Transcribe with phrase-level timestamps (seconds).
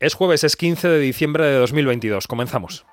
[0.00, 2.26] Es jueves, es 15 de diciembre de 2022.
[2.26, 2.86] Comenzamos.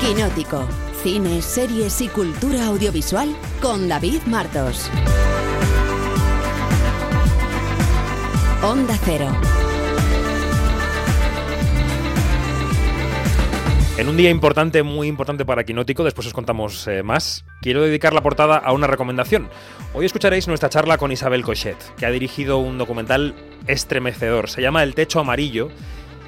[0.00, 0.66] Quinótico.
[1.04, 4.90] Cine, series y cultura audiovisual con David Martos.
[8.60, 9.30] Onda Cero.
[14.00, 18.14] En un día importante, muy importante para Quinótico, después os contamos eh, más, quiero dedicar
[18.14, 19.50] la portada a una recomendación.
[19.92, 23.34] Hoy escucharéis nuestra charla con Isabel Cochet, que ha dirigido un documental
[23.66, 24.48] estremecedor.
[24.48, 25.68] Se llama El Techo Amarillo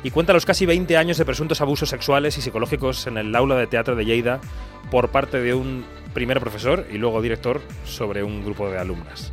[0.05, 3.57] y cuenta los casi 20 años de presuntos abusos sexuales y psicológicos en el aula
[3.57, 4.43] de teatro de Lleida
[4.91, 9.33] por parte de un primer profesor y luego director sobre un grupo de alumnas.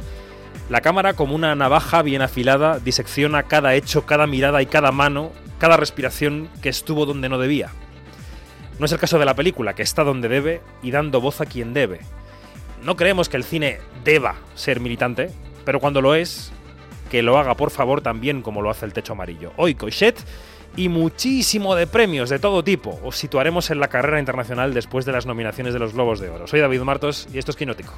[0.69, 5.33] La cámara, como una navaja bien afilada, disecciona cada hecho, cada mirada y cada mano,
[5.57, 7.69] cada respiración que estuvo donde no debía.
[8.79, 11.45] No es el caso de la película, que está donde debe y dando voz a
[11.45, 11.99] quien debe.
[12.81, 15.31] No creemos que el cine deba ser militante,
[15.65, 16.53] pero cuando lo es,
[17.11, 19.51] que lo haga por favor también como lo hace el techo amarillo.
[19.57, 20.15] Hoy Coixet
[20.77, 22.99] y muchísimo de premios de todo tipo.
[23.03, 26.47] Os situaremos en la carrera internacional después de las nominaciones de los Globos de Oro.
[26.47, 27.93] Soy David Martos y esto es Quinótico.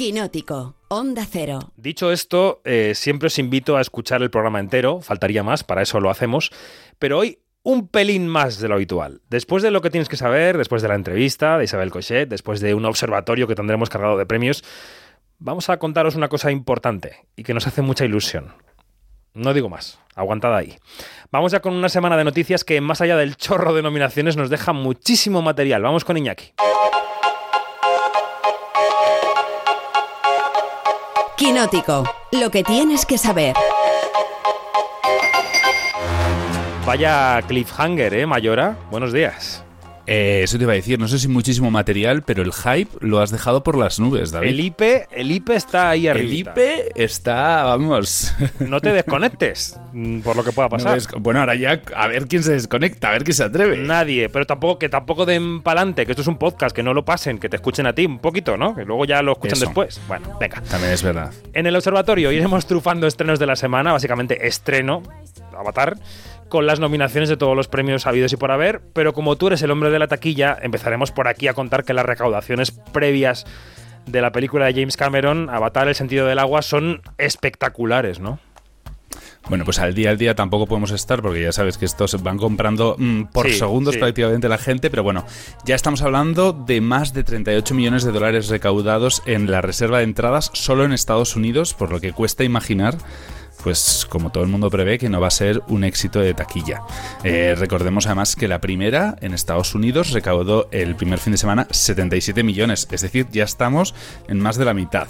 [0.00, 0.76] Quinótico.
[0.88, 1.58] Onda Cero.
[1.76, 6.00] Dicho esto, eh, siempre os invito a escuchar el programa entero, faltaría más, para eso
[6.00, 6.50] lo hacemos,
[6.98, 9.20] pero hoy un pelín más de lo habitual.
[9.28, 12.60] Después de lo que tienes que saber, después de la entrevista de Isabel Cochet, después
[12.60, 14.64] de un observatorio que tendremos cargado de premios,
[15.38, 18.54] vamos a contaros una cosa importante y que nos hace mucha ilusión.
[19.34, 20.78] No digo más, aguantada ahí.
[21.30, 24.48] Vamos ya con una semana de noticias que más allá del chorro de nominaciones nos
[24.48, 25.82] deja muchísimo material.
[25.82, 26.54] Vamos con Iñaki.
[31.50, 32.04] Quinótico.
[32.30, 33.56] Lo que tienes que saber.
[36.86, 38.76] Vaya cliffhanger, ¿eh, Mayora?
[38.88, 39.64] Buenos días.
[40.12, 43.20] Eh, eso te iba a decir, no sé si muchísimo material, pero el hype lo
[43.20, 44.48] has dejado por las nubes, David.
[44.48, 46.52] El IP, el IP está ahí arriba.
[46.56, 48.34] El IP está, vamos.
[48.58, 49.78] No te desconectes,
[50.24, 50.98] por lo que pueda pasar.
[51.12, 53.76] No bueno, ahora ya a ver quién se desconecta, a ver quién se atreve.
[53.76, 57.04] Nadie, pero tampoco que tampoco den pa'lante, que esto es un podcast, que no lo
[57.04, 58.74] pasen, que te escuchen a ti un poquito, ¿no?
[58.74, 59.66] Que luego ya lo escuchan Eso.
[59.66, 60.00] después.
[60.08, 60.60] Bueno, venga.
[60.62, 61.32] También es verdad.
[61.52, 65.04] En el observatorio iremos trufando estrenos de la semana, básicamente estreno,
[65.56, 65.96] Avatar,
[66.50, 69.62] con las nominaciones de todos los premios habidos y por haber, pero como tú eres
[69.62, 73.46] el hombre de la taquilla, empezaremos por aquí a contar que las recaudaciones previas
[74.06, 78.38] de la película de James Cameron, Avatar, El sentido del agua, son espectaculares, ¿no?
[79.48, 82.36] Bueno, pues al día al día tampoco podemos estar porque ya sabes que estos van
[82.36, 84.00] comprando mm, por Sí, segundos sí.
[84.00, 85.24] prácticamente la gente, pero bueno,
[85.64, 90.04] ya estamos hablando de más de 38 millones de dólares recaudados en la reserva de
[90.04, 92.96] entradas solo en Estados Unidos, por lo que cuesta imaginar
[93.62, 96.82] pues como todo el mundo prevé que no va a ser un éxito de taquilla.
[97.24, 101.66] Eh, recordemos además que la primera en Estados Unidos recaudó el primer fin de semana
[101.70, 103.94] 77 millones, es decir, ya estamos
[104.28, 105.08] en más de la mitad.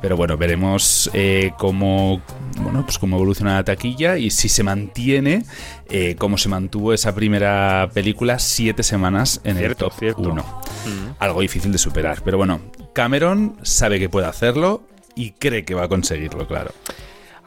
[0.00, 2.22] Pero bueno, veremos eh, cómo,
[2.58, 5.44] bueno, pues cómo evoluciona la taquilla y si se mantiene
[5.88, 10.22] eh, cómo se mantuvo esa primera película siete semanas en Cierto, el top cierto.
[10.22, 10.44] 1.
[11.18, 12.22] Algo difícil de superar.
[12.24, 12.60] Pero bueno,
[12.92, 14.82] Cameron sabe que puede hacerlo
[15.16, 16.70] y cree que va a conseguirlo, claro.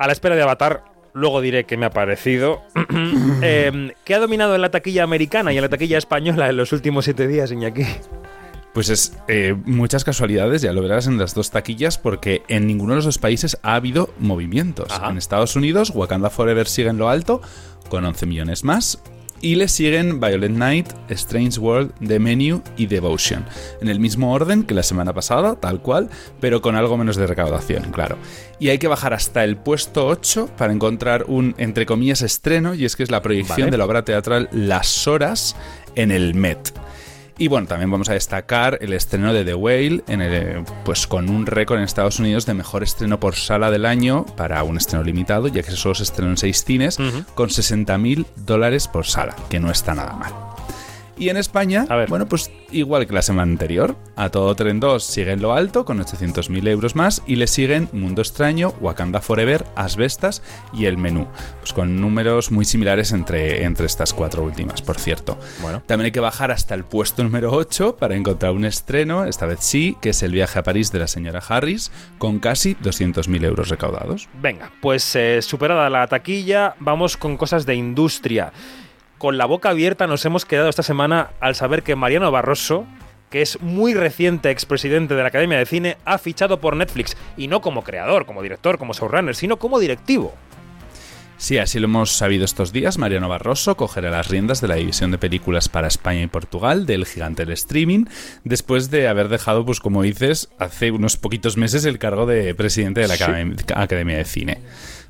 [0.01, 2.63] A la espera de Avatar, luego diré qué me ha parecido.
[3.43, 6.73] Eh, ¿Qué ha dominado en la taquilla americana y en la taquilla española en los
[6.73, 7.85] últimos siete días, Iñaki?
[8.73, 12.93] Pues es eh, muchas casualidades, ya lo verás en las dos taquillas, porque en ninguno
[12.93, 14.91] de los dos países ha habido movimientos.
[14.91, 15.11] Ajá.
[15.11, 17.41] En Estados Unidos, Wakanda Forever sigue en lo alto,
[17.89, 19.03] con 11 millones más.
[19.41, 23.43] Y le siguen Violet Night, Strange World, The Menu y Devotion.
[23.81, 26.09] En el mismo orden que la semana pasada, tal cual,
[26.39, 28.17] pero con algo menos de recaudación, claro.
[28.59, 32.85] Y hay que bajar hasta el puesto 8 para encontrar un, entre comillas, estreno, y
[32.85, 33.71] es que es la proyección Vale.
[33.71, 35.55] de la obra teatral Las Horas
[35.95, 36.71] en el Met.
[37.41, 41.27] Y bueno, también vamos a destacar el estreno de The Whale, en el, pues con
[41.27, 45.03] un récord en Estados Unidos de mejor estreno por sala del año para un estreno
[45.03, 47.23] limitado, ya que solo se estrenó en seis cines, Ujú.
[47.33, 50.50] con 60 mil dólares por sala, que no está nada mal.
[51.21, 52.09] Y en España, A ver.
[52.09, 55.85] bueno, pues igual que la semana anterior, A Todo Tren 2 sigue en lo alto
[55.85, 60.41] con 800.000 euros más y le siguen Mundo Extraño, Wakanda Forever, Asbestas
[60.73, 61.27] y El Menú,
[61.59, 65.37] pues con números muy similares entre, entre estas cuatro últimas, por cierto.
[65.61, 65.83] Bueno.
[65.85, 69.59] También hay que bajar hasta el puesto número 8 para encontrar un estreno, esta vez
[69.59, 73.69] sí, que es el viaje a París de la señora Harris, con casi 200.000 euros
[73.69, 74.27] recaudados.
[74.41, 78.51] Venga, pues eh, superada la taquilla, vamos con cosas de industria.
[79.21, 82.87] Con la boca abierta nos hemos quedado esta semana al saber que Mariano Barroso,
[83.29, 87.15] que es muy reciente expresidente de la Academia de Cine, ha fichado por Netflix.
[87.37, 90.33] Y no como creador, como director, como showrunner, sino como directivo.
[91.37, 92.97] Sí, así lo hemos sabido estos días.
[92.97, 97.05] Mariano Barroso cogerá las riendas de la división de películas para España y Portugal del
[97.05, 98.05] gigante del streaming,
[98.43, 103.01] después de haber dejado, pues como dices, hace unos poquitos meses el cargo de presidente
[103.01, 103.15] de la
[103.75, 104.61] Academia de Cine.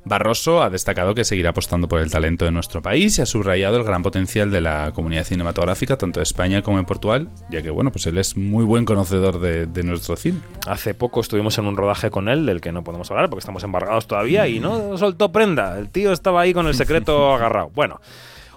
[0.03, 3.77] Barroso ha destacado que seguirá apostando por el talento de nuestro país y ha subrayado
[3.77, 7.69] el gran potencial de la comunidad cinematográfica, tanto de España como en Portugal, ya que
[7.69, 10.39] bueno, pues él es muy buen conocedor de, nuestro cine.
[10.67, 13.63] Hace poco estuvimos en un rodaje con él, del que no podemos hablar porque estamos
[13.63, 15.77] embargados todavía, y no soltó prenda.
[15.77, 17.69] El tío estaba ahí con el secreto agarrado.
[17.73, 17.99] Bueno.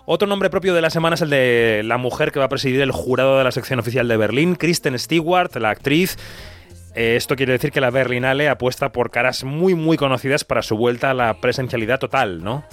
[0.06, 2.82] Otro nombre propio de la semana es el de la mujer que va a presidir
[2.82, 6.18] el jurado de la sección oficial de Berlín, Kristen Stewart, la actriz
[6.94, 10.76] eh, esto quiere decir que la Berlinale apuesta por caras muy muy conocidas para su
[10.76, 12.64] vuelta a la presencialidad total, ¿no?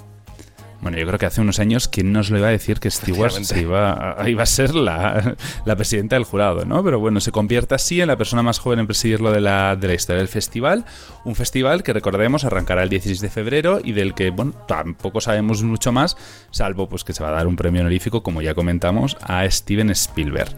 [0.82, 3.34] Bueno, yo creo que hace unos años, ¿quién nos lo iba a decir que Stewart
[3.56, 5.36] iba, a, iba a ser la,
[5.78, 6.84] presidenta del jurado, ¿no?
[6.84, 9.88] Pero bueno, se convierte así en la persona más joven en presidirlo de la, de
[9.88, 10.86] la historia del festival.
[11.24, 15.62] Un festival que, recordemos, arrancará el 16 de febrero y del que, bueno, tampoco sabemos
[15.62, 16.18] mucho más,
[16.50, 19.92] salvo pues que se va a dar un premio honorífico, como ya comentamos, a Steven
[19.92, 20.56] Spielberg.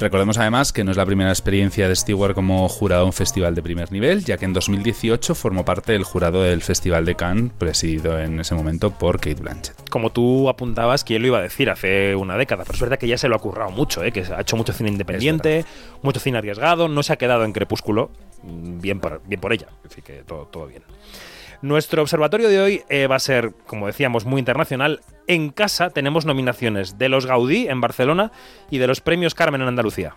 [0.00, 3.56] Recordemos además que no es la primera experiencia de Stewart como jurado en un festival
[3.56, 7.50] de primer nivel, ya que en 2018 formó parte del jurado del Festival de Cannes,
[7.58, 9.90] presidido en ese momento por Kate Blanchett.
[9.90, 12.62] Como tú apuntabas, ¿quién lo iba a decir hace una década?
[12.62, 14.12] Pero es verdad que ya se lo ha currado mucho, ¿eh?
[14.12, 15.64] que ha hecho mucho cine independiente,
[16.02, 18.12] mucho cine arriesgado, no se ha quedado en crepúsculo,
[18.44, 20.84] bien por, bien por ella, así que todo, todo bien.
[21.60, 25.00] Nuestro observatorio de hoy eh, va a ser, como decíamos, muy internacional.
[25.26, 28.30] En casa tenemos nominaciones de los Gaudí en Barcelona
[28.70, 30.14] y de los premios Carmen en Andalucía.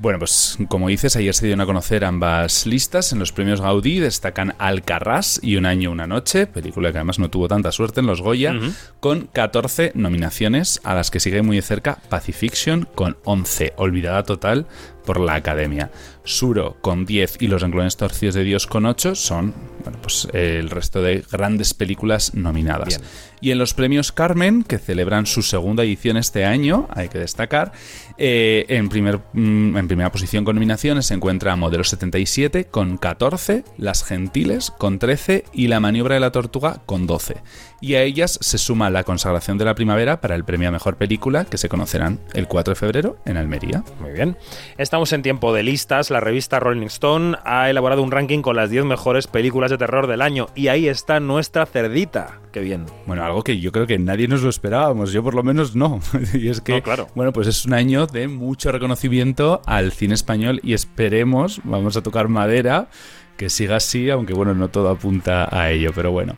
[0.00, 3.12] Bueno, pues como dices, ayer se dieron a conocer ambas listas.
[3.12, 7.28] En los premios Gaudí destacan Alcarrás y Un año, una noche, película que además no
[7.28, 8.54] tuvo tanta suerte en los Goya,
[8.98, 14.66] con 14 nominaciones, a las que sigue muy de cerca Pacifiction con 11, olvidada total
[15.04, 15.90] por la Academia.
[16.24, 20.70] Suro con 10 y Los renglones torcidos de Dios con 8 son bueno, pues, el
[20.70, 23.00] resto de grandes películas nominadas.
[23.40, 27.72] Y en los premios Carmen, que celebran su segunda edición este año, hay que destacar,
[28.18, 33.64] eh, en, primer, mm, en primera posición con nominaciones se encuentra Modelo 77 con 14,
[33.78, 37.36] Las Gentiles con 13 y La Maniobra de la Tortuga con 12.
[37.80, 40.96] Y a ellas se suma La Consagración de la Primavera para el premio a Mejor
[40.96, 43.82] Película, que se conocerán el 4 de febrero en Almería.
[44.00, 44.36] Muy bien.
[44.76, 46.09] Estamos en tiempo de listas.
[46.10, 50.06] La revista Rolling Stone ha elaborado un ranking con las 10 mejores películas de terror
[50.06, 50.48] del año.
[50.54, 52.40] Y ahí está nuestra cerdita.
[52.52, 52.86] Qué bien.
[53.06, 55.12] Bueno, algo que yo creo que nadie nos lo esperábamos.
[55.12, 56.00] Yo por lo menos no.
[56.34, 57.08] y es que, claro.
[57.14, 62.02] bueno, pues es un año de mucho reconocimiento al cine español y esperemos, vamos a
[62.02, 62.88] tocar madera,
[63.36, 66.36] que siga así, aunque bueno, no todo apunta a ello, pero bueno.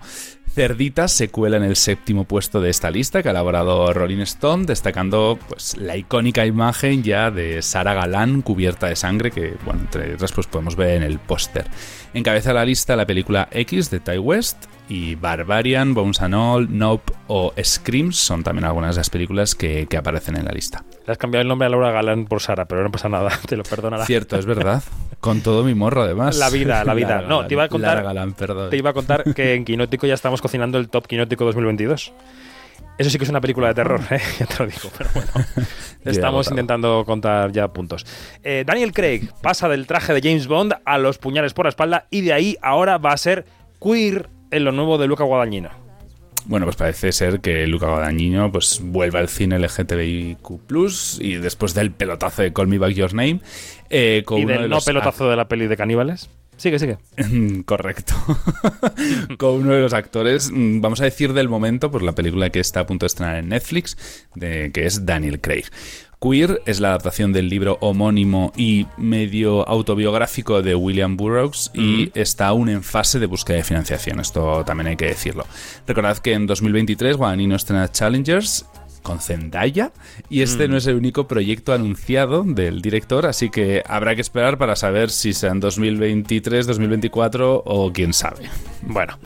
[0.55, 4.67] Cerdita se cuela en el séptimo puesto de esta lista que ha elaborado Rolling Stone,
[4.67, 10.15] destacando pues, la icónica imagen ya de Sara Galán cubierta de sangre que, bueno, entre
[10.15, 11.65] otras pues podemos ver en el póster.
[12.13, 17.15] Encabeza la lista la película X de Ty West y Barbarian, Bones and All, Nope
[17.29, 20.85] o Screams son también algunas de las películas que, aparecen en la lista.
[21.07, 23.57] Le has cambiado el nombre a Laura Galán por Sara, pero no pasa nada, te
[23.57, 24.07] lo perdonará.
[24.07, 24.83] Cierto, es verdad.
[25.21, 26.37] Con todo mi morro, además.
[26.37, 27.23] La vida, la vida.
[27.29, 28.03] no, te iba a contar.
[28.03, 28.71] Galán, perdón.
[28.71, 32.13] Te iba a contar que en Quinótico ya estamos cocinando el Top Quinótico 2022.
[32.99, 34.21] Eso sí que es una película de terror, ¿eh?
[34.39, 35.31] ya te lo digo, pero bueno.
[36.05, 38.05] Estamos intentando contar ya puntos.
[38.43, 42.07] Eh, Daniel Craig pasa del traje de James Bond a los puñales por la espalda
[42.11, 43.47] y de ahí ahora va a ser
[43.81, 45.82] queer en lo nuevo de Luca Guadagnino.
[46.47, 50.39] Bueno, pues parece ser que Luca Guadagnino pues vuelve al cine LGTBIQ+,
[51.21, 53.41] y después del pelotazo de Call Me Back Your Name...
[53.91, 56.31] Eh, con ¿Y del no pelotazo de la peli de caníbales?
[56.57, 56.99] Sigue, sigue.
[57.65, 58.15] Correcto.
[59.39, 62.61] Con uno de los actores, mm, vamos a decir del momento, pues la película que
[62.61, 65.65] está a punto de estrenar en Netflix, de, que es Daniel Craig.
[66.23, 72.47] Queer es la adaptación del libro homónimo y medio autobiográfico de William Burroughs y está
[72.47, 74.21] aún en fase de búsqueda de financiación.
[74.21, 75.45] Esto también hay que decirlo.
[75.85, 78.67] Recordad que en 2023 Guadagnino estrena Challengers
[79.03, 79.91] con Zendaya
[80.31, 84.59] y este no es el único proyecto anunciado del director, así que habrá que esperar
[84.59, 88.49] para saber si sea en 2023, 2024 o quién sabe.
[88.83, 89.19] Bueno.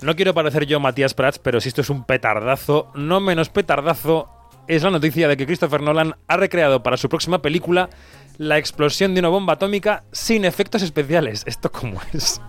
[0.00, 4.37] No quiero parecer yo Matías Prats, pero si esto es un petardazo, no menos petardazo
[4.68, 7.88] es la noticia de que Christopher Nolan ha recreado para su próxima película
[8.36, 11.42] la explosión de una bomba atómica sin efectos especiales.
[11.46, 12.40] ¿Esto cómo es?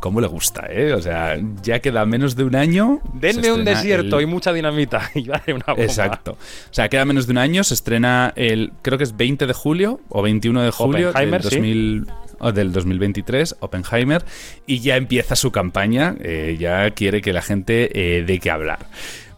[0.00, 0.94] ¿Cómo le gusta, eh?
[0.94, 3.00] O sea, ya queda menos de un año.
[3.14, 5.84] Denme un desierto y mucha dinamita y vale una bomba.
[5.84, 6.32] Exacto.
[6.32, 9.52] O sea, queda menos de un año, se estrena el, creo que es 20 de
[9.52, 12.06] julio o 21 de julio del, 2000,
[12.52, 14.24] del 2023, Oppenheimer,
[14.66, 18.80] y ya empieza su campaña, eh, ya quiere que la gente eh, dé que hablar.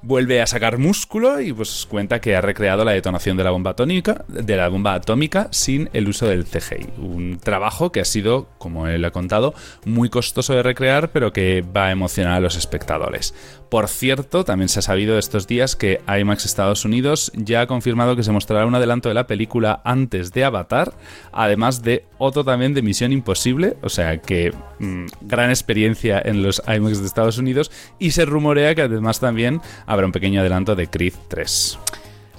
[0.04, 3.70] Vuelve a sacar músculo y pues cuenta que ha recreado la detonación de la bomba
[3.70, 6.88] atómica, de la bomba atómica sin el uso del CGI.
[6.98, 9.54] Un trabajo que ha sido, como él ha contado,
[9.86, 13.34] muy costoso de recrear, pero que va a emocionar a los espectadores.
[13.70, 18.14] Por cierto, también se ha sabido estos días que IMAX Estados Unidos ya ha confirmado
[18.14, 20.92] que se mostrará un adelanto de la película antes de Avatar,
[21.32, 24.52] además de otro también de Misión Imposible, o sea que
[24.84, 29.60] mm, gran experiencia en los IMAX de Estados Unidos y se rumorea que además también
[29.86, 31.78] habrá un pequeño adelanto de Creed 3.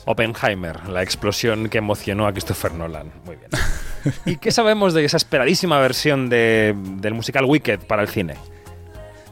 [0.06, 3.12] Oppenheimer, la explosión que emocionó a Christopher Nolan.
[3.26, 3.50] Muy bien.
[4.26, 8.36] ¿Y qué sabemos de esa esperadísima versión de, del musical Wicked para el cine?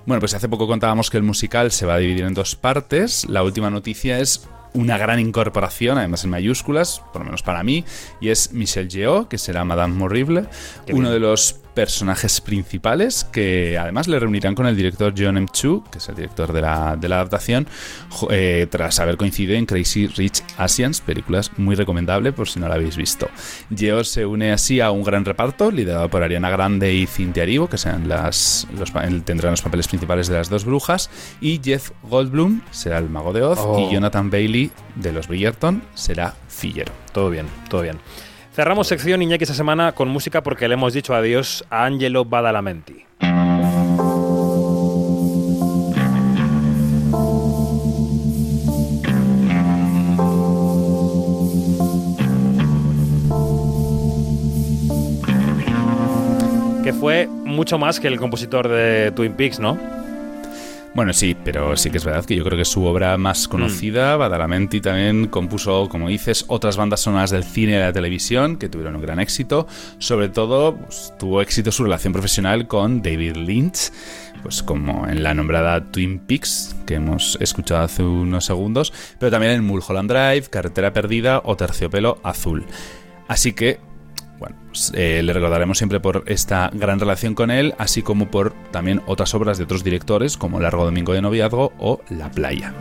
[0.05, 3.25] Bueno, pues hace poco contábamos que el musical se va a dividir en dos partes.
[3.29, 7.85] La última noticia es una gran incorporación, además en mayúsculas, por lo menos para mí,
[8.19, 10.45] y es Michelle Yeoh, que será Madame Morrible,
[10.91, 15.47] uno de los personajes principales que además le reunirán con el director John M.
[15.51, 17.67] Chu, que es el director de la, de la adaptación,
[18.29, 22.75] eh, tras haber coincidido en Crazy Rich Asians, películas muy recomendable por si no la
[22.75, 23.29] habéis visto.
[23.75, 27.67] Geo se une así a un gran reparto liderado por Ariana Grande y Cynthia Erivo,
[27.69, 28.91] que sean las, los,
[29.23, 31.09] tendrán los papeles principales de las dos brujas,
[31.41, 33.91] y Jeff Goldblum será el mago de Oz y Oh.
[33.91, 36.91] Jonathan Bailey de los Bridgerton será Fillero.
[37.11, 37.97] Todo bien, todo bien.
[38.55, 43.03] Cerramos sección Iñaki esta semana con música porque le hemos dicho adiós a Angelo Badalamenti.
[56.83, 60.02] Que fue mucho más que el compositor de Twin Peaks, ¿no?
[60.95, 64.15] Bueno, sí, pero sí que es verdad que yo creo que su obra más conocida,
[64.15, 68.69] Badalamenti, también compuso, como dices, otras bandas sonoras del cine y de la televisión que
[68.69, 69.65] tuvieron un gran éxito.
[69.97, 73.91] Sobre todo, pues, tuvo éxito su relación profesional con David Lynch,
[74.43, 79.53] pues como en la nombrada Twin Peaks, que hemos escuchado hace unos segundos, pero también
[79.53, 82.65] en Mulholland Drive, Carretera Perdida o Terciopelo Azul.
[83.27, 83.79] Así que
[84.43, 88.51] bueno, pues, eh, le recordaremos siempre por esta gran relación con él, así como por
[88.71, 92.73] también otras obras de otros directores como Largo Domingo de Noviazgo o La Playa.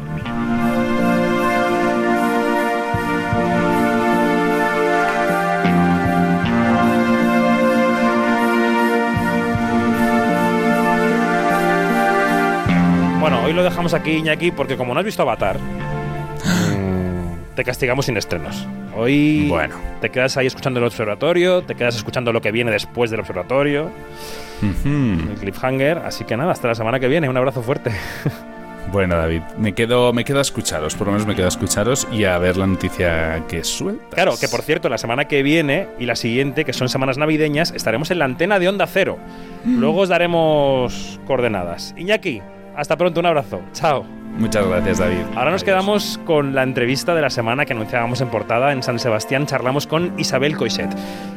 [13.21, 15.61] Bueno, hoy lo dejamos aquí, Iñaki, porque como no has visto Avatar,
[17.55, 18.67] te castigamos sin estrenos.
[18.97, 19.75] Hoy Bueno.
[20.01, 23.91] te quedas ahí escuchando el observatorio, te quedas escuchando lo que viene después del observatorio,
[24.85, 25.99] el cliffhanger.
[25.99, 27.29] Así que nada, hasta la semana que viene.
[27.29, 27.91] Un abrazo fuerte.
[28.91, 32.07] Bueno, David, me quedo, me quedo a escucharos, por lo menos me quedo a escucharos
[32.13, 34.11] y a ver la noticia que sueltas.
[34.13, 37.71] Claro, que por cierto, la semana que viene y la siguiente, que son semanas navideñas,
[37.75, 39.19] estaremos en la antena de Onda Cero.
[39.65, 41.95] Luego os daremos coordenadas.
[41.97, 42.43] Iñaki,
[42.77, 43.63] hasta pronto, un abrazo.
[43.73, 44.05] Chao.
[44.39, 45.23] Muchas gracias, David.
[45.35, 45.65] Ahora nos Adiós.
[45.65, 48.73] quedamos con la entrevista de la semana que anunciábamos en portada.
[48.73, 50.91] En San Sebastián charlamos con Isabel Coixet.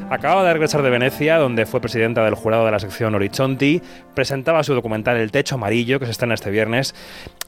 [0.09, 3.81] Acaba de regresar de Venecia, donde fue presidenta del jurado de la sección Horizonti.
[4.13, 6.95] Presentaba su documental El Techo Amarillo, que se estrena este viernes.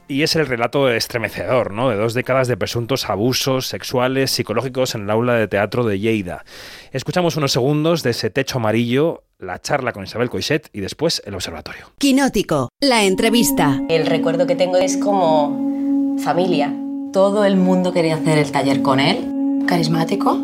[0.08, 1.90] Y es el relato estremecedor, ¿no?
[1.90, 6.44] De dos décadas de presuntos abusos sexuales, psicológicos en el aula de teatro de Lleida.
[6.92, 11.34] Escuchamos unos segundos de ese Techo Amarillo, la charla con Isabel Coixet y después el
[11.34, 11.90] observatorio.
[11.98, 13.82] Quinótico, la entrevista.
[13.90, 16.74] El recuerdo que tengo es como familia.
[17.12, 19.64] Todo el mundo quería hacer el taller con él.
[19.66, 20.38] carismático,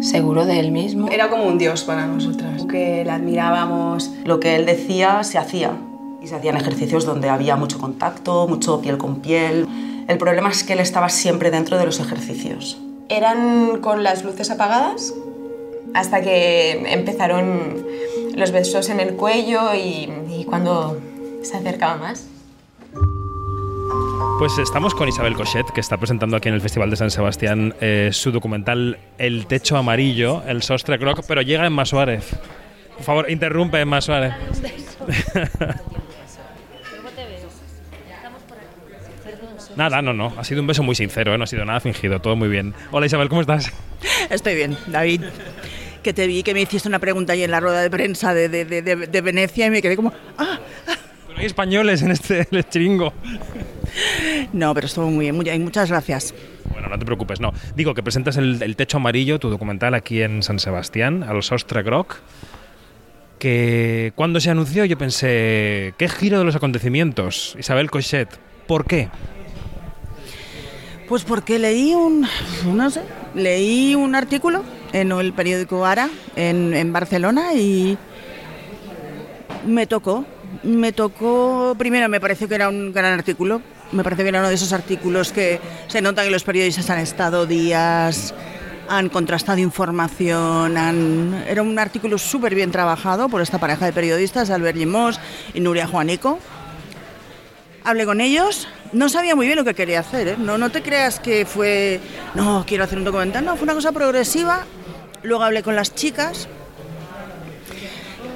[0.00, 1.08] seguro de él mismo.
[1.10, 2.64] Era como un dios para nosotras.
[2.70, 4.10] que le admirábamos.
[4.24, 5.72] Lo que él decía se hacía.
[6.24, 9.68] Y se hacían ejercicios donde había mucho contacto, mucho piel con piel.
[10.08, 12.78] El problema es que él estaba siempre dentro de los ejercicios.
[13.10, 15.12] Eran con las luces apagadas
[15.92, 17.86] hasta que empezaron
[18.34, 20.98] los besos en el cuello y, y cuando
[21.42, 22.26] se acercaba más.
[24.38, 27.74] Pues estamos con Isabel Cochet, que está presentando aquí en el Festival de San Sebastián
[27.82, 32.34] eh, su documental El Techo Amarillo, el Sostre Croc, pero llega Emma Suárez.
[32.94, 34.34] Por favor, interrumpe Emma Suárez.
[39.76, 40.32] Nada, no, no.
[40.38, 41.38] Ha sido un beso muy sincero, ¿eh?
[41.38, 42.74] no ha sido nada fingido, todo muy bien.
[42.92, 43.72] Hola Isabel, ¿cómo estás?
[44.30, 45.22] Estoy bien, David.
[46.02, 48.48] Que te vi, que me hiciste una pregunta ahí en la rueda de prensa de,
[48.48, 50.58] de- de- Venecia y me quedé como, ah,
[51.26, 53.12] Pero hay españoles en este el chiringo.
[54.52, 56.34] no, pero estuvo muy bien, muy muchas gracias.
[56.70, 57.52] Bueno, no te preocupes, no.
[57.74, 61.82] Digo que presentas el, el Techo Amarillo, tu documental aquí en San Sebastián, al Sostre
[61.82, 62.16] Groc.
[63.38, 67.56] Que cuando se anunció yo pensé, ¿qué giro de los acontecimientos?
[67.58, 68.28] Isabel Cochet,
[68.66, 69.08] ¿por qué?
[71.08, 72.26] Pues porque leí un,
[72.64, 73.02] no sé,
[73.34, 77.98] leí un artículo en el periódico Ara en, en Barcelona y
[79.66, 80.24] me tocó.
[80.62, 83.60] Me tocó, primero me pareció que era un gran artículo
[83.92, 87.00] Me parece que era uno de esos artículos que se nota que los periodistas han
[87.00, 88.34] estado días,
[88.88, 91.44] han contrastado información, han...
[91.46, 95.20] era un artículo súper bien trabajado por esta pareja de periodistas, Albert Limos
[95.54, 96.38] y Nuria Juanico.
[97.84, 100.36] Hablé con ellos, no sabía muy bien lo que quería hacer, ¿eh?
[100.38, 102.00] no, no te creas que fue,
[102.34, 104.64] no, quiero hacer un documental, no, fue una cosa progresiva.
[105.22, 106.48] Luego hablé con las chicas,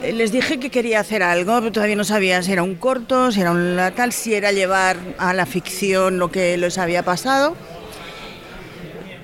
[0.03, 3.31] eh, les dije que quería hacer algo, pero todavía no sabía si era un corto,
[3.31, 7.55] si era un tal, si era llevar a la ficción lo que les había pasado.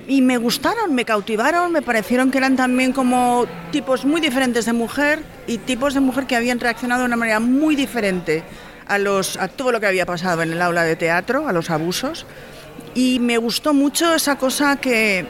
[0.07, 4.73] Y me gustaron, me cautivaron, me parecieron que eran también como tipos muy diferentes de
[4.73, 8.43] mujer y tipos de mujer que habían reaccionado de una manera muy diferente
[8.87, 11.69] a, los, a todo lo que había pasado en el aula de teatro, a los
[11.69, 12.25] abusos.
[12.93, 15.25] Y me gustó mucho esa cosa que,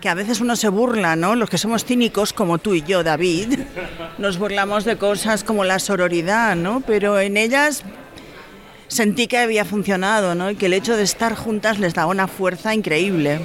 [0.00, 1.36] que a veces uno se burla, ¿no?
[1.36, 3.60] Los que somos cínicos como tú y yo, David,
[4.18, 6.80] nos burlamos de cosas como la sororidad, ¿no?
[6.80, 7.84] Pero en ellas
[8.88, 10.50] sentí que había funcionado, ¿no?
[10.50, 13.40] Y que el hecho de estar juntas les daba una fuerza increíble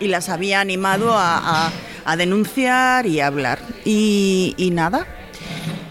[0.00, 1.70] y las había animado a,
[2.04, 3.58] a, denunciar y a hablar.
[3.84, 5.06] Y, y, nada.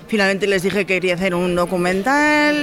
[0.07, 2.55] Finalmente les dije que quería hacer un documental,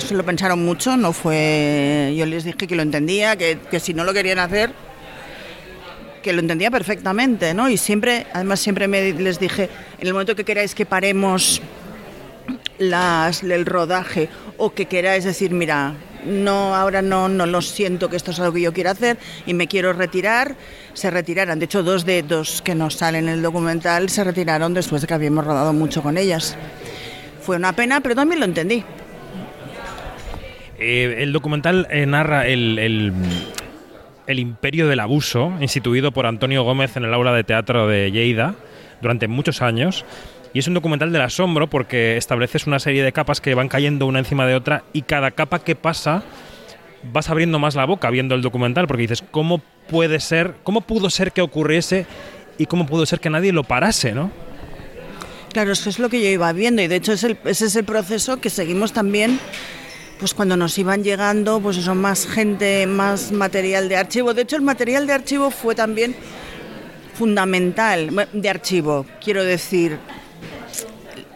[0.00, 2.14] se lo pensaron mucho, no fue.
[2.16, 4.72] Yo les dije que lo entendía, que, que si no lo querían hacer,
[6.22, 7.68] que lo entendía perfectamente, ¿no?
[7.68, 11.60] Y siempre, además siempre me, les dije, en el momento que queráis que paremos
[12.78, 15.94] las, el rodaje o que queráis decir, mira,
[16.26, 19.16] no, ahora no, no lo siento que esto es algo que yo quiero hacer
[19.46, 20.56] y me quiero retirar,
[20.92, 21.58] se retiraran.
[21.58, 25.08] De hecho, dos de dos que nos salen en el documental se retiraron después de
[25.08, 26.56] que habíamos rodado mucho con ellas.
[27.40, 28.84] Fue una pena, pero también lo entendí.
[30.78, 33.12] Eh, el documental eh, narra el, el,
[34.26, 38.54] el imperio del abuso, instituido por Antonio Gómez en el aula de teatro de Lleida
[39.00, 40.04] durante muchos años.
[40.56, 44.06] Y es un documental del asombro porque estableces una serie de capas que van cayendo
[44.06, 46.22] una encima de otra y cada capa que pasa
[47.12, 51.10] vas abriendo más la boca viendo el documental porque dices, ¿cómo puede ser, cómo pudo
[51.10, 52.06] ser que ocurriese
[52.56, 54.30] y cómo pudo ser que nadie lo parase, ¿no?
[55.52, 57.84] Claro, eso es lo que yo iba viendo y de hecho es ese es el
[57.84, 59.38] proceso que seguimos también
[60.18, 64.32] pues cuando nos iban llegando, pues eso, más gente, más material de archivo.
[64.32, 66.16] De hecho, el material de archivo fue también
[67.12, 69.98] fundamental de archivo, quiero decir,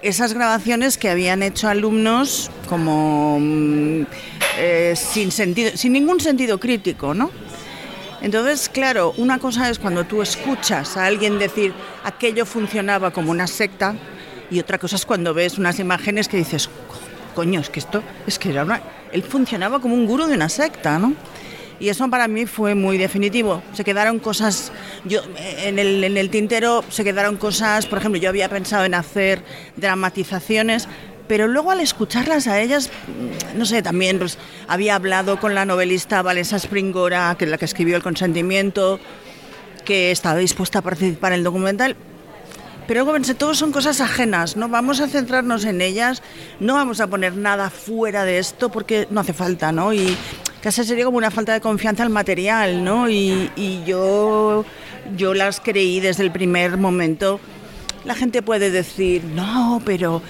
[0.03, 3.39] esas grabaciones que habían hecho alumnos como
[4.59, 7.31] eh, sin sentido, sin ningún sentido crítico, ¿no?
[8.23, 11.73] Entonces, claro, una cosa es cuando tú escuchas a alguien decir
[12.05, 13.95] aquello funcionaba como una secta
[14.51, 16.69] y otra cosa es cuando ves unas imágenes que dices,
[17.35, 20.49] coño, es que esto, es que era una, él funcionaba como un gurú de una
[20.49, 21.15] secta, ¿no?
[21.81, 23.63] Y eso para mí fue muy definitivo.
[23.73, 24.71] Se quedaron cosas,
[25.07, 25.23] yo
[25.65, 29.43] en el, en el tintero se quedaron cosas, por ejemplo, yo había pensado en hacer
[29.77, 30.87] dramatizaciones,
[31.27, 32.91] pero luego al escucharlas a ellas,
[33.57, 34.37] no sé, también pues,
[34.69, 39.01] había hablado con la novelista Valesa Springora, que es la que escribió El consentimiento,
[39.85, 41.97] que estaba dispuesta a participar en el documental,
[42.91, 44.69] pero luego pensé, todos son cosas ajenas, ¿no?
[44.69, 46.25] Vamos a centrarnos en ellas,
[46.59, 49.93] no vamos a poner nada fuera de esto porque no hace falta, ¿no?
[49.93, 50.17] Y
[50.61, 53.09] casi sería como una falta de confianza al material, ¿no?
[53.09, 54.65] Y, y yo,
[55.17, 57.39] yo las creí desde el primer momento.
[58.05, 60.21] La gente puede decir, no, pero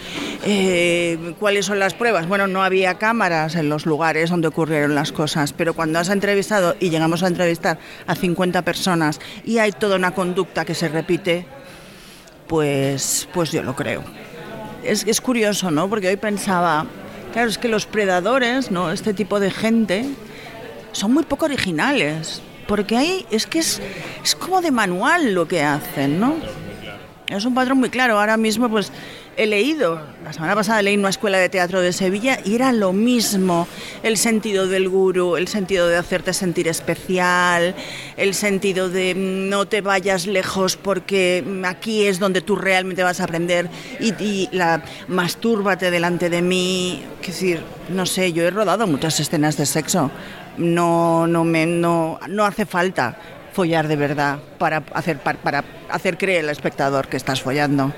[0.45, 2.29] eh, ¿cuáles son las pruebas?
[2.29, 6.77] Bueno, no había cámaras en los lugares donde ocurrieron las cosas, pero cuando has entrevistado
[6.79, 11.47] y llegamos a entrevistar a 50 personas y hay toda una conducta que se repite,
[12.51, 14.03] pues, pues yo lo creo.
[14.83, 15.89] Es, es curioso, ¿no?
[15.89, 16.85] Porque hoy pensaba,
[17.33, 18.91] claro, es que los predadores, ¿no?
[18.91, 20.05] Este tipo de gente
[20.91, 23.81] son muy poco originales, porque ahí es que es,
[24.25, 26.35] es como de manual lo que hacen, ¿no?
[27.29, 28.19] Es un patrón muy claro.
[28.19, 28.91] Ahora mismo, pues
[29.37, 32.73] he leído, la semana pasada leí en una escuela de teatro de Sevilla y era
[32.73, 33.67] lo mismo,
[34.03, 37.75] el sentido del gurú, el sentido de hacerte sentir especial,
[38.17, 43.25] el sentido de no te vayas lejos porque aquí es donde tú realmente vas a
[43.25, 48.87] aprender y, y la mastúrbate delante de mí, es decir, no sé, yo he rodado
[48.87, 50.11] muchas escenas de sexo,
[50.59, 53.17] no, no, me, no, no hace falta
[53.53, 57.93] follar de verdad para hacer, para, para hacer creer al espectador que estás follando.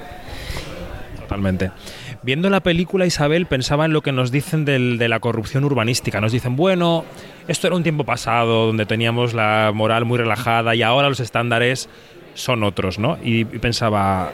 [2.22, 6.20] Viendo la película, Isabel pensaba en lo que nos dicen del, de la corrupción urbanística.
[6.20, 7.04] Nos dicen, bueno,
[7.48, 11.88] esto era un tiempo pasado donde teníamos la moral muy relajada y ahora los estándares
[12.34, 13.18] son otros, ¿no?
[13.22, 14.32] Y, y pensaba,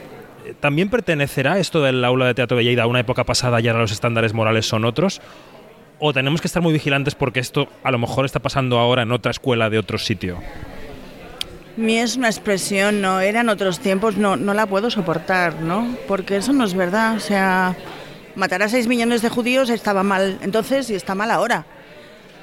[0.60, 3.80] ¿también pertenecerá esto del aula de teatro de Lleida a una época pasada y ahora
[3.80, 5.20] los estándares morales son otros?
[5.98, 9.10] ¿O tenemos que estar muy vigilantes porque esto a lo mejor está pasando ahora en
[9.10, 10.38] otra escuela de otro sitio?
[11.78, 15.96] Mi es una expresión, no eran otros tiempos, no, no la puedo soportar, ¿no?
[16.08, 17.14] Porque eso no es verdad.
[17.14, 17.76] O sea,
[18.34, 21.66] matar a 6 millones de judíos estaba mal entonces y está mal ahora.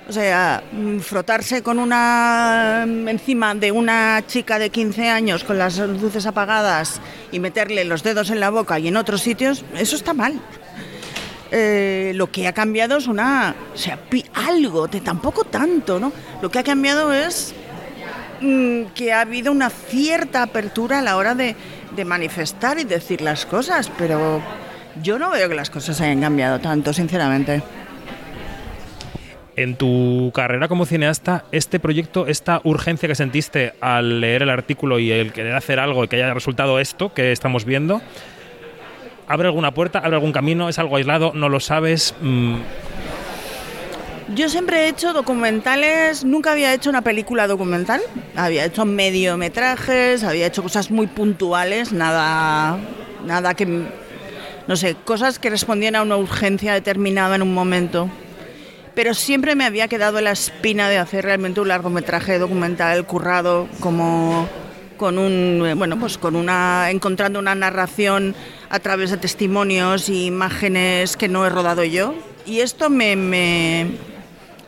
[0.07, 5.79] O sea, mm, frotarse con una encima de una chica de 15 años con las
[5.79, 7.01] luces apagadas
[7.33, 10.39] y meterle los dedos en la boca y en otros sitios, eso está mal.
[11.51, 13.99] Eh, lo que ha cambiado es una, o sea,
[14.33, 16.13] algo, de tampoco tanto, ¿no?
[16.41, 17.64] Lo que ha cambiado es mm,
[18.39, 21.55] que ha habido una cierta apertura a la hora de,
[21.95, 24.41] de manifestar y decir las cosas, pero
[25.01, 27.61] yo no veo que las cosas hayan cambiado tanto, sinceramente.
[29.57, 34.99] En tu carrera como cineasta, este proyecto, esta urgencia que sentiste al leer el artículo
[34.99, 38.01] y el querer hacer algo y que haya resultado esto que estamos viendo,
[39.27, 39.99] ¿abre alguna puerta?
[39.99, 40.67] ¿Abre algún camino?
[40.67, 41.31] ¿Es algo aislado?
[41.33, 42.15] ¿No lo sabes?
[42.21, 42.55] Mm,
[44.33, 48.01] Yo siempre he hecho documentales, nunca había hecho una película documental,
[48.35, 52.79] había hecho mediometrajes, había hecho cosas muy puntuales, nada,
[53.23, 53.83] nada que,
[54.67, 58.09] no sé, cosas que respondían a una urgencia determinada en un momento.
[58.95, 64.49] Pero siempre me había quedado la espina de hacer realmente un largometraje documental currado como
[64.97, 68.33] con un bueno pues con una encontrando una narración
[68.69, 74.14] a través de testimonios y imágenes que no he rodado yo y esto me, me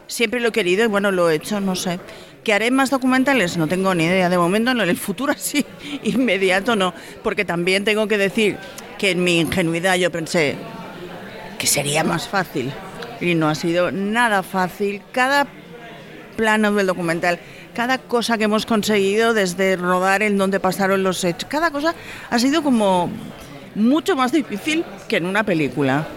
[0.08, 2.00] siempre lo he querido y bueno lo he hecho no sé.
[2.44, 4.30] Que haré más documentales no tengo ni idea.
[4.30, 5.66] De momento en el futuro sí
[6.04, 6.94] inmediato no.
[7.24, 8.58] Porque también tengo que decir
[8.98, 10.56] que en mi ingenuidad yo pensé
[11.58, 12.72] que sería más fácil.
[13.20, 15.02] Y no ha sido nada fácil.
[15.12, 15.48] Cada
[16.36, 17.40] plano del documental,
[17.74, 21.96] cada cosa que hemos conseguido desde rodar en donde pasaron los hechos, cada cosa
[22.30, 23.10] ha sido como
[23.76, 26.08] mucho más difícil que en una película.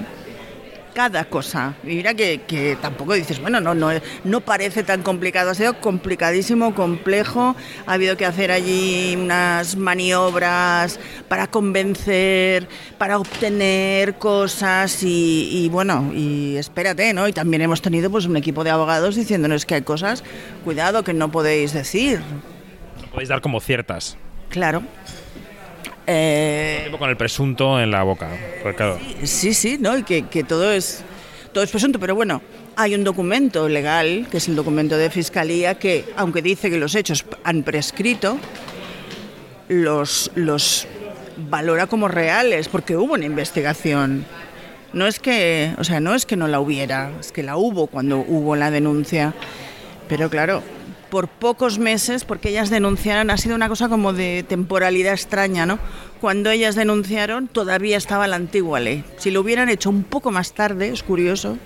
[0.94, 1.74] Cada cosa.
[1.84, 3.90] Y mira que, que tampoco dices, bueno, no, no,
[4.24, 5.50] no parece tan complicado.
[5.50, 7.54] Ha sido complicadísimo, complejo.
[7.86, 10.98] Ha habido que hacer allí unas maniobras
[11.28, 17.28] para convencer, para obtener cosas y, y bueno, y espérate, ¿no?
[17.28, 20.24] Y también hemos tenido pues un equipo de abogados diciéndonos que hay cosas,
[20.64, 22.20] cuidado, que no podéis decir.
[23.12, 24.16] podéis dar como ciertas.
[24.48, 24.82] Claro.
[26.12, 28.28] Eh, con el presunto en la boca.
[28.76, 28.98] Claro.
[29.22, 29.96] Sí, sí, ¿no?
[29.96, 31.04] Y que, que todo es
[31.52, 32.42] todo es presunto, pero bueno,
[32.76, 36.94] hay un documento legal, que es el documento de fiscalía, que aunque dice que los
[36.94, 38.38] hechos han prescrito,
[39.68, 40.86] los, los
[41.48, 44.24] valora como reales, porque hubo una investigación.
[44.92, 47.86] No es que, o sea, no es que no la hubiera, es que la hubo
[47.86, 49.34] cuando hubo la denuncia.
[50.08, 50.62] Pero claro,
[51.10, 55.78] por pocos meses, porque ellas denunciaron, ha sido una cosa como de temporalidad extraña, ¿no?
[56.20, 59.04] Cuando ellas denunciaron, todavía estaba la antigua ley.
[59.18, 61.58] Si lo hubieran hecho un poco más tarde, es curioso,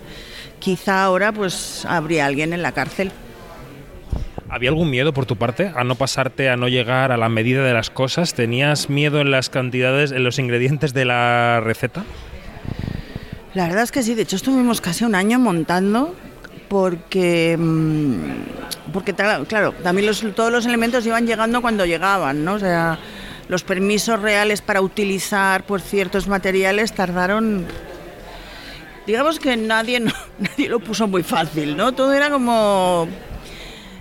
[0.59, 3.13] quizá ahora pues habría alguien en la cárcel.
[4.49, 7.65] ¿Había algún miedo por tu parte a no pasarte, a no llegar a la medida
[7.65, 8.35] de las cosas?
[8.35, 12.05] ¿Tenías miedo en las cantidades, en los ingredientes de la receta?
[13.55, 16.15] La verdad es que sí, de hecho estuvimos casi un año montando
[16.69, 18.15] porque, mm,
[18.95, 22.55] porque claro, también los- todos los elementos iban llegando cuando llegaban, ¿no?
[22.55, 22.99] O sea,
[23.49, 27.67] los permisos reales para utilizar pues, ciertos materiales tardaron...
[29.07, 31.93] Digamos que nadie, no- nadie lo puso muy fácil, ¿no?
[31.93, 33.07] Todo era como...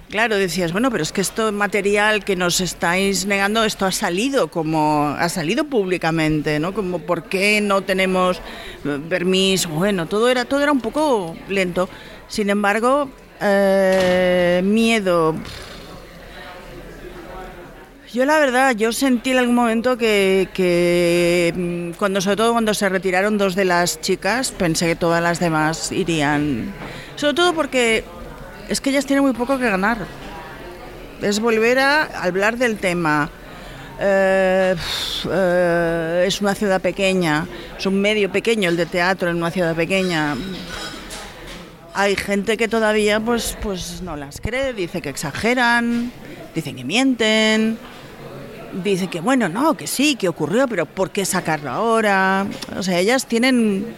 [0.10, 4.48] Claro, decías, bueno, pero es que esto material que nos estáis negando, esto ha salido
[4.50, 6.72] como ha salido públicamente, ¿no?
[6.76, 8.38] Como por qué no tenemos
[8.86, 11.90] eh, permiso, bueno, todo era todo era un poco lento.
[12.28, 13.10] Sin embargo,
[13.44, 15.36] eh, miedo.
[18.14, 22.88] Yo la verdad, yo sentí en algún momento que, mm, cuando sobre todo cuando se
[22.88, 26.72] retiraron dos de las chicas, pensé que todas las demás irían.
[27.16, 28.04] Sobre todo porque
[28.70, 29.98] es que ellas tienen muy poco que ganar.
[31.24, 33.32] Es volver a hablar del tema.
[34.00, 34.76] Eh,
[35.32, 37.48] eh, es una ciudad pequeña,
[37.80, 40.36] es un medio pequeño el de teatro en una ciudad pequeña.
[41.96, 46.12] Hay gente que todavía pues, pues no las cree, dice que exageran,
[46.56, 47.78] dicen que mienten,
[48.84, 52.48] dicen que bueno, no, que sí, que ocurrió, pero ¿por qué sacarlo ahora?
[52.76, 53.96] O sea, ellas tienen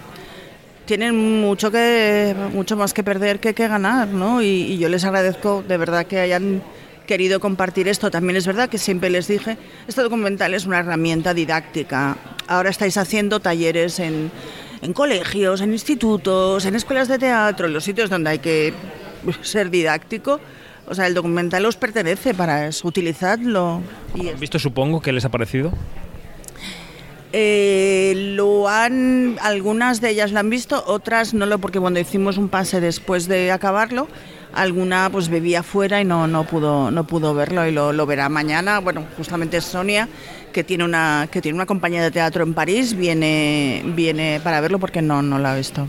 [0.86, 4.41] tienen mucho que mucho más que perder que que ganar, ¿no?
[4.41, 6.62] Y, y yo les agradezco de verdad que hayan
[7.05, 8.12] querido compartir esto.
[8.12, 12.17] También es verdad que siempre les dije, este documental es una herramienta didáctica.
[12.47, 14.31] Ahora estáis haciendo talleres en,
[14.86, 18.74] en colegios, en institutos, en escuelas de teatro, en los sitios donde hay que
[19.41, 20.39] ser didáctico.
[20.88, 23.82] O sea, el documental os pertenece para eso, utilizadlo.
[24.13, 25.74] Y es- ¿Visto, supongo, qué les ha parecido?
[27.38, 32.38] eh, lo han, algunas de ellas lo han visto, otras no lo, porque cuando hicimos
[32.38, 34.08] un pase después de acabarlo,
[34.54, 38.30] alguna pues bebía fuera y no, no pudo, no pudo verlo y lo, lo verá
[38.30, 38.80] mañana.
[38.80, 40.08] Bueno, justamente Sonia,
[40.56, 44.80] que tiene una, que tiene una compañía de teatro en París, viene, viene para verlo
[44.80, 45.86] porque no, no lo ha visto.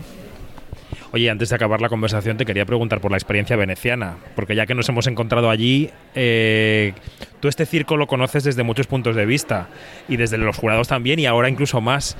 [1.13, 4.65] Oye, antes de acabar la conversación, te quería preguntar por la experiencia veneciana, porque ya
[4.65, 6.91] que nos hemos encontrado allí, eh,
[7.39, 9.69] tú este circo lo conoces desde muchos puntos de vista,
[10.09, 12.17] y desde los jurados también, y ahora incluso más.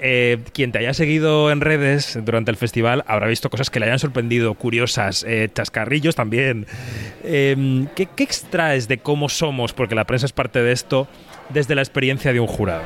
[0.00, 3.86] Eh, quien te haya seguido en redes durante el festival habrá visto cosas que le
[3.86, 6.66] hayan sorprendido, curiosas, eh, chascarrillos también.
[7.24, 11.08] Em, ¿qué, ¿Qué extraes de cómo somos, porque la prensa es parte de esto,
[11.50, 12.84] desde la experiencia de un jurado?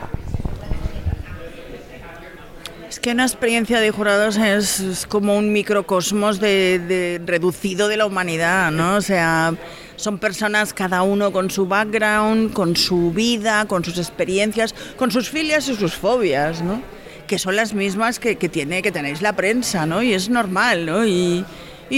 [2.88, 8.96] Es que una experiencia de jurados es, como un microcosmos reducido de la humanidad, ¿no?
[8.96, 9.54] O sea,
[9.96, 15.30] son personas cada uno con su background, con su vida, con sus experiencias, con sus
[15.30, 16.82] filias y sus fobias, ¿no?
[17.26, 20.02] Que son las mismas que, tiene, que tenéis la prensa, ¿no?
[20.02, 21.06] Y es normal, ¿no?
[21.06, 21.44] Y,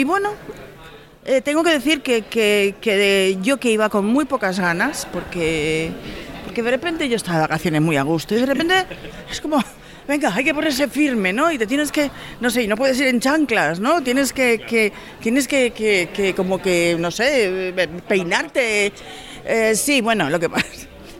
[0.04, 0.30] bueno,
[1.24, 5.90] eh, tengo que decir que, yo que iba con muy pocas ganas, porque,
[6.54, 8.74] porque de repente yo estaba de vacaciones muy a gusto y de repente
[9.28, 9.60] es como,
[10.06, 11.50] venga, hay que ponerse firme, ¿no?
[11.50, 14.04] Y te tienes que, no sé, y no puedes ir en chanclas, ¿no?
[14.04, 18.92] Tienes que, que tienes que, que- que como que, no sé, eh, peinarte.
[19.44, 20.66] Eh, sí, bueno, lo que pasa.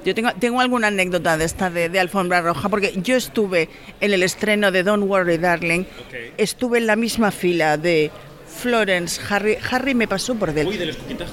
[0.05, 3.69] Yo tengo, tengo alguna anécdota de esta de, de Alfombra Roja, porque yo estuve
[4.01, 5.83] en el estreno de Don't Worry Darling,
[6.39, 8.13] estuve en la misma fila de
[8.47, 10.79] Florence, Harry, Harry me pasó por del...
[10.79, 11.33] del escupitajo.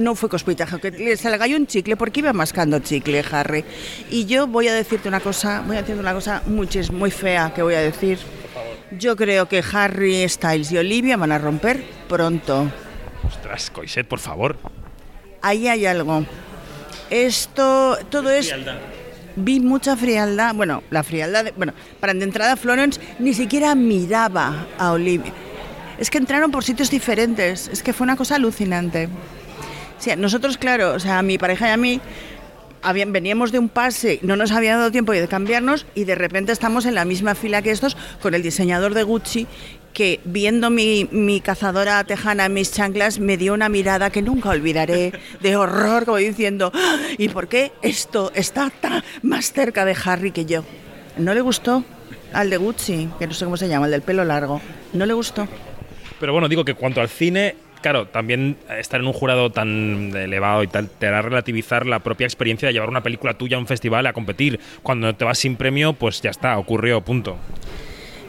[0.00, 3.64] No fue cospitajo, que se le cayó un chicle porque iba mascando chicle, Harry.
[4.10, 7.52] Y yo voy a decirte una cosa, voy a decirte una cosa muy, muy fea
[7.54, 8.18] que voy a decir.
[8.98, 12.66] Yo creo que Harry Styles y Olivia van a romper pronto.
[13.28, 14.56] Ostras, Coiset, por favor.
[15.42, 16.24] Ahí hay algo.
[17.10, 18.54] Esto, todo es...
[19.36, 24.66] Vi mucha frialdad, bueno, la frialdad, de- bueno, para de entrada Florence ni siquiera miraba
[24.78, 25.32] a Olivia.
[25.98, 29.08] Es que entraron por sitios diferentes, es que fue una cosa alucinante.
[30.00, 32.00] Sea, nosotros, claro, o sea, mi pareja y a mí
[32.82, 36.52] habían, veníamos de un pase, no nos había dado tiempo de cambiarnos y de repente
[36.52, 39.46] estamos en la misma fila que estos con el diseñador de Gucci
[39.92, 44.50] que viendo mi, mi cazadora tejana en mis chanclas me dio una mirada que nunca
[44.50, 46.96] olvidaré de horror como diciendo "¡Ah!
[47.18, 50.64] ¿y por qué esto está tan más cerca de Harry que yo?
[51.18, 51.84] ¿No le gustó?
[52.32, 54.62] Al de Gucci, que no sé cómo se llama, el del pelo largo.
[54.92, 55.48] ¿No le gustó?
[56.20, 60.62] Pero bueno, digo que cuanto al cine, claro, también estar en un jurado tan elevado
[60.62, 63.66] y tal te hará relativizar la propia experiencia de llevar una película tuya a un
[63.66, 64.60] festival a competir.
[64.82, 67.36] Cuando te vas sin premio, pues ya está, ocurrió, punto.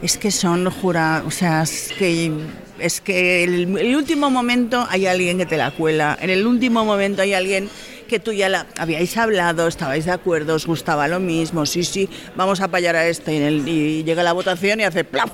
[0.02, 2.32] Es que son jurados, o sea, es que,
[2.80, 7.34] es el último momento hay alguien que te la cuela, en el último momento hay
[7.34, 7.68] alguien
[8.08, 12.08] que tú ya la habíais hablado, estabais de acuerdo, os gustaba lo mismo, sí, sí,
[12.34, 15.30] vamos a apoyar a este, y, en el- y llega la votación y hace plaf,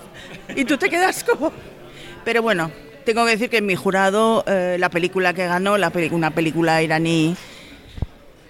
[0.55, 1.51] y tú te quedas como...
[2.25, 2.71] Pero bueno,
[3.15, 5.77] tengo que decir que en mi jurado, eh, la película que ganó,
[6.11, 7.35] una película iraní,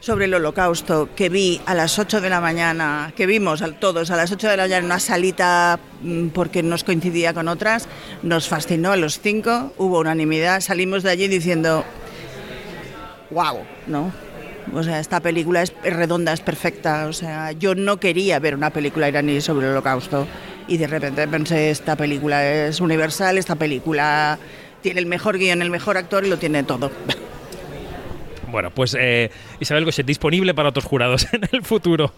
[0.01, 4.16] sobre el holocausto que vi a las 8 de la mañana, que vimos todos a
[4.16, 7.87] las 8 de la mañana en una salita mm, porque nos coincidía con otras,
[8.25, 11.85] nos fascinó a los cinco, hubo unanimidad, salimos de allí diciendo,
[13.31, 14.12] wow, ¿no?
[14.75, 17.07] O sea, esta película es redonda, es perfecta.
[17.07, 20.27] O sea, yo no quería ver una película iraní sobre el holocausto
[20.67, 24.39] y de repente pensé, esta película es universal, esta película
[24.83, 26.91] tiene el mejor guion, el mejor actor y lo tiene todo.
[28.51, 29.31] Bueno, pues eh,
[29.61, 32.13] Isabel Gochet, disponible para otros jurados en el futuro,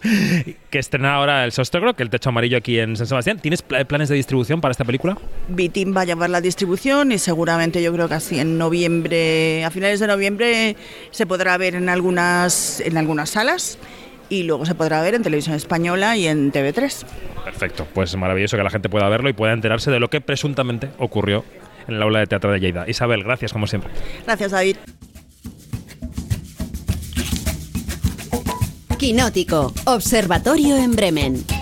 [0.69, 3.39] que estrena ahora el Sostogro, que el techo amarillo aquí en San Sebastián.
[3.39, 5.17] ¿Tienes pla- planes de distribución para esta película?
[5.49, 9.71] Bitim va a llevar la distribución y seguramente yo creo que así en noviembre, a
[9.71, 10.75] finales de noviembre
[11.11, 13.77] se podrá ver en algunas en algunas salas
[14.29, 17.05] y luego se podrá ver en televisión española y en TV3.
[17.43, 20.89] Perfecto, pues maravilloso que la gente pueda verlo y pueda enterarse de lo que presuntamente
[20.99, 21.43] ocurrió
[21.87, 22.87] en el aula de teatro de Lleida.
[22.87, 23.91] Isabel, gracias como siempre.
[24.25, 24.77] Gracias, David.
[29.01, 31.60] Quinótico, Observatorio en Bremen.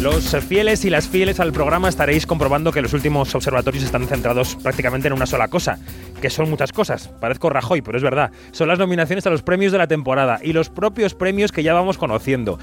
[0.00, 4.56] Los fieles y las fieles al programa estaréis comprobando que los últimos observatorios están centrados
[4.56, 5.78] prácticamente en una sola cosa,
[6.22, 7.08] que son muchas cosas.
[7.20, 8.30] Parezco Rajoy, pero es verdad.
[8.50, 11.74] Son las nominaciones a los premios de la temporada y los propios premios que ya
[11.74, 12.58] vamos conociendo.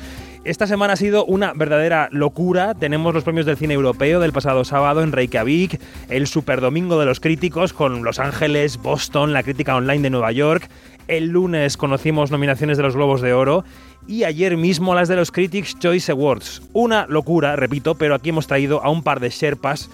[0.46, 2.74] Esta semana ha sido una verdadera locura.
[2.74, 7.20] Tenemos los premios del cine europeo del pasado sábado en Reykjavik, el Superdomingo de los
[7.20, 10.70] Críticos con Los Ángeles, Boston, la crítica online de Nueva York.
[11.08, 13.64] El lunes conocimos nominaciones de los Globos de Oro
[14.08, 16.62] y ayer mismo las de los Critics Choice Awards.
[16.74, 19.90] Una locura, repito, pero aquí hemos traído a un par de Sherpas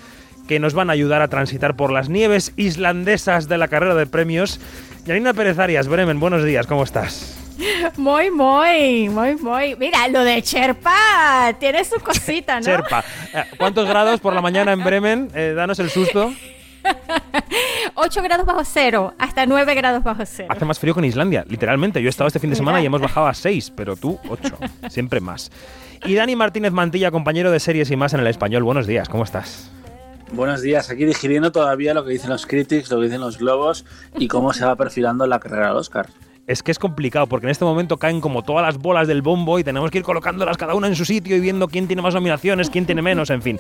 [0.48, 4.06] que nos van a ayudar a transitar por las nieves islandesas de la carrera de
[4.06, 4.60] premios.
[5.06, 7.40] Yanina Pérez Arias, Bremen, buenos días, ¿cómo estás?
[7.98, 9.76] Muy, muy, muy, muy.
[9.76, 12.66] Mira, lo de Sherpa tiene su cosita, ¿no?
[12.66, 13.04] Sherpa.
[13.34, 15.30] Eh, ¿Cuántos grados por la mañana en Bremen?
[15.34, 16.34] Eh, danos el susto.
[17.96, 20.50] 8 grados bajo cero, hasta 9 grados bajo cero.
[20.52, 22.02] Hace más frío que en Islandia, literalmente.
[22.02, 24.58] Yo he estado este fin de semana y hemos bajado a 6, pero tú 8.
[24.90, 25.52] Siempre más.
[26.06, 28.64] Y Dani Martínez Mantilla, compañero de series y más en el español.
[28.64, 29.72] Buenos días, ¿cómo estás?
[30.34, 33.86] Buenos días, aquí digiriendo todavía lo que dicen los critics, lo que dicen los globos
[34.18, 36.10] y cómo se va perfilando la carrera al Oscar.
[36.48, 39.60] Es que es complicado porque en este momento caen como todas las bolas del bombo
[39.60, 42.16] y tenemos que ir colocándolas cada una en su sitio y viendo quién tiene más
[42.16, 43.60] nominaciones, quién tiene menos, en fin.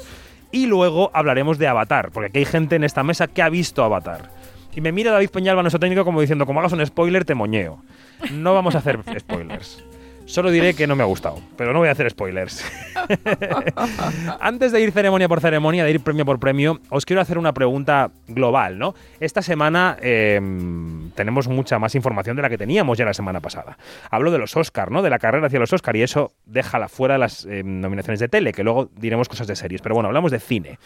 [0.53, 3.83] Y luego hablaremos de Avatar, porque aquí hay gente en esta mesa que ha visto
[3.83, 4.29] Avatar.
[4.75, 7.81] Y me mira David Peñalba, nuestro técnico, como diciendo, como hagas un spoiler, te moñeo.
[8.31, 9.83] No vamos a hacer spoilers.
[10.25, 12.63] Solo diré que no me ha gustado, pero no voy a hacer spoilers.
[14.39, 17.53] Antes de ir ceremonia por ceremonia, de ir premio por premio, os quiero hacer una
[17.53, 18.95] pregunta global, ¿no?
[19.19, 23.77] Esta semana em, tenemos mucha más información de la que teníamos ya la semana pasada.
[24.09, 25.01] Hablo de los Oscars, ¿no?
[25.01, 28.53] De la carrera hacia los Oscars y eso deja fuera las em, nominaciones de tele,
[28.53, 29.81] que luego diremos cosas de series.
[29.81, 30.79] Pero bueno, hablamos de cine.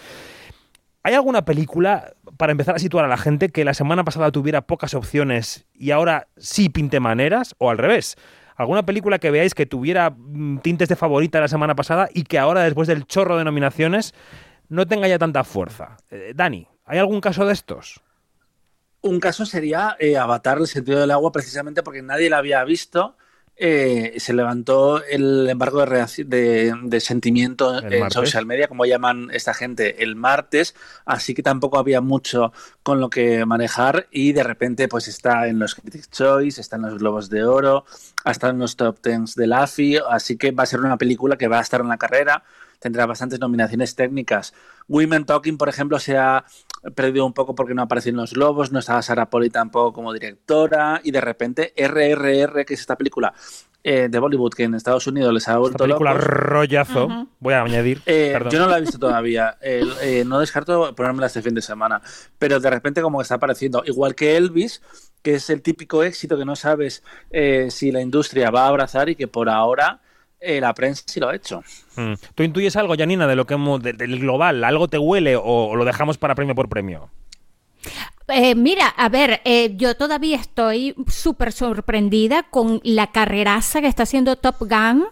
[1.04, 4.64] ¿Hay alguna película, para empezar a situar a la gente, que la semana pasada tuviera
[4.64, 7.56] pocas opciones y ahora sí pinte maneras?
[7.60, 8.18] ¿O al revés?
[8.58, 12.40] ¿Alguna película que veáis que tuviera mm, tintes de favorita la semana pasada y que
[12.40, 14.16] ahora, después del chorro de nominaciones,
[14.68, 15.98] no tenga ya tanta fuerza?
[16.10, 18.02] Eh, Dani, ¿hay algún caso de estos?
[19.02, 23.16] Un caso sería eh, Avatar, el sentido del agua, precisamente porque nadie la había visto
[23.60, 30.04] eh, se levantó el embargo de, de, sentimiento en social media, como llaman esta gente,
[30.04, 35.08] el martes, así que tampoco había mucho con lo que manejar y de repente pues
[35.08, 37.86] está en los Critics' Choice, está en los Globos de Oro,
[38.24, 41.48] hasta en los top tens del AFI, así que va a ser una película que
[41.48, 42.44] va a estar en la carrera,
[42.80, 44.54] tendrá bastantes nominaciones técnicas.
[44.88, 46.46] Women Talking, por ejemplo, se ha
[46.96, 51.02] perdido un poco porque no aparecen los globos, no estaba Sarah Poli tampoco como directora,
[51.04, 53.34] y de repente RRR, que es esta película
[53.84, 57.62] eh, de Bollywood que en Estados Unidos les ha vuelto esta película rollazo, voy a
[57.62, 58.02] añadir.
[58.06, 62.02] Eh, yo no la he visto todavía, eh, no descarto ponérmela este fin de semana,
[62.38, 64.82] pero de repente como que está apareciendo, igual que Elvis,
[65.22, 67.04] que es el típico éxito que no sabes
[67.70, 70.02] si la industria va a abrazar y que por ahora
[70.40, 71.64] eh, la prensa sí lo ha hecho.
[71.96, 72.14] Mm.
[72.36, 74.64] ¿Tú intuyes algo, Janina, de lo que hemos, del global?
[74.64, 77.10] ¿Algo te huele o, lo dejamos para premio por premio?
[78.28, 84.04] Eh, mira, a ver, eh, yo todavía estoy súper sorprendida con la carreraza que está
[84.04, 85.06] haciendo Top Gun.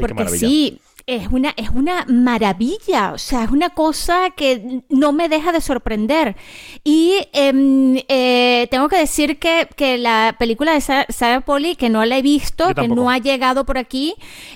[0.00, 5.28] porque sí, es una, es una maravilla, o sea, es una cosa que no me
[5.28, 6.36] deja de sorprender.
[6.82, 12.18] Y em, eh, tengo que decir que, la película de Sarah, Polly, que no la
[12.18, 14.14] he visto, que no ha llegado por aquí,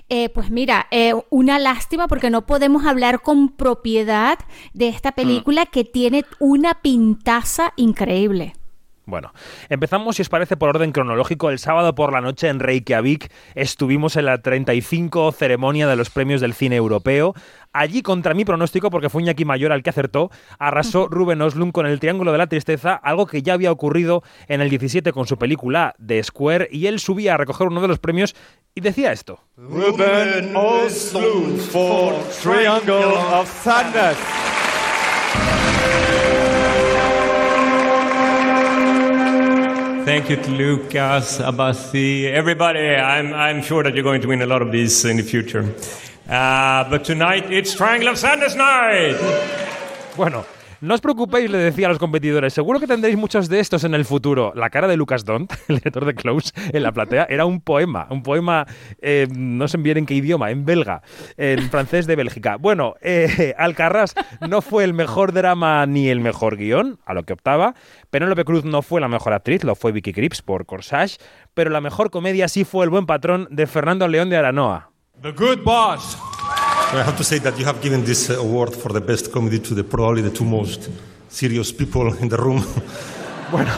[0.08, 4.38] eh, pues mira, eh, una lástima porque no podemos hablar con propiedad
[4.74, 8.54] de esta película que tiene una pintaza increíble.
[9.10, 9.32] Bueno,
[9.68, 11.50] empezamos, si os parece, por orden cronológico.
[11.50, 16.40] El sábado por la noche en Reykjavik estuvimos en la 35 ceremonia de los premios
[16.40, 17.34] del cine europeo.
[17.72, 21.86] Allí, contra mi pronóstico, porque fue Iñaki Mayor al que acertó, arrasó Ruben Oslund con
[21.86, 25.38] el Triángulo de la Tristeza, algo que ya había ocurrido en el 17 con su
[25.38, 28.34] película The Square, y él subía a recoger uno de los premios
[28.74, 29.40] y decía esto.
[29.56, 34.59] Ruben Oslund for Triangle of Sadness.
[40.10, 42.96] Thank you to Lucas, Abassi, everybody.
[42.96, 45.72] I'm, I'm sure that you're going to win a lot of these in the future.
[46.28, 49.14] Uh, but tonight it's Triangle of Sadness Night.
[50.16, 50.44] Bueno,
[50.82, 53.92] No os preocupéis, le decía a los competidores, seguro que tendréis muchos de estos en
[53.92, 54.54] el futuro.
[54.56, 58.06] La cara de Lucas Dont, el director de Close, en la platea, era un poema,
[58.08, 58.66] un poema,
[59.02, 61.02] eh, no sé bien en qué idioma, en belga,
[61.36, 62.56] en francés de Bélgica.
[62.56, 64.14] Bueno, eh, Alcarrás
[64.48, 67.74] no fue el mejor drama ni el mejor guion, a lo que optaba.
[68.10, 71.18] Penélope Cruz no fue la mejor actriz, lo fue Vicky Cripps por Corsage,
[71.54, 74.90] pero la mejor comedia sí fue El buen patrón de Fernando León de Aranoa.
[75.22, 76.18] The Good Boss.
[76.92, 79.76] I have to say that you have given this award for the best comedy to
[79.76, 80.88] the probably the two most
[81.28, 82.64] serious people in the room.
[83.50, 83.72] Bueno,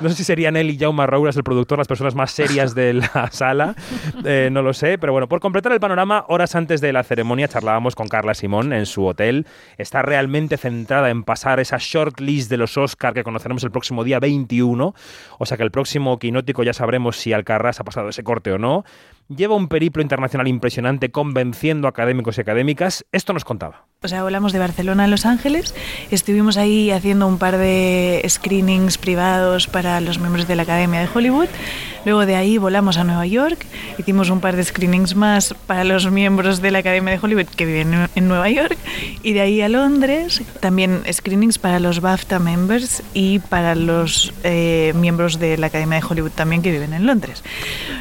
[0.00, 2.94] no sé si serían él y Jaume Rouras, el productor, las personas más serias de
[2.94, 3.74] la sala.
[4.24, 7.48] Eh, no lo sé, pero bueno, por completar el panorama, horas antes de la ceremonia
[7.48, 9.46] charlábamos con Carla Simón en su hotel.
[9.78, 14.20] Está realmente centrada en pasar esa shortlist de los Oscar que conoceremos el próximo día
[14.20, 14.94] 21.
[15.38, 18.58] O sea que el próximo quinótico ya sabremos si Alcarrás ha pasado ese corte o
[18.58, 18.84] no.
[19.28, 23.04] Lleva un periplo internacional impresionante convenciendo a académicos y académicas.
[23.12, 23.84] Esto nos contaba.
[24.02, 25.74] O sea, volamos de Barcelona a Los Ángeles.
[26.10, 31.08] Estuvimos ahí haciendo un par de screenings privados para los miembros de la Academia de
[31.12, 31.48] Hollywood.
[32.04, 33.66] Luego de ahí volamos a Nueva York,
[33.98, 37.66] hicimos un par de screenings más para los miembros de la Academia de Hollywood que
[37.66, 38.78] viven en Nueva York
[39.22, 44.92] y de ahí a Londres, también screenings para los BAFTA members y para los eh,
[44.96, 47.42] miembros de la Academia de Hollywood también que viven en Londres.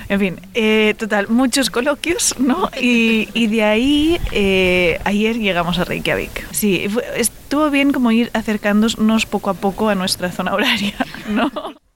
[0.07, 2.69] En fin, eh, total, muchos coloquios, ¿no?
[2.79, 6.47] Y, de ahí eh, ayer llegamos a Reykjavik.
[6.51, 10.93] Sí, estuvo bien como ir acercándonos poco a poco a nuestra zona horaria,
[11.29, 11.51] ¿no?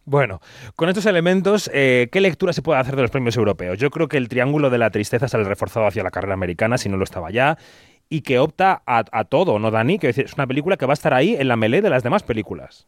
[0.06, 0.42] Bueno,
[0.76, 3.78] con estos elementos, eh, ¿qué lectura se puede hacer de los premios europeos?
[3.78, 6.90] Yo creo que el triángulo de la tristeza sale reforzado hacia la carrera americana, si
[6.90, 7.58] no lo estaba ya,
[8.10, 10.00] y que opta a, todo, ¿no, Dani?
[10.00, 12.22] Que es una película que va a estar ahí en la melee de las demás
[12.22, 12.86] películas.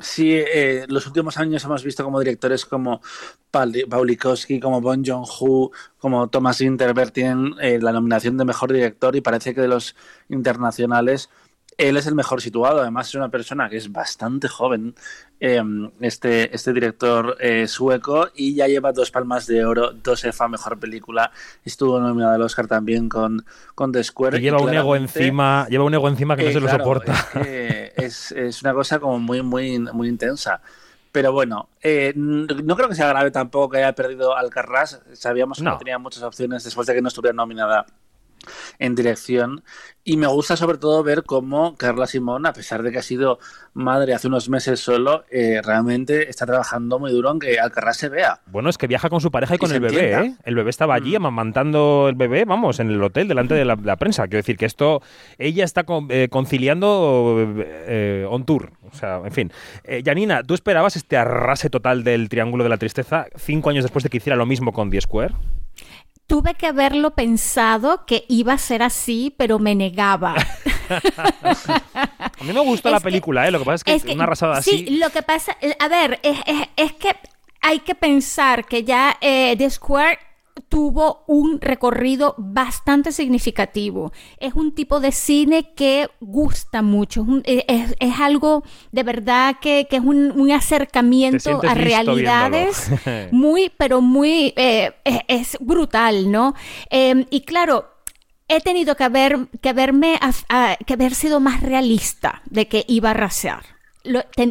[0.00, 3.00] Sí, eh, los últimos años hemos visto como directores como
[3.52, 9.20] Paulikowski, como Bon Joon-ho, como Thomas Winterberg tienen eh, la nominación de mejor director y
[9.20, 9.94] parece que de los
[10.28, 11.30] internacionales
[11.78, 12.80] él es el mejor situado.
[12.80, 14.94] Además, es una persona que es bastante joven,
[15.40, 20.48] em, este, este director eh, sueco, y ya lleva dos palmas de oro, dos EFA
[20.48, 21.30] mejor película.
[21.64, 23.44] Estuvo nominado al Oscar también con,
[23.74, 24.38] con The Square.
[24.38, 27.14] Y lleva un ego encima, lleva un ego encima que no se lo soporta.
[27.96, 30.60] Es, es, una cosa como muy, muy, muy intensa.
[31.12, 35.00] Pero bueno, eh, no creo que sea grave tampoco que haya perdido Alcarrás.
[35.12, 37.86] Sabíamos que no tenía muchas opciones después de que no estuviera nominada
[38.78, 39.62] en dirección
[40.06, 43.38] y me gusta sobre todo ver cómo Carla Simón, a pesar de que ha sido
[43.72, 48.10] madre hace unos meses solo, eh, realmente está trabajando muy duro en que Alcarrás se
[48.10, 48.40] vea.
[48.46, 50.12] Bueno, es que viaja con su pareja y, con el bebé.
[50.12, 50.34] ¿eh?
[50.44, 51.16] El bebé estaba allí mm.
[51.16, 54.24] amamantando el bebé, vamos, en el hotel delante de la, prensa.
[54.24, 55.00] Quiero decir que esto,
[55.38, 57.38] ella está eh, conciliando
[58.28, 58.72] on tour.
[58.82, 59.52] O sea, en fin.
[60.04, 64.10] Janina, ¿tú esperabas este arrase total del Triángulo de la Tristeza cinco años después de
[64.10, 65.34] que hiciera lo mismo con The Square?
[66.26, 70.34] Tuve que haberlo pensado que iba a ser así, pero me negaba.
[70.88, 73.50] a mí me gustó la película, ¿eh?
[73.50, 74.70] Lo que pasa es que, es una arrasada así.
[74.70, 77.16] Sí, lo que pasa, a ver, es, que
[77.60, 80.18] hay que pensar que ya eh, The Square
[80.68, 84.12] tuvo un recorrido bastante significativo.
[84.38, 90.00] Es un tipo de cine que gusta mucho, es, e, algo de verdad que, es
[90.00, 92.90] un, acercamiento a realidades
[93.32, 94.92] muy, pero muy, eh,
[95.28, 96.54] es, brutal, ¿no?
[96.90, 97.90] Em, y claro,
[98.48, 100.18] he tenido que, haber, que, haberme,
[100.86, 103.64] que haber sido más realista de que iba a arrasar.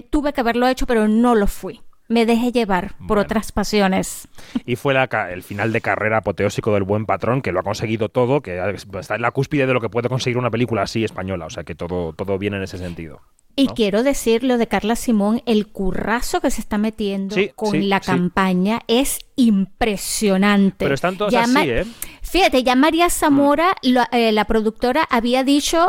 [0.09, 4.27] tuve que haberlo hecho, pero no lo fui me dejé llevar por otras pasiones.
[4.65, 8.09] Y fue la, el final de carrera apoteósico del buen patrón, que lo ha conseguido
[8.09, 8.59] todo, que
[8.99, 11.63] está en la cúspide de lo que puede conseguir una película así española, o sea
[11.63, 13.21] que todo, todo viene en ese sentido.
[13.55, 17.99] Y quiero decir lo de Carla Simón, el currazo que se está metiendo con la
[17.99, 20.77] campaña es impresionante.
[20.79, 21.85] Pero están todos así, ¿eh?
[22.23, 23.97] Fíjate, ya María Zamora, mm.
[24.11, 25.87] eh, la productora, había dicho,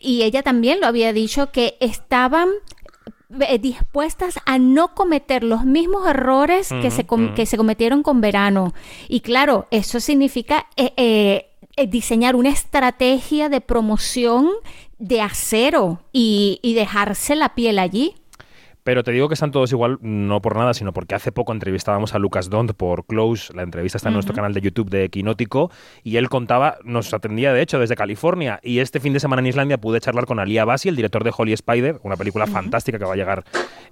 [0.00, 2.50] y ella también lo había dicho, que estaban
[3.60, 8.74] dispuestas a no cometer los mismos errores que, se que se cometieron con verano.
[9.08, 14.50] Y claro, eso significa eh, eh, diseñar una estrategia de promoción
[14.98, 18.14] de acero y, y dejarse la piel allí.
[18.84, 22.14] Pero te digo que están todos igual, no por nada, sino porque hace poco entrevistábamos
[22.14, 25.70] a Lucas Dont por Close, la entrevista está en nuestro canal de YouTube de Quinótico,
[26.02, 29.46] y él contaba, nos atendía de hecho desde California, y este fin de semana en
[29.46, 33.04] Islandia pude charlar con Alia Basi, el director de Holy Spider, una película fantástica que
[33.04, 33.44] va a llegar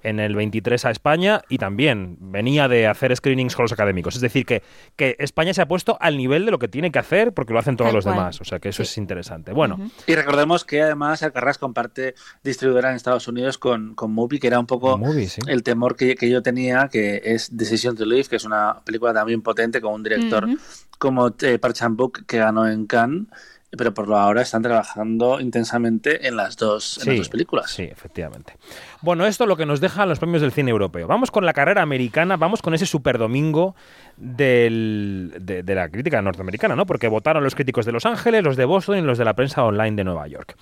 [0.03, 4.15] en el 23 a España, y también venía de hacer screenings con los académicos.
[4.15, 4.63] Es decir, que,
[4.95, 7.59] que España se ha puesto al nivel de lo que tiene que hacer, porque lo
[7.59, 9.53] hacen todos los demás, o sea que eso es interesante.
[9.53, 9.91] Bueno.
[10.07, 14.59] Y recordemos que además Alcarrás comparte distribuidora en Estados Unidos con, con Movie, que era
[14.59, 14.99] un poco
[15.47, 19.41] el temor que, yo tenía, que es Decision to Live, que es una película también
[19.41, 20.47] potente con un director
[20.97, 23.25] como eh, Park Chan-wook que ganó en Cannes
[23.77, 26.99] pero por lo ahora están trabajando intensamente en las dos,
[27.31, 27.71] películas.
[27.71, 28.57] Sí, efectivamente.
[29.01, 31.07] Bueno, esto es lo que nos deja los premios del cine europeo.
[31.07, 33.75] Vamos con la carrera americana, vamos con ese super domingo
[34.17, 36.85] de, de, la crítica norteamericana, ¿no?
[36.85, 39.63] Porque votaron los críticos de Los Ángeles, los de Boston y los de la prensa
[39.63, 40.57] online de Nueva York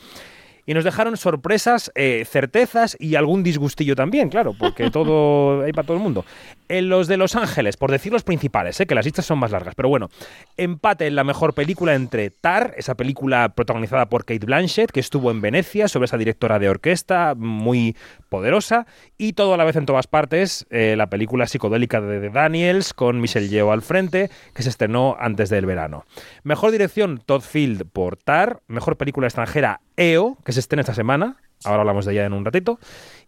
[0.69, 5.87] y nos dejaron sorpresas, eh, certezas y algún disgustillo también, claro, porque todo hay para
[5.87, 6.25] todo el mundo.
[6.67, 9.49] En los de Los Ángeles, por decir los principales, eh, que las listas son más
[9.49, 10.09] largas, pero bueno,
[10.57, 15.31] empate en la mejor película entre Tar, esa película protagonizada por Kate Blanchett, que estuvo
[15.31, 17.97] en Venecia, sobre esa directora de orquesta muy
[18.29, 18.85] poderosa,
[19.17, 23.19] y todo a la vez en todas partes, eh, la película psicodélica de Daniels, con
[23.19, 26.05] Michelle Yeoh al frente, que se estrenó antes del verano.
[26.43, 31.37] Mejor dirección, Todd Field por Tar, mejor película extranjera, EO, que se estrena esta semana,
[31.65, 32.79] ahora hablamos de ella en un ratito.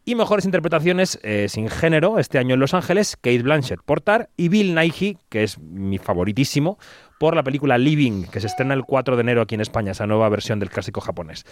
[0.03, 4.29] Y mejores interpretaciones eh, sin género este año en Los Ángeles, Kate Blanchett por Tar
[4.35, 6.79] y Bill Nighy, que es mi favoritísimo,
[7.19, 10.07] por la película Living, que se estrena el 4 de enero aquí en España, esa
[10.07, 11.45] nueva versión del clásico japonés.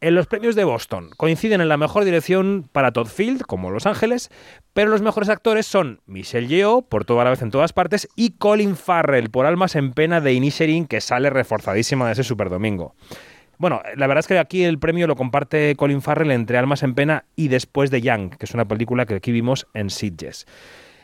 [0.00, 3.86] En los premios de Boston coinciden en la mejor dirección para Todd Field, como Los
[3.86, 4.30] Ángeles,
[4.74, 8.36] pero los mejores actores son Michelle Yeoh, por toda la vez en todas partes, y
[8.38, 12.94] Colin Farrell, por Almas en Pena de Inisherin, que sale reforzadísima de ese Super Domingo.
[13.58, 16.94] Bueno, la verdad es que aquí el premio lo comparte Colin Farrell entre Almas en
[16.94, 20.46] Pena y Después de Young, que es una película que aquí vimos en Sitges.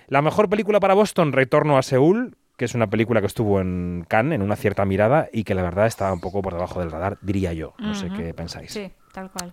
[0.07, 4.05] La mejor película para Boston, Retorno a Seúl, que es una película que estuvo en
[4.09, 6.91] Cannes, en una cierta mirada, y que la verdad estaba un poco por debajo del
[6.91, 7.75] radar, diría yo.
[7.79, 8.73] No sé qué pensáis.
[8.73, 9.51] Sí, tal cual.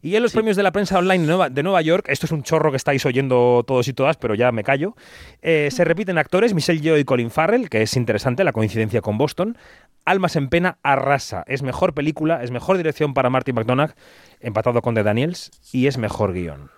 [0.00, 2.70] Y en los premios de la prensa online de Nueva, York, esto es un chorro
[2.70, 4.94] que estáis oyendo todos y todas, pero ya me callo,
[5.42, 9.18] eh, se repiten actores, Michelle Yeoh y Colin Farrell, que es interesante la coincidencia con
[9.18, 9.58] Boston.
[10.08, 11.44] Almas en pena arrasa.
[11.46, 13.94] Es mejor película, es mejor dirección para Martin McDonagh,
[14.40, 16.70] empatado con The Daniels, y es mejor guion.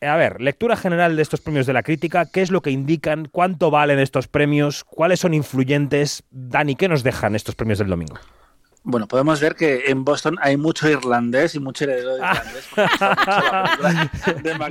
[0.00, 3.26] A ver, lectura general de estos premios de la crítica, ¿qué es lo que indican?
[3.26, 4.84] ¿Cuánto valen estos premios?
[4.84, 6.22] ¿Cuáles son influyentes?
[6.30, 8.16] Dani, ¿qué nos dejan estos premios del domingo?
[8.84, 12.68] Bueno, podemos ver que en Boston hay mucho irlandés y mucho heredero de irlandés.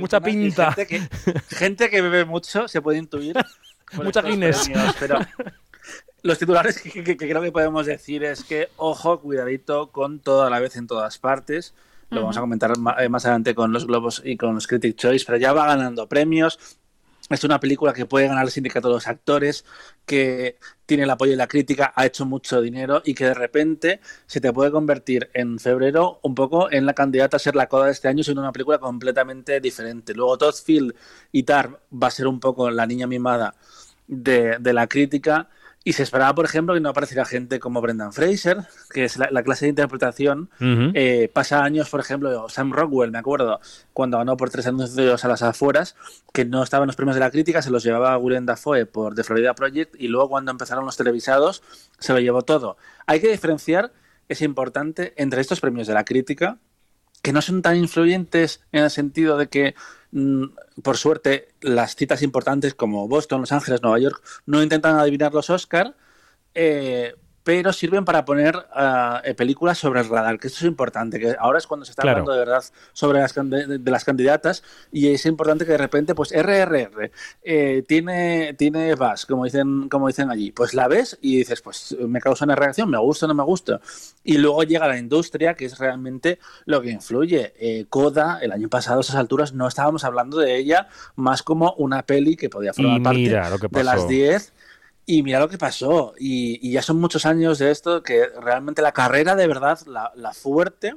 [0.00, 0.74] Mucha pinta.
[1.50, 3.36] Gente que, bebe mucho, se puede intuir.
[3.92, 4.70] Mucha Guinness.
[4.98, 5.18] pero
[6.26, 10.60] los titulares que, que, creo que podemos decir es que, ojo, cuidadito con toda la
[10.60, 11.74] vez en todas partes.
[12.08, 15.24] Lo vamos a comentar eh, más adelante con los Globos y con los Critic Choice,
[15.26, 16.78] pero ya va ganando premios.
[17.28, 19.64] Es una película que puede ganar el sindicato de los actores,
[20.04, 24.00] que tiene el apoyo de la crítica, ha hecho mucho dinero y que de repente
[24.26, 27.86] se te puede convertir en febrero un poco en la candidata a ser la coda
[27.86, 30.14] de este año, siendo una película completamente diferente.
[30.14, 30.94] Luego Todd Field
[31.32, 33.56] y Tar va a ser un poco la niña mimada
[34.06, 35.48] de, de la crítica
[35.86, 39.44] y se esperaba, por ejemplo, que no apareciera gente como Brendan Fraser, que es la,
[39.44, 40.50] clase de interpretación.
[40.58, 43.60] Eh, pasa años, por ejemplo, Sam Rockwell, me acuerdo,
[43.92, 45.94] cuando ganó por tres anuncios a las afueras,
[46.32, 49.14] que no estaba en los premios de la crítica, se los llevaba Willem Dafoe por
[49.14, 51.62] The Florida Project, y luego cuando empezaron los televisados,
[52.00, 52.76] se lo llevó todo.
[53.06, 53.92] Hay que diferenciar,
[54.28, 56.58] es importante, entre estos premios de la crítica,
[57.22, 59.76] que no son tan influyentes en el sentido de que
[60.82, 65.50] por suerte, las citas importantes como Boston, Los Ángeles, Nueva York no intentan adivinar los
[65.50, 65.94] Oscar,
[66.54, 67.14] eh,
[67.46, 71.58] pero sirven para poner uh, películas sobre el radar, que esto es importante, que ahora
[71.58, 75.64] es cuando se está hablando de verdad sobre las, de, las candidatas y es importante
[75.64, 77.12] que de repente, pues RRR,
[77.44, 81.96] eh, tiene, tiene VAS, como dicen, como dicen allí, pues la ves y dices, pues
[82.00, 83.80] me causa una reacción, me gusta o no me gusta.
[84.24, 87.54] Y luego llega la industria, que es realmente lo que influye.
[87.60, 91.74] Eh, Coda, el año pasado a esas alturas no estábamos hablando de ella más como
[91.74, 93.20] una peli que podía formar parte
[93.70, 94.52] de las 10
[95.06, 96.14] y mira lo que pasó.
[96.18, 100.94] Y, ya son muchos años de esto que realmente la carrera de verdad, la, fuerte,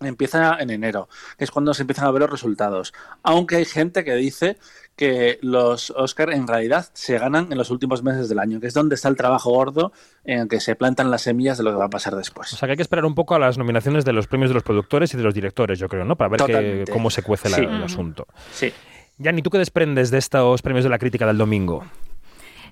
[0.00, 2.92] empieza en enero, que es cuando se empiezan a ver los resultados.
[3.22, 4.58] Aunque hay gente que dice
[4.94, 8.74] que los Oscar en realidad se ganan en los últimos meses del año, que es
[8.74, 9.92] donde está el trabajo gordo
[10.24, 12.52] en el que se plantan las semillas de lo que va a pasar después.
[12.52, 14.54] O sea que hay que esperar un poco a las nominaciones de los premios de
[14.54, 16.16] los productores y de los directores, yo creo, ¿no?
[16.16, 18.26] Para ver cómo se cuece el asunto.
[18.52, 18.72] Sí.
[19.16, 21.84] Yanni, ¿tú qué desprendes de estos premios de la crítica del domingo?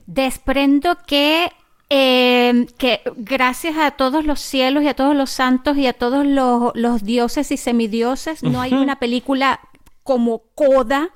[0.08, 1.52] Desprendo que,
[1.90, 6.26] eh, que gracias a todos los cielos y a todos los santos y a todos
[6.26, 9.60] los, dioses y semidioses, no hay una película
[10.02, 11.10] como Coda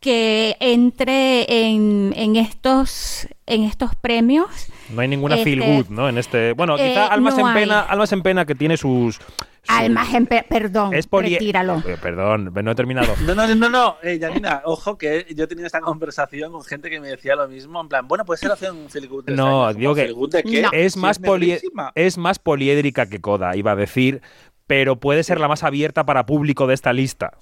[0.00, 4.50] que entre en, estos en estos premios.
[4.90, 6.08] No hay ninguna feel este, good, ¿no?
[6.08, 9.18] En este, bueno, quizá eh, Almas en pena, Almas en pena que tiene sus
[9.66, 11.82] Almas en pena, perdón, es retíralo.
[11.86, 13.14] Eh, perdón, no he terminado.
[13.26, 16.90] no, no, no, no, eh, Janina, ojo que yo he tenido esta conversación con gente
[16.90, 19.30] que me decía lo mismo, en plan, bueno, puede ser hacer un feel good.
[19.30, 20.12] No, digo que
[20.72, 21.20] es más
[21.94, 24.20] es más poliédrica que Coda, iba a decir,
[24.66, 27.32] pero puede ser la más abierta para público de esta lista.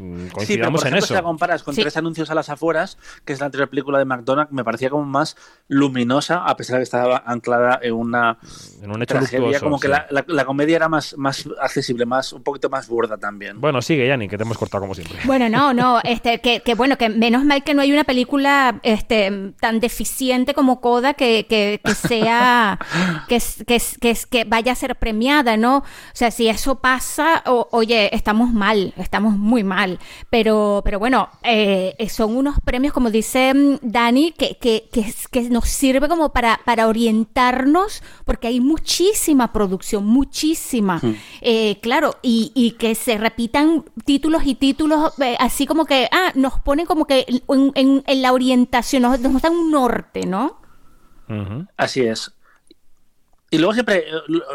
[0.00, 2.96] Mm, sí, pero por ejemplo, si la comparas con tres anuncios a las afueras,
[3.26, 5.36] que es la anterior película de McDonald's, me parecía como más
[5.68, 8.38] luminosa, a pesar de que estaba anclada en una
[8.82, 12.42] en un hecho tragedia, como que la, la, comedia era más, más accesible, más un
[12.42, 13.60] poquito más burda también.
[13.60, 15.18] Bueno, sigue, Yanni, que te hemos cortado como siempre.
[15.24, 18.80] Bueno, no, no, este, que, que, bueno, que menos mal que no hay una película
[18.82, 22.78] este, tan deficiente como Coda que, que, que sea,
[23.28, 25.78] que, que, que, que vaya a ser premiada, ¿no?
[25.78, 25.84] O
[26.14, 29.89] sea, si eso pasa, oye, estamos mal, estamos muy mal.
[30.30, 34.88] Pero, pero bueno, eh, son unos premios, como dice mm, Dani, que, que,
[35.30, 41.00] que, nos sirve como para, para orientarnos, porque hay muchísima producción, muchísima.
[41.40, 46.32] Eh, claro, y, y, que se repitan títulos y títulos, eh, así como que, ah,
[46.34, 50.60] nos ponen como que en, en, la orientación, nos, nos dan un norte, ¿no?
[51.76, 52.32] Así es.
[53.50, 54.12] Y luego siempre eh,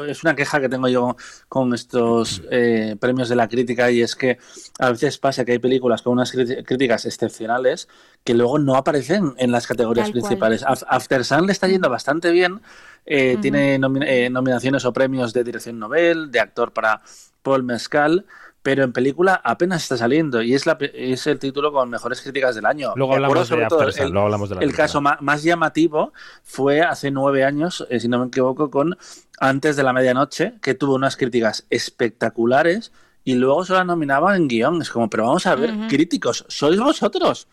[0.08, 1.18] es una queja que tengo yo
[1.50, 4.38] con estos eh, premios de la crítica y es que
[4.80, 7.90] a veces pasa que hay películas con unas críticas excepcionales
[8.24, 10.64] que luego no aparecen en las categorías principales.
[10.66, 12.62] After Sun le está yendo bastante bien,
[13.06, 17.02] eh, tiene nominaciones o premios de dirección novel, de actor para
[17.44, 18.26] Paul Mescal,
[18.66, 22.56] pero en película apenas está saliendo y es, la, es el título con mejores críticas
[22.56, 22.94] del año.
[22.96, 27.86] Luego hablamos, de todo, el, luego hablamos El caso más, llamativo fue hace nueve años,
[27.92, 28.98] eh, si no me equivoco, con
[29.40, 32.92] Antes de la Medianoche, que tuvo unas críticas espectaculares
[33.24, 34.82] y luego se la nominaban en guion.
[34.82, 37.48] Es como, pero vamos a ver, críticos, sois vosotros.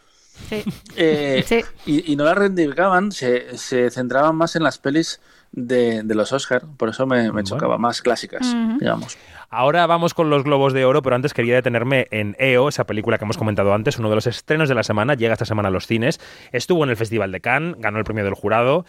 [0.48, 0.64] Sí.
[0.96, 1.44] Eh,
[1.84, 5.20] y, no la reivindicaban, se, se centraban más en las pelis
[5.52, 9.16] de, los Oscar, por eso me, chocaba, más clásicas, digamos.
[9.50, 13.18] Ahora vamos con los Globos de Oro, pero antes quería detenerme en EO, esa película
[13.18, 15.70] que hemos comentado antes, uno de los estrenos de la semana, llega esta semana a
[15.70, 16.20] los cines,
[16.52, 18.86] estuvo en el Festival de Cannes, ganó el premio del jurado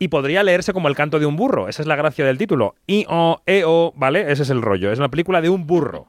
[0.00, 2.74] y podría leerse como el canto de un burro, esa es la gracia del título.
[2.86, 4.32] I-O, E-O, ¿vale?
[4.32, 6.08] Ese es el rollo, es una película de un burro.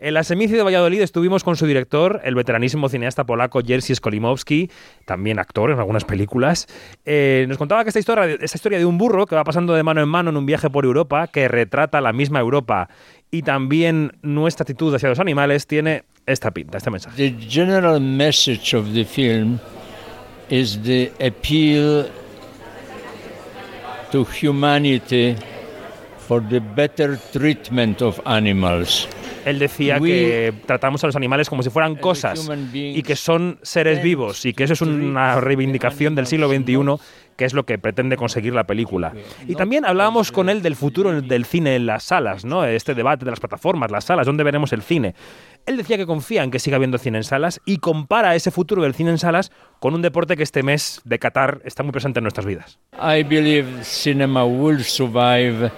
[0.00, 4.70] En la Semici de Valladolid estuvimos con su director, el veteranísimo cineasta polaco Jerzy Skolimowski,
[5.04, 6.68] también actor en algunas películas.
[7.04, 9.82] Eh, nos contaba que esta historia, esta historia de un burro que va pasando de
[9.82, 12.88] mano en mano en un viaje por Europa, que retrata la misma Europa
[13.32, 17.16] y también nuestra actitud hacia los animales, tiene esta pinta, este mensaje.
[17.16, 19.58] The general message of the film
[20.48, 22.06] is the appeal
[24.12, 25.34] to humanity
[26.28, 29.08] for the better treatment of animals.
[29.48, 34.02] Él decía que tratamos a los animales como si fueran cosas y que son seres
[34.02, 37.02] vivos y que eso es una reivindicación del siglo XXI
[37.38, 39.12] que es lo que pretende conseguir la película.
[39.46, 42.64] Y también hablábamos con él del futuro del cine en las salas, ¿no?
[42.64, 45.14] Este debate de las plataformas, las salas, ¿dónde veremos el cine?
[45.64, 48.82] Él decía que confía en que siga habiendo cine en salas y compara ese futuro
[48.82, 52.18] del cine en salas con un deporte que este mes de Qatar está muy presente
[52.18, 52.80] en nuestras vidas.
[52.94, 55.70] I believe cinema will survive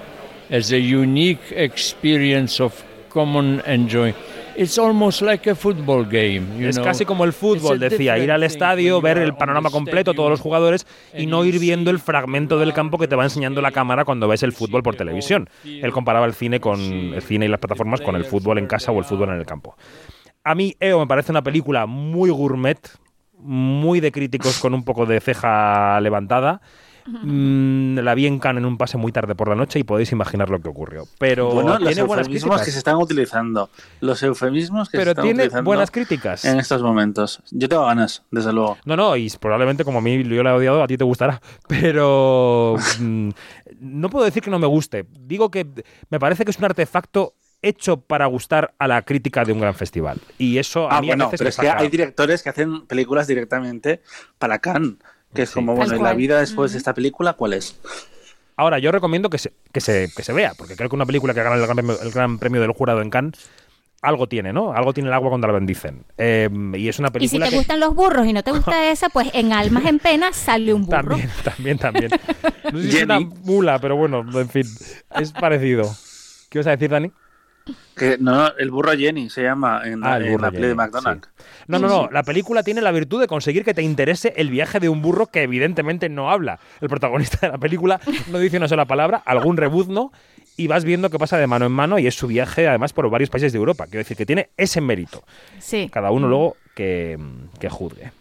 [0.50, 2.72] as a unique experience of
[3.10, 4.14] common enjoy.
[4.56, 9.00] It's almost like a football game, es casi como el fútbol, decía, ir al estadio,
[9.00, 10.86] ver el panorama completo, todos los jugadores
[11.16, 14.28] y no ir viendo el fragmento del campo que te va enseñando la cámara cuando
[14.28, 15.48] ves el fútbol por televisión.
[15.64, 18.92] Él comparaba el cine con el cine y las plataformas con el fútbol en casa
[18.92, 19.76] o el fútbol en el campo.
[20.42, 22.78] A mí EO me parece una película muy gourmet,
[23.38, 26.60] muy de críticos con un poco de ceja levantada.
[27.22, 30.12] Mm, la vi en Cannes en un pase muy tarde por la noche y podéis
[30.12, 31.04] imaginar lo que ocurrió.
[31.18, 33.70] Pero bueno, los eufemismos que se están utilizando.
[34.00, 36.44] Los eufemismos que se están tiene utilizando buenas críticas.
[36.44, 37.42] En estos momentos.
[37.50, 38.78] Yo tengo ganas, desde luego.
[38.84, 41.40] No, no, y probablemente como a mí yo la he odiado, a ti te gustará.
[41.68, 43.30] Pero mm,
[43.80, 45.06] no puedo decir que no me guste.
[45.20, 45.66] Digo que
[46.10, 49.74] me parece que es un artefacto hecho para gustar a la crítica de un gran
[49.74, 50.18] festival.
[50.38, 52.86] Y eso a ah, mí bueno, a veces pero es que hay directores que hacen
[52.86, 54.02] películas directamente
[54.38, 54.96] para Cannes.
[55.34, 57.78] Que es como, bueno, ¿y la vida después de esta película cuál es?
[58.56, 61.32] Ahora, yo recomiendo que se, que se, que se vea, porque creo que una película
[61.32, 63.48] que gana el gran, premio, el gran premio del jurado en Cannes
[64.02, 64.72] algo tiene, ¿no?
[64.72, 66.04] Algo tiene el agua cuando la bendicen.
[66.16, 67.44] Em, y es una película.
[67.44, 69.98] Y si te gustan los burros y no te gusta esa, pues en Almas en
[69.98, 71.16] Pena sale un burro.
[71.16, 72.10] También, también, también.
[72.72, 74.66] No sé si es una mula, pero bueno, en fin,
[75.16, 75.84] es parecido.
[76.48, 77.10] ¿Qué vas a decir, Dani?
[77.96, 81.28] Que, no, el burro Jenny se llama en, ah, la peli de McDonald's.
[81.66, 82.08] No, no, no.
[82.10, 85.26] La película tiene la virtud de conseguir que te interese el viaje de un burro
[85.26, 86.58] que evidentemente no habla.
[86.80, 88.00] El protagonista de la película
[88.30, 90.12] no dice una sola palabra, algún rebuzno,
[90.56, 93.08] y vas viendo que pasa de mano en mano y es su viaje además por
[93.08, 93.84] varios países de Europa.
[93.84, 95.24] Quiero decir que tiene ese mérito.
[95.58, 95.88] Sí.
[95.90, 97.18] Cada uno luego que,
[97.58, 98.12] que juzgue.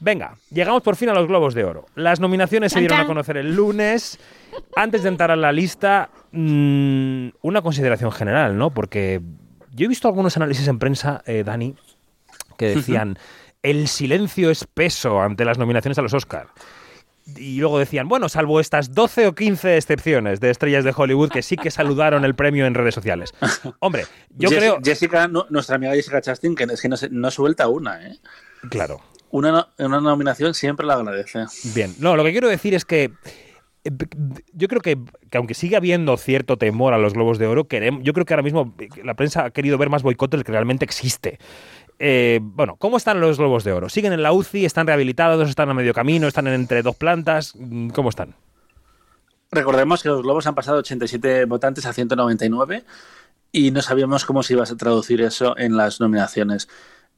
[0.00, 1.86] Venga, llegamos por fin a los Globos de Oro.
[1.94, 4.18] Las nominaciones se dieron a conocer el lunes.
[4.76, 8.70] Antes de entrar a la lista, mm, una consideración general, ¿no?
[8.70, 9.20] Porque
[9.72, 11.74] yo he visto algunos análisis en prensa, eh, Dani,
[12.56, 13.18] que decían,
[13.62, 16.50] el silencio espeso ante las nominaciones a los Oscars.
[17.36, 21.40] Y luego decían, bueno, salvo estas 12 o 15 excepciones de estrellas de Hollywood que
[21.40, 23.32] sí que saludaron el premio en redes sociales.
[23.78, 24.04] Hombre,
[24.36, 24.78] yo creo...
[24.84, 28.18] Jessica, nuestra amiga Jessica Chastain, que es que no, no suelta una, ¿eh?
[28.68, 29.00] Claro.
[29.34, 31.46] Una, una nominación siempre la agradece.
[31.74, 33.10] Bien, no, lo que quiero decir es que
[33.82, 33.90] eh,
[34.52, 34.96] yo creo que,
[35.32, 38.44] aunque sigue habiendo cierto temor a los globos de oro, queremos, yo creo que ahora
[38.44, 38.72] mismo
[39.02, 41.40] la prensa ha querido ver más boicot del que realmente existe.
[41.98, 43.88] Eh, bueno, ¿cómo están los globos de oro?
[43.88, 44.66] ¿Siguen en la UCI?
[44.66, 45.48] ¿Están rehabilitados?
[45.48, 46.28] ¿Están a medio camino?
[46.28, 47.56] ¿Están entre dos plantas?
[47.56, 48.36] Mm, ¿Cómo están?
[49.50, 52.84] Recordemos que los globos han pasado 87 votantes a 199
[53.50, 56.68] y no sabíamos cómo se iba a traducir eso en las nominaciones.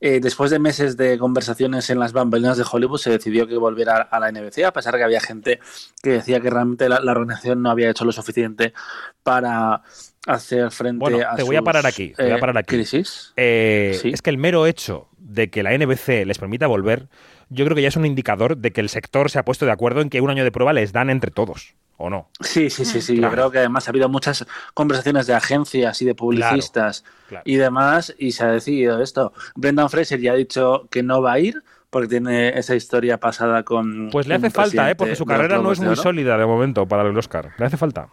[0.00, 3.96] Eh, después de meses de conversaciones en las bambalinas de Hollywood, se decidió que volviera
[3.96, 5.58] a la NBC, a pesar de que había gente
[6.02, 8.74] que decía que realmente la, organización no había hecho lo suficiente
[9.22, 9.82] para
[10.26, 12.76] hacer frente a te voy a parar aquí, voy a eh, parar aquí.
[12.76, 13.32] crisis.
[13.36, 17.08] Eh, es que el mero hecho de que la NBC les permita volver,
[17.48, 19.72] yo creo que ya es un indicador de que el sector se ha puesto de
[19.72, 21.74] acuerdo en que un año de prueba les dan entre todos.
[21.96, 22.28] ¿O no?
[22.40, 23.16] Sí, sí, sí, sí.
[23.20, 27.04] Yo creo que además ha habido muchas conversaciones de agencias y de publicistas
[27.44, 29.32] y demás, y se ha decidido esto.
[29.54, 33.62] Brendan Fraser ya ha dicho que no va a ir porque tiene esa historia pasada
[33.62, 34.10] con.
[34.10, 34.94] Pues le hace falta, ¿eh?
[34.94, 37.52] Porque su carrera no es muy sólida de momento para el Oscar.
[37.58, 38.08] Le hace falta.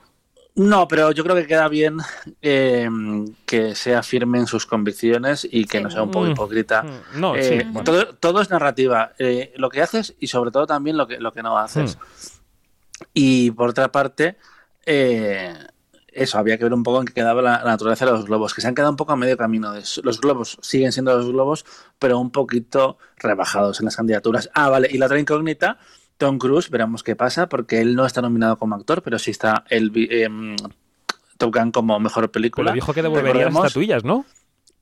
[0.55, 1.97] No, pero yo creo que queda bien
[2.41, 2.87] eh,
[3.45, 6.31] que sea firme en sus convicciones y que no sea un poco mm.
[6.31, 6.83] hipócrita.
[6.83, 7.19] Mm.
[7.19, 7.67] No, sí, eh,
[8.19, 9.13] todo, es narrativa.
[9.17, 11.97] Eh, lo que haces y sobre todo también lo que, lo que no haces.
[11.97, 12.32] Mm.
[13.13, 14.37] Y por otra parte,
[14.85, 18.61] eso, había que ver un poco en qué quedaba la, naturaleza de los globos, que
[18.61, 19.73] se han quedado un poco a medio camino.
[20.03, 21.65] Los globos siguen siendo los globos,
[21.99, 24.49] pero un poquito rebajados en las candidaturas.
[24.53, 25.77] Ah, vale, y la otra incógnita
[26.17, 29.65] Tom Cruise, veremos qué pasa, porque él no está nominado como actor, pero sí está
[29.69, 30.55] el eh,
[31.37, 32.71] Top Gun como mejor película.
[32.71, 34.25] Pero dijo que devolvería las estatuillas, ¿no?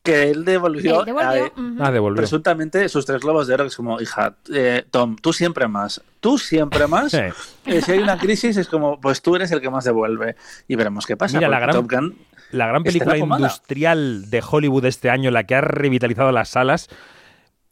[0.04, 4.84] Que él devolvió, ah, presuntamente sus tres globos de oro, que es como, hija, eh,
[4.90, 7.14] Tom, tú siempre más, tú siempre más.
[7.64, 10.36] Eh, si hay una crisis, es como, pues tú eres el que más devuelve.
[10.68, 11.38] Y veremos qué pasa.
[11.38, 12.16] Mira, la gran,
[12.50, 16.90] la gran película industrial de Hollywood este año, la que ha revitalizado las salas,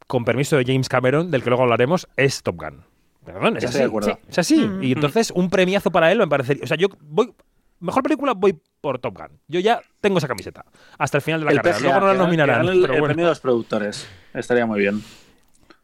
[0.06, 2.84] con permiso de James Cameron, del que luego hablaremos, es Top Gun.
[3.26, 3.84] Perdón, es así.
[4.28, 4.58] Es así.
[4.58, 4.98] Mm, y mm.
[4.98, 6.64] entonces un premiazo para él me parecería.
[6.64, 7.34] O sea, yo voy.
[7.80, 9.40] Mejor película voy por Top Gun.
[9.48, 10.66] Yo ya tengo esa camiseta.
[10.98, 11.80] Hasta el final de la carrera.
[11.80, 12.68] Luego no la nominarán.
[12.68, 14.08] el, pero premio de los productores.
[14.34, 15.04] Estaría muy bien.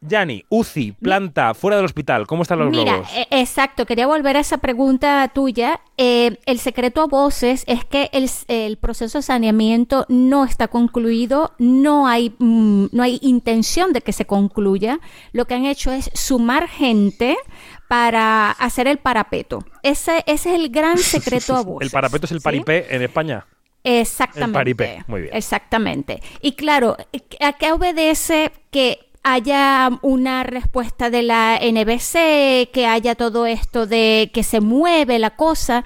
[0.08, 4.40] Yani, UCI, planta, fuera del hospital, ¿cómo están los Mira, e, exacto, quería volver a
[4.40, 5.80] esa pregunta tuya.
[5.96, 12.06] Eh, el secreto a voces es que el, proceso de saneamiento no está concluido, no
[12.06, 15.00] hay, mm, no hay intención de que se concluya.
[15.32, 17.36] Lo que han hecho es sumar gente
[17.88, 19.64] para hacer el parapeto.
[19.82, 21.86] Ese, ese es el gran secreto a voces.
[21.86, 23.46] el parapeto es el paripé en España.
[23.86, 24.48] Exactamente.
[24.48, 25.36] El paripé, muy bien.
[25.36, 26.20] Exactamente.
[26.42, 26.96] Y claro,
[27.40, 34.30] ¿a qué obedece que haya una respuesta de la NBC, que haya todo esto de
[34.32, 35.84] que se mueve la cosa.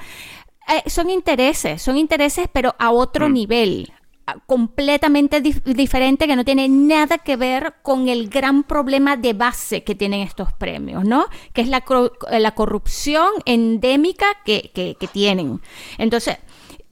[0.69, 3.33] Eh, son intereses, son intereses, pero a otro mm.
[3.33, 3.93] nivel,
[4.47, 9.95] completamente diferente que no tiene nada que ver con el gran problema de base que
[9.95, 11.25] tienen estos premios, ¿no?
[11.55, 11.83] Que es la,
[12.31, 15.63] la corrupción endémica que, que, que tienen.
[15.97, 16.37] Entonces,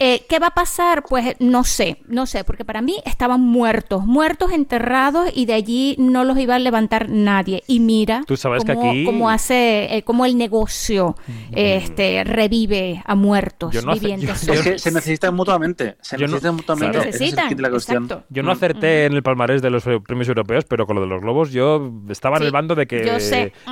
[0.01, 1.03] eh, ¿Qué va a pasar?
[1.09, 5.97] Pues no sé, no sé, porque para mí estaban muertos, muertos, enterrados y de allí
[5.99, 7.65] no los iba a levantar nadie.
[7.67, 9.05] Y mira ¿Tú sabes cómo, que aquí...
[9.05, 11.17] cómo hace, eh, cómo el negocio
[11.53, 14.47] este, revive a muertos vivientes.
[14.49, 17.13] es que se necesitan mutuamente, se necesitan mutuamente.
[17.13, 21.03] Se necesitan, Yo no acerté en el palmarés de los premios europeos, pero con lo
[21.03, 23.19] de los globos yo estaba en el bando de que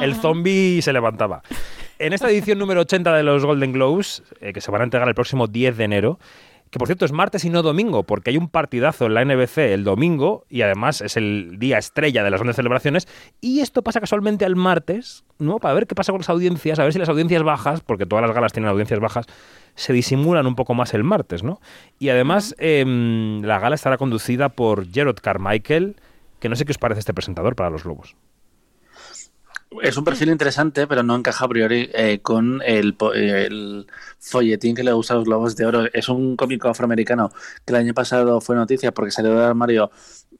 [0.00, 1.42] el zombie se levantaba.
[1.98, 5.08] En esta edición número 80 de los Golden Globes, eh, que se van a entregar
[5.08, 6.18] el próximo 10 de enero,
[6.68, 9.72] que por cierto es martes y no domingo, porque hay un partidazo en la NBC
[9.72, 13.08] el domingo y además es el día estrella de las grandes celebraciones.
[13.40, 15.58] Y esto pasa casualmente al martes, ¿no?
[15.58, 18.26] Para ver qué pasa con las audiencias, a ver si las audiencias bajas, porque todas
[18.26, 19.24] las galas tienen audiencias bajas,
[19.74, 21.60] se disimulan un poco más el martes, ¿no?
[21.98, 25.96] Y además em, la gala estará conducida por Gerard Carmichael,
[26.40, 28.16] que no sé qué os parece este presentador para los Globos.
[29.82, 32.96] Es un perfil interesante, pero no encaja a priori eh, con el,
[34.18, 35.84] folletín que le gusta a los Globos de Oro.
[35.92, 37.30] Es un cómico afroamericano
[37.64, 39.90] que el año pasado fue noticia porque salió del armario,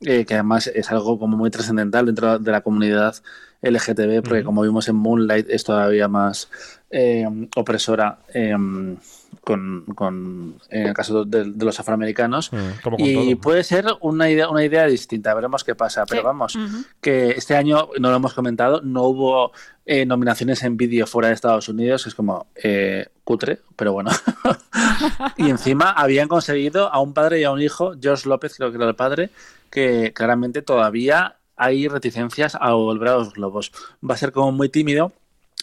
[0.00, 3.16] eh, que además es algo como muy trascendental dentro de la comunidad
[3.62, 6.48] LGTB, porque como vimos en Moonlight es todavía más
[6.90, 7.26] eh,
[7.56, 8.18] opresora
[9.46, 12.52] con, con, en el caso de, los afroamericanos.
[12.52, 16.04] Mm, y puede ser una idea, una idea distinta, veremos qué pasa.
[16.04, 16.58] Pero vamos,
[17.00, 19.52] que este año, no lo hemos comentado, no hubo
[19.84, 24.10] eh, nominaciones en vídeo fuera de Estados Unidos, es como eh, cutre, pero bueno.
[25.36, 28.78] y encima habían conseguido a un padre y a un hijo, George López, creo que
[28.78, 29.30] era el padre,
[29.70, 33.70] que claramente todavía hay reticencias a volver a los globos.
[34.02, 35.12] Va a ser como muy tímido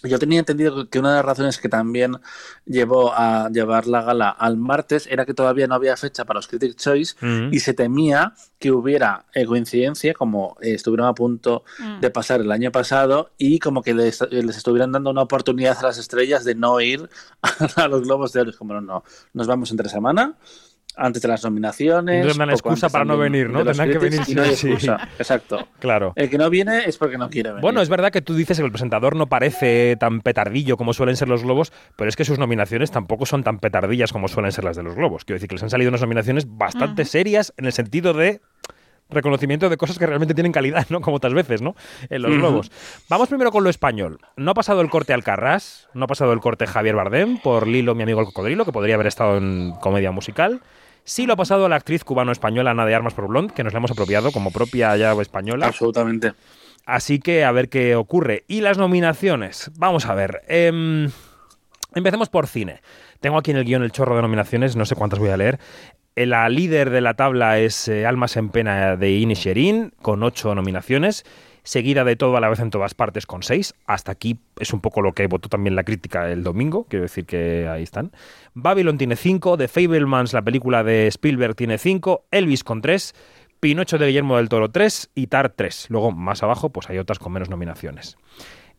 [0.03, 2.19] yo tenía entendido que una de las razones que también
[2.65, 6.47] llevó a llevar la gala al martes era que todavía no había fecha para los
[6.47, 7.15] Critics Choice
[7.51, 11.99] y se temía que hubiera eh, coincidencia, como estuvieron a punto mm.
[11.99, 15.97] de pasar el año pasado, y como que les, estuvieran dando una oportunidad a las
[15.97, 17.09] estrellas de no ir
[17.75, 18.51] a los Globos de Oro.
[18.57, 20.35] Como no, no, nos vamos entre semana
[20.95, 22.25] antes de las nominaciones.
[22.25, 23.63] No una excusa para no venir, ¿no?
[23.63, 25.09] Tendrán que venir y no hay excusa.
[25.17, 25.67] Exacto.
[25.79, 26.13] Claro.
[26.15, 27.61] El que no viene es porque no quiere venir.
[27.61, 31.15] Bueno, es verdad que tú dices que el presentador no parece tan petardillo como suelen
[31.15, 34.63] ser los globos, pero es que sus nominaciones tampoco son tan petardillas como suelen ser
[34.63, 35.25] las de los globos.
[35.25, 38.41] Quiero decir que les han salido unas nominaciones bastante serias en el sentido de
[39.09, 41.01] reconocimiento de cosas que realmente tienen calidad, ¿no?
[41.01, 41.75] Como otras veces, ¿no?
[42.09, 42.71] En los globos.
[43.09, 44.19] Vamos primero con lo español.
[44.37, 47.95] No ha pasado el corte Alcarrás, no ha pasado el corte Javier Bardem por Lilo,
[47.95, 50.61] mi amigo el cocodrilo, que podría haber estado en comedia musical.
[51.03, 53.73] Sí lo ha pasado a la actriz cubano-española Ana de Armas por Blond, que nos
[53.73, 55.67] la hemos apropiado como propia ya española.
[55.67, 56.33] Absolutamente.
[56.85, 58.43] Así que a ver qué ocurre.
[58.47, 59.71] Y las nominaciones.
[59.77, 60.43] Vamos a ver.
[60.47, 61.09] Em,
[61.95, 62.81] Empecemos por cine.
[63.19, 65.59] Tengo aquí en el guion el chorro de nominaciones, no sé cuántas voy a leer.
[66.15, 70.53] Eh, la líder de la tabla es eh, Almas en Pena de Inisherin, con ocho
[70.55, 71.23] nominaciones,
[71.63, 73.73] seguida de todo a la vez en todas partes con seis.
[73.85, 77.25] Hasta aquí es un poco lo que votó también la crítica el domingo, quiero decir
[77.25, 78.11] que ahí están.
[78.53, 83.15] Babylon tiene cinco, The Fablemans, la película de Spielberg, tiene cinco, Elvis con tres,
[83.59, 85.87] Pinocho de Guillermo del Toro tres y Tar tres.
[85.89, 88.17] Luego, más abajo, pues hay otras con menos nominaciones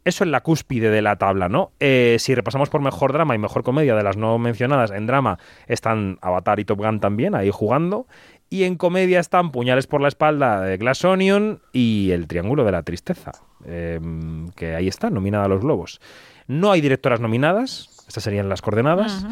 [0.04, 1.72] eso en la cúspide de la tabla, ¿no?
[1.80, 5.38] Eh, si repasamos por mejor drama y mejor comedia de las no mencionadas, en drama
[5.66, 8.06] están Avatar y Top Gun también ahí jugando.
[8.50, 12.72] Y en comedia están Puñales por la espalda de Glass Onion y El Triángulo de
[12.72, 13.32] la Tristeza,
[13.64, 16.00] em, que ahí está, nominada a los Globos.
[16.46, 19.26] No hay directoras nominadas, estas serían las coordenadas.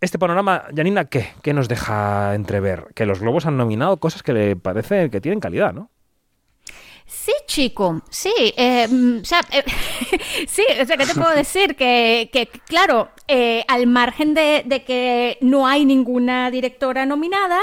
[0.00, 1.28] Este panorama, Janina, ¿qué?
[1.42, 2.86] ¿Qué nos deja entrever?
[2.94, 5.90] Que los Globos han nominado cosas que le parece que tienen calidad, ¿no?
[7.08, 8.32] Sí, chico, sí.
[8.56, 9.64] Eh, mm, o sea, eh,
[10.46, 11.74] sí, o sea, ¿qué te puedo decir?
[11.74, 17.60] Que, que claro, eh, al margen de, que no hay ninguna directora nominada,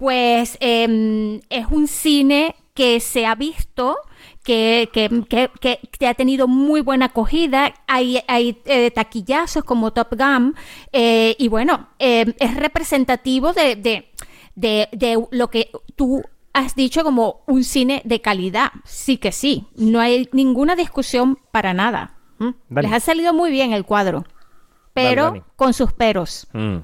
[0.00, 3.98] pues em, es un cine que se ha visto,
[4.42, 8.54] que, que, ha tenido muy buena acogida, hay, hay
[8.94, 10.56] taquillazos como Top Gun,
[10.90, 16.22] y bueno, em, es representativo de, de, de lo que tú
[16.54, 18.72] has dicho como un cine de calidad.
[18.84, 22.16] Sí que sí, no hay ninguna discusión para nada.
[22.70, 24.24] Les ha salido muy bien el cuadro,
[24.94, 26.48] pero con sus peros.
[26.54, 26.78] Mm.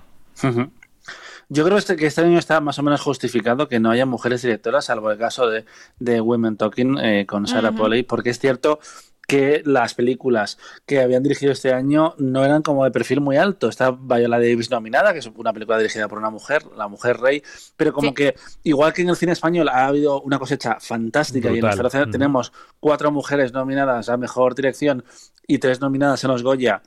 [1.48, 4.42] Yo creo este, que este año está más o menos justificado que no haya mujeres
[4.42, 5.64] directoras, salvo el caso de,
[5.98, 8.80] de Women Talking eh, con Sarah Polley, porque es cierto
[9.26, 13.68] que las películas que habían dirigido este año no eran como de perfil muy alto.
[13.68, 17.42] Está Viola Davis nominada, que es una película dirigida por una mujer, La Mujer Rey,
[17.76, 21.58] pero como que, igual que en el cine español ha habido una cosecha fantástica y
[21.58, 22.10] en nuestra mm.
[22.10, 25.04] tenemos cuatro mujeres nominadas a Mejor Dirección
[25.46, 26.82] y tres nominadas en los Goya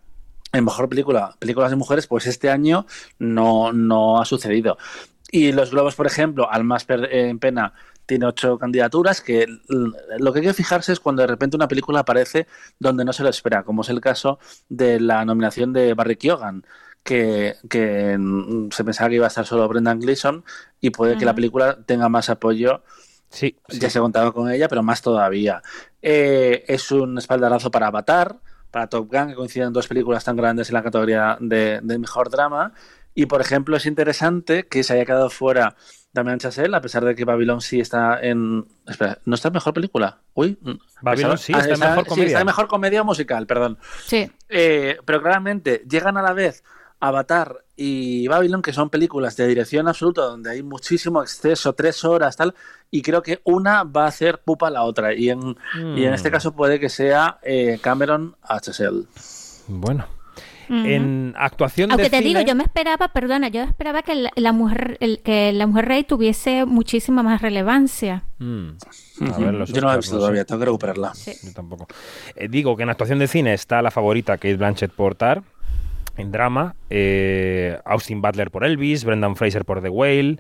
[0.52, 2.86] en Mejor Película, películas de mujeres, pues este año
[3.20, 4.78] no, no ha sucedido.
[5.32, 7.74] Y los globos, por ejemplo, al más en pena
[8.06, 12.00] tiene ocho candidaturas, que lo que hay que fijarse es cuando de repente una película
[12.00, 12.48] aparece
[12.80, 16.66] donde no se lo espera, como es el caso de la nominación de Barry Keoghan,
[17.04, 17.56] que,
[18.72, 20.44] se pensaba que iba a estar solo Brendan Gleeson
[20.82, 22.84] y puede que la película tenga más apoyo.
[23.30, 25.62] Sí, ya se contaba con ella, pero más todavía.
[26.02, 28.40] Eh, es un espaldarazo para Avatar,
[28.72, 32.30] para Top Gun, que coinciden dos películas tan grandes en la categoría de, de mejor
[32.30, 32.74] drama.
[33.14, 35.76] Y por ejemplo, es interesante que se haya quedado fuera
[36.12, 38.66] Damien Chazelle, a pesar de que Babylon sí está en.
[38.88, 40.22] Espera, ¿no está en mejor película?
[40.34, 40.58] Uy.
[41.02, 42.26] Babylon sí está, en mejor comedia.
[42.26, 43.78] Sí, está en mejor comedia musical, perdón.
[44.06, 44.32] Sí.
[44.48, 46.64] Eh, pero claramente llegan a la vez
[47.00, 52.36] Avatar y Babylon, que son películas de dirección absoluta, donde hay muchísimo exceso, tres horas,
[52.36, 52.54] tal,
[52.92, 55.14] y creo que una va a hacer pupa a la otra.
[55.14, 55.56] Y en,
[55.96, 56.32] y en este mm.
[56.32, 59.06] caso puede que sea eh, Cameron a Chazelle.
[59.68, 60.06] Bueno.
[60.70, 65.20] En actuación Aunque te digo, yo me esperaba, perdona, yo esperaba que la, mujer el,
[65.24, 68.24] que la mujer rey tuviese muchísima más relevancia.
[68.38, 68.70] Mm.
[69.20, 71.14] yo no la he visto todavía, tengo que recuperarla.
[71.26, 71.88] Yo tampoco.
[72.36, 75.42] Eh, digo que en actuación de cine está la favorita Kate Blanchett por Tar,
[76.20, 80.38] en drama, eh, Austin Butler por Elvis, Brendan Fraser por The Whale,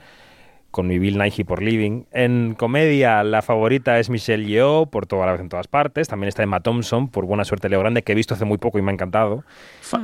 [0.71, 2.03] con mi Bill Nighy por Living.
[2.11, 6.07] En comedia, la favorita es Michelle Yeoh, por toda la vez en todas partes.
[6.07, 8.77] También está Emma Thompson, por Buena Suerte Leo Grande, que he visto hace muy poco
[8.77, 9.43] y me ha encantado.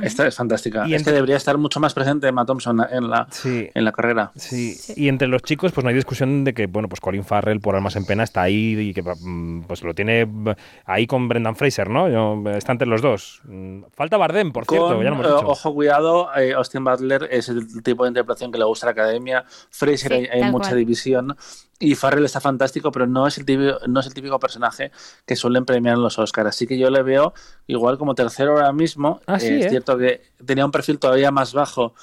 [0.02, 0.86] Esta es fantástica.
[0.86, 4.32] Y este debería estar mucho más presente Emma Thompson en la, en la carrera.
[4.34, 4.76] Sí.
[4.96, 7.74] y entre los chicos, pues no hay discusión de que, bueno, pues Colin Farrell, por
[7.74, 10.28] Almas en Pena, está ahí y que mm, pues lo tiene
[10.84, 12.06] ahí con Brendan Fraser, ¿no?
[12.50, 13.40] está entre los dos.
[13.44, 15.48] Mm, falta Bardem, por cierto, ya lo hemos dicho.
[15.48, 18.92] Ojo, cuidado, eh, Austin Butler es el tipo de interpretación que le gusta a la
[18.92, 19.44] academia.
[19.70, 21.36] Fraser hay, mucha división.
[21.78, 24.90] Y Farrell está fantástico, pero no es el típico, no es el típico personaje
[25.26, 26.48] que suelen premiar en los Oscars.
[26.48, 27.34] Así que yo le veo
[27.66, 29.20] igual como tercero ahora mismo.
[29.26, 29.70] Ah, eh, es ¿eh?
[29.70, 31.94] cierto que tenía un perfil todavía más bajo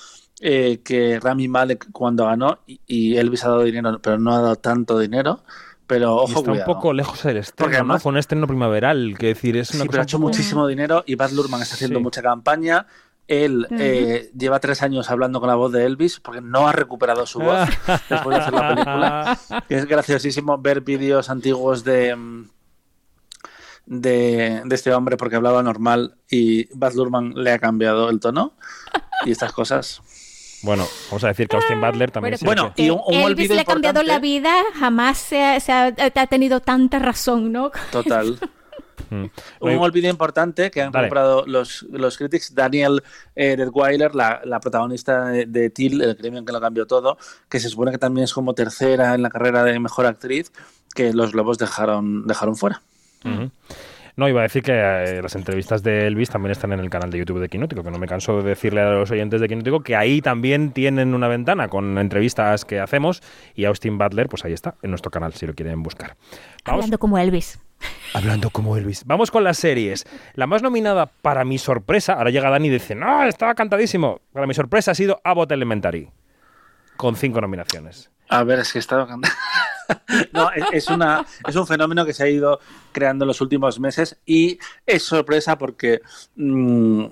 [0.42, 4.56] eh, que Rami Malek cuando ganó y, Elvis ha dado dinero, pero no ha dado
[4.58, 5.44] tanto dinero.
[5.88, 9.58] Pero ojo, está un poco lejos del estreno, Porque además, Con estreno primaveral, que decir,
[9.58, 12.88] es una sí, pero ha hecho muchísimo dinero y Baz Luhrmann está haciendo mucha campaña.
[13.28, 17.26] Él eh, lleva tres años hablando con la voz de Elvis porque no ha recuperado
[17.26, 17.70] su voz
[18.10, 19.40] después de hacer la película.
[19.70, 22.16] es graciosísimo ver vídeos antiguos de,
[23.86, 28.54] de, este hombre porque hablaba normal y Baz Luhrmann le ha cambiado el tono
[29.26, 30.02] y estas cosas.
[30.62, 32.38] Bueno, vamos a decir que Austin Butler también.
[32.42, 37.52] Bueno, y un, Elvis le ha cambiado la vida, jamás se ha, tenido tanta razón,
[37.52, 37.72] ¿no?
[37.92, 38.40] Total.
[39.14, 39.26] Mm.
[39.62, 43.04] Un olvido importante que han comprado los, los critics, Daniel
[43.36, 43.58] eh,
[44.14, 47.18] la, la, protagonista de, de Till, el crimen que lo cambió todo,
[47.50, 50.52] que se supone que también es como tercera en la carrera de mejor actriz,
[50.94, 52.82] que los globos dejaron, dejaron fuera.
[54.16, 57.10] No, iba a decir que eh, las entrevistas de Elvis también están en el canal
[57.10, 59.82] de YouTube de Quinótico, que no me canso de decirle a los oyentes de Quinótico
[59.82, 63.24] que ahí también tienen una ventana con entrevistas que hacemos
[63.56, 66.16] y Austin Butler, pues ahí está, en nuestro canal, si lo quieren buscar.
[66.64, 67.60] Hablando como Elvis.
[68.14, 69.04] Hablando como Elvis.
[69.06, 70.06] Vamos con las series.
[70.36, 74.22] La más nominada para mi sorpresa, ahora llega Dani y dice, no, estaba cantadísimo.
[74.32, 76.12] Para mi sorpresa ha sido Abbott Elementary,
[76.98, 78.12] con cinco nominaciones.
[78.30, 79.36] A ver, es que estaba cantando.
[80.34, 82.60] no, es, una, es un fenómeno que se ha ido
[82.92, 86.02] creando en los últimos meses y es sorpresa porque
[86.36, 87.06] mm,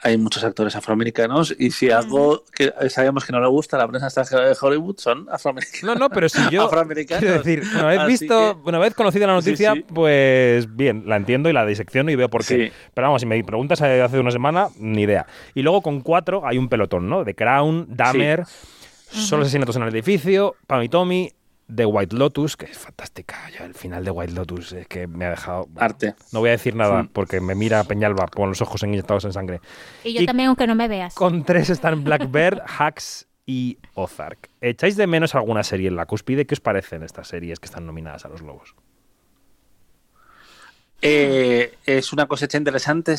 [0.00, 3.88] hay muchos actores afroamericanos y si algo que sabemos que no le gusta a la
[3.88, 5.82] prensa extranjera de Hollywood son afroamericanos.
[5.82, 6.70] No, no, pero si yo
[7.06, 11.52] quiero decir, una vez visto, una vez conocida la noticia, pues bien, la entiendo y
[11.52, 12.72] la disecciono y veo por qué.
[12.94, 15.26] Pero vamos, si me preguntas hace una semana, ni idea.
[15.54, 17.24] Y luego con cuatro hay un pelotón, ¿no?
[17.24, 18.44] De Crown, Dahmer,
[19.10, 20.86] Solo asesinatos en el edificio, Pam
[21.74, 23.36] The White Lotus, que es fantástica.
[23.56, 25.68] Ya el final de White Lotus es que me ha dejado.
[25.76, 26.14] Arte.
[26.32, 29.60] No voy a decir nada porque me mira Peñalba con los ojos inyectados en sangre.
[30.04, 31.14] Y yo también, aunque no me veas.
[31.14, 34.50] Con tres están Blackbird, Hacks y Ozark.
[34.60, 36.46] ¿Echáis de menos alguna serie en la cúspide?
[36.46, 38.74] ¿Qué os parecen estas series que están nominadas a los Globos?
[41.00, 43.14] Eh, es una cosecha interesante.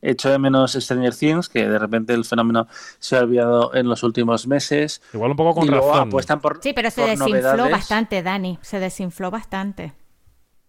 [0.00, 2.66] He hecho de menos Stranger Things, que de repente el fenómeno
[2.98, 5.02] se ha olvidado en los últimos meses.
[5.12, 6.40] Igual un poco con razón.
[6.40, 8.58] por, sí, pero se desinfló bastante, Dani.
[8.62, 9.92] Se desinfló bastante.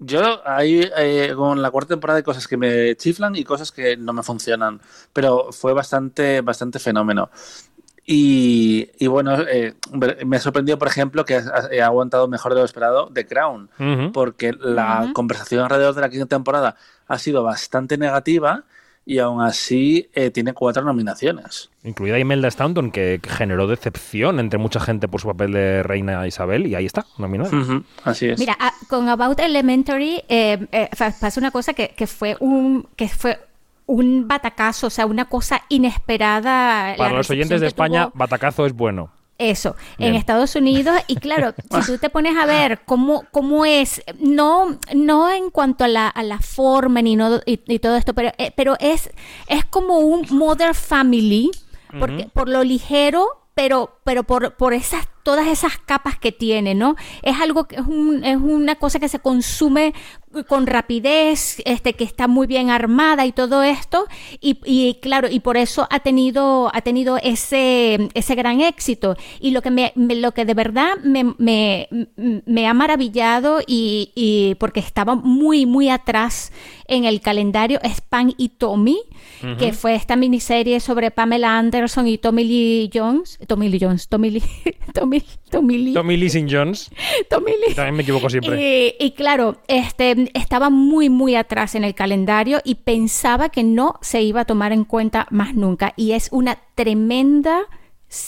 [0.02, 3.98] Yo ahí eh, con la cuarta temporada hay cosas que me chiflan y cosas que
[3.98, 4.80] no me funcionan,
[5.12, 7.30] pero fue bastante, bastante fenómeno.
[8.12, 9.76] Y, bueno, eh,
[10.26, 13.70] me ha sorprendido, por ejemplo, que ha, aguantado mejor de lo esperado The Crown,
[14.14, 16.76] porque la conversación alrededor de la quinta temporada
[17.08, 18.64] ha sido bastante negativa
[19.06, 21.70] y aún así eh, tiene cuatro nominaciones.
[21.84, 26.66] Incluida Imelda Stanton, que generó decepción entre mucha gente por su papel de Reina Isabel,
[26.66, 27.52] y ahí está, nominada.
[28.06, 28.40] Así es.
[28.40, 33.38] Mira, ah, con About Elementary eh, pasa una cosa que, que, fue un que fue
[33.90, 36.96] un batacazo, o sea, una cosa inesperada.
[36.96, 39.12] Para los oyentes de España, batacazo es bueno.
[39.40, 44.04] Eso, en Estados Unidos, y claro, si tú te pones a ver cómo, cómo es,
[44.20, 48.32] no, no en cuanto a la, a la forma ni no, y, todo esto, pero,
[48.38, 49.10] eh, pero es,
[49.48, 51.50] es como un Mother Family,
[51.98, 56.96] porque, por lo ligero, pero, pero por, por esas todas esas capas que tiene, ¿no?
[57.22, 59.94] Es algo que es, un, es una cosa que se consume
[60.48, 64.08] con rapidez, este, que está muy bien armada y todo esto,
[64.40, 69.16] y, claro, y por eso ha tenido, ha tenido ese, ese gran éxito.
[69.40, 75.16] Y lo que me, lo que de verdad me, me, ha maravillado y, porque estaba
[75.16, 76.52] muy, muy atrás
[76.90, 79.00] en el calendario es Pan y Tommy,
[79.58, 84.32] que fue esta miniserie sobre Pamela Anderson y Tommy Lee Jones, Tommy Lee Jones, Tommy
[84.32, 84.44] Lee,
[84.94, 85.94] Tommy, Tommy Lee.
[85.94, 86.48] Tommy Lee St.
[86.50, 86.92] Jones.
[87.30, 87.76] Tommy Lee.
[87.76, 88.96] También me equivoco siempre.
[89.00, 94.22] Y, claro, este, estaba muy, muy atrás en el calendario y pensaba que no se
[94.22, 95.94] iba a tomar en cuenta más nunca.
[95.96, 97.62] Y es una tremenda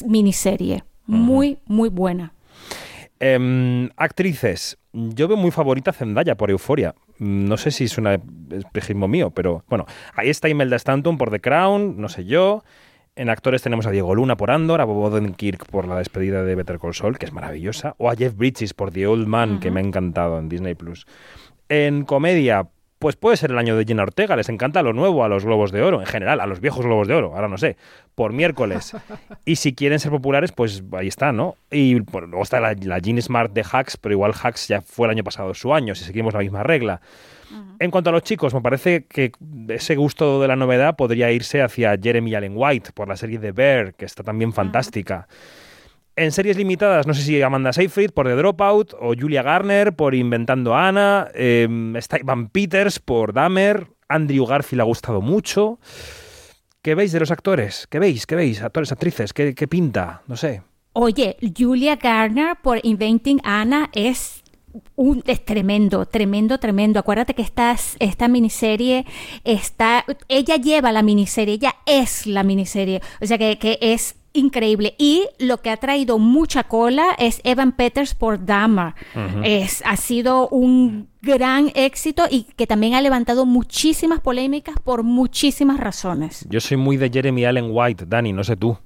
[0.06, 0.84] miniserie.
[1.08, 2.34] Muy, muy buena.
[3.20, 4.78] Em, actrices.
[4.94, 6.96] Yo veo muy favorita Zendaya por Euforia.
[7.22, 8.08] No sé si es un
[8.50, 12.64] espejismo mío, pero bueno, ahí está Imelda Stanton por The Crown, no sé yo.
[13.16, 16.56] En actores tenemos a Diego Luna por Andor, a Bob Odenkirk por la despedida de
[16.56, 19.70] Better Call Saul, que es maravillosa, o a Jeff Bridges por The Old Man, que
[19.70, 21.06] me ha encantado en Disney Plus.
[21.70, 22.70] En comedia,
[23.02, 25.72] pues puede ser el año de Jenna Ortega, les encanta lo nuevo a los Globos
[25.72, 27.76] de Oro, en general, a los viejos Globos de Oro, ahora no sé,
[28.14, 28.96] por miércoles.
[29.46, 31.56] y si quieren ser populares, pues ahí está, ¿no?
[31.72, 35.12] Y luego está la, la Jean Smart de Hacks, pero igual Hacks ya fue el
[35.12, 37.02] año pasado su año, si seguimos la misma regla.
[37.80, 39.32] En cuanto a los chicos, me parece que
[39.70, 43.52] ese gusto de la novedad podría irse hacia Jeremy Allen White por la serie de
[43.52, 45.28] Bear, que está también fantástica.
[46.16, 50.14] En series limitadas, no sé si Amanda Seyfried por The Dropout o Julia Garner por
[50.14, 51.68] Inventando a Ana, eh,
[52.52, 55.80] Peters por Dahmer, Andrew Garfield ha gustado mucho.
[56.82, 57.88] ¿Qué veis de los actores?
[57.90, 58.26] ¿Qué veis?
[58.26, 58.62] ¿Qué veis?
[58.62, 60.24] Actores, actrices, ¿qué, pinta?
[60.28, 60.64] No sé.
[60.94, 64.44] Oye, Julia Garner por Inventing Anna es
[64.96, 67.00] un, es tremendo, tremendo, tremendo.
[67.00, 69.06] Acuérdate que esta, esta miniserie
[69.44, 74.96] está, ella lleva la miniserie, ella es la miniserie, o sea que, es increíble.
[74.98, 78.96] Y lo que ha traído mucha cola es Evan Peters por Dama.
[79.44, 85.80] es, ha sido un gran éxito y que también ha levantado muchísimas polémicas por muchísimas
[85.80, 86.46] razones.
[86.50, 88.78] Yo soy muy de Jeremy Allen White, Dani, no sé tú.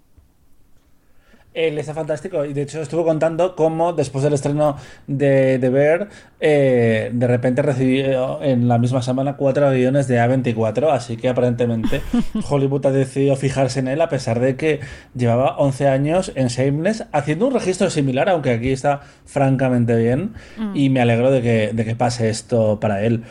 [1.56, 4.76] Él está fantástico y de hecho estuvo contando cómo después del estreno
[5.08, 10.92] de, de Bear, eh, de repente recibió en la misma semana cuatro aviones de A24,
[10.92, 12.02] así que aparentemente
[12.50, 14.82] Hollywood ha decidido fijarse en él a pesar de que
[15.16, 20.76] llevaba 11 años en Shameless haciendo un registro similar, aunque aquí está francamente bien mm.
[20.76, 23.24] y me alegro de que, de que pase esto para él.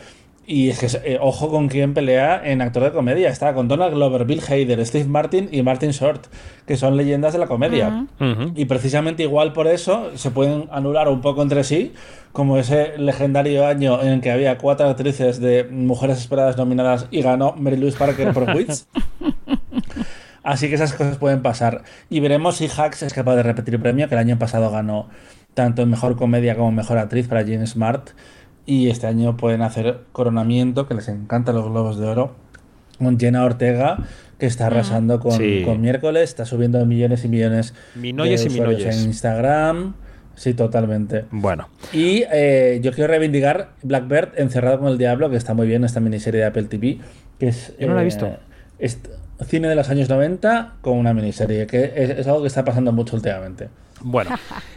[0.47, 3.29] Y es que, eh, ojo con quién pelea en actor de comedia.
[3.29, 6.27] Está con Donald Glover, Bill Hader, Steve Martin y Martin Short,
[6.67, 8.05] que son leyendas de la comedia.
[8.55, 11.93] Y precisamente igual por eso se pueden anular un poco entre sí,
[12.31, 17.21] como ese legendario año en el que había cuatro actrices de Mujeres Esperadas nominadas y
[17.21, 18.87] ganó Mary Louise Parker por Wits.
[20.43, 21.81] Así que esas cosas pueden pasar.
[22.07, 25.09] Y veremos si Hacks es capaz de repetir el premio, que el año pasado ganó
[25.55, 28.09] tanto en Mejor Comedia como Mejor Actriz para Jane Smart
[28.65, 32.35] y este año pueden hacer coronamiento, que les encantan los globos de oro,
[32.97, 33.97] con Jenna Ortega,
[34.39, 35.37] que está arrasando con,
[35.81, 39.93] miércoles, está subiendo millones y millones de usuarios en Instagram.
[40.35, 41.25] Sí, totalmente.
[41.31, 41.69] Bueno.
[41.93, 46.01] Y eh, yo quiero reivindicar Blackbird encerrado con el diablo, que está muy bien esta
[46.01, 46.99] miniserie de Apple TV,
[47.39, 47.73] que es...
[47.79, 48.25] Yo no la he visto.
[48.79, 48.89] Eh,
[49.47, 53.15] cine de los años 90 con una miniserie, que es algo que está pasando mucho
[53.15, 53.69] últimamente.
[54.01, 54.35] Bueno,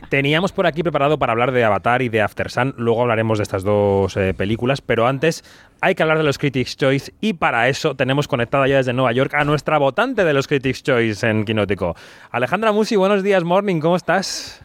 [0.08, 3.42] teníamos por aquí preparado para hablar de Avatar y de After Sun, luego hablaremos de
[3.42, 5.44] estas dos eh, películas, pero antes
[5.80, 9.12] hay que hablar de los Critics' Choice y para eso tenemos conectada ya desde Nueva
[9.12, 11.96] York a nuestra votante de los Critics' Choice en Quinótico.
[12.30, 14.64] Alejandra Musi, buenos días, morning, ¿cómo estás?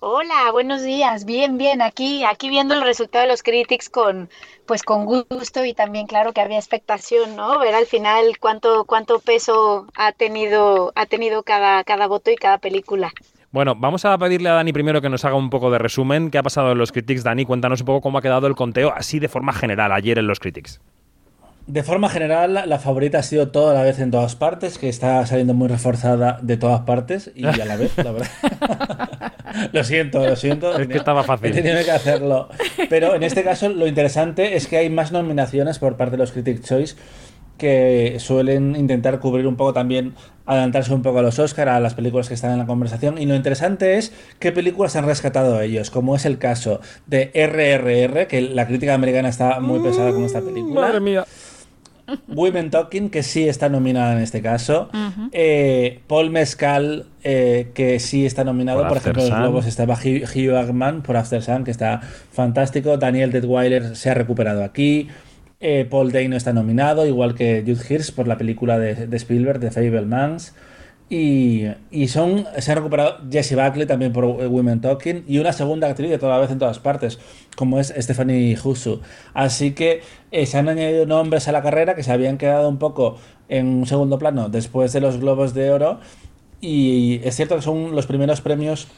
[0.00, 1.24] Hola, buenos días.
[1.24, 1.82] Bien, bien.
[1.82, 4.28] Aquí, aquí viendo el resultado de los critics con,
[4.64, 7.58] pues con gusto y también claro que había expectación, ¿no?
[7.58, 12.58] Ver al final cuánto, cuánto peso ha tenido, ha tenido cada, cada voto y cada
[12.58, 13.12] película.
[13.50, 16.30] Bueno, vamos a pedirle a Dani primero que nos haga un poco de resumen.
[16.30, 17.44] ¿Qué ha pasado en los critics, Dani?
[17.44, 20.38] Cuéntanos un poco cómo ha quedado el conteo así de forma general ayer en los
[20.38, 20.80] critics.
[21.66, 25.26] De forma general, la favorita ha sido toda la vez en todas partes, que está
[25.26, 28.28] saliendo muy reforzada de todas partes y a la vez, la verdad.
[29.72, 30.78] lo siento, lo siento.
[30.78, 31.50] Es que estaba fácil.
[31.50, 32.48] He tenido que hacerlo.
[32.88, 36.32] Pero en este caso, lo interesante es que hay más nominaciones por parte de los
[36.32, 36.96] Critics' Choice
[37.58, 40.14] que suelen intentar cubrir un poco también,
[40.46, 43.18] adelantarse un poco a los Oscar, a las películas que están en la conversación.
[43.18, 48.28] Y lo interesante es qué películas han rescatado ellos, como es el caso de RRR,
[48.28, 50.80] que la crítica americana está muy pesada con esta película.
[50.80, 51.24] Madre mía.
[52.28, 54.88] Women Talking, que sí está nominada en este caso.
[55.32, 58.86] Eh, Paul Mescal, eh, que sí está nominado.
[58.86, 62.00] Por, ejemplo, en los Globos estaba Hugh Jackman por After Sun, que está
[62.32, 62.96] fantástico.
[62.96, 65.08] Daniel Detweiler se ha recuperado aquí.
[65.60, 69.58] Eh, Paul Dano está nominado, igual que Jude Hirsch por la película de, de Spielberg,
[69.58, 70.54] de Fablemans.
[71.10, 75.88] Y, y, son, se ha recuperado Jessie Buckley también por Women Talking y una segunda
[75.88, 77.18] actriz de toda vez en todas partes,
[77.56, 79.00] como es Stephanie Husu.
[79.32, 80.02] Así que
[80.32, 83.16] eh, se han añadido nombres a la carrera que se habían quedado un poco
[83.48, 86.00] en un segundo plano después de los Globos de Oro.
[86.60, 88.88] Y es cierto que son los primeros premios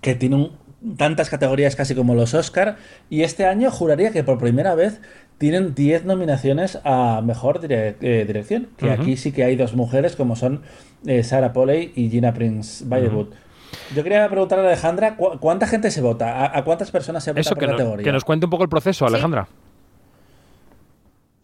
[0.00, 0.52] que tienen
[0.96, 2.76] tantas categorías casi como los Oscar.
[3.10, 5.00] Y este año juraría que por primera vez
[5.40, 10.36] tienen 10 nominaciones a Mejor eh, Dirección, que aquí sí que hay dos mujeres como
[10.36, 10.60] son
[11.06, 13.28] eh, Sarah Polley y Gina Prince Bythewood.
[13.96, 16.54] Yo quería preguntarle a Alejandra, ¿cuánta gente se vota?
[16.54, 18.04] ¿A, cuántas personas se vota Eso, por que categoría?
[18.04, 19.48] que nos cuente un poco el proceso, Alejandra.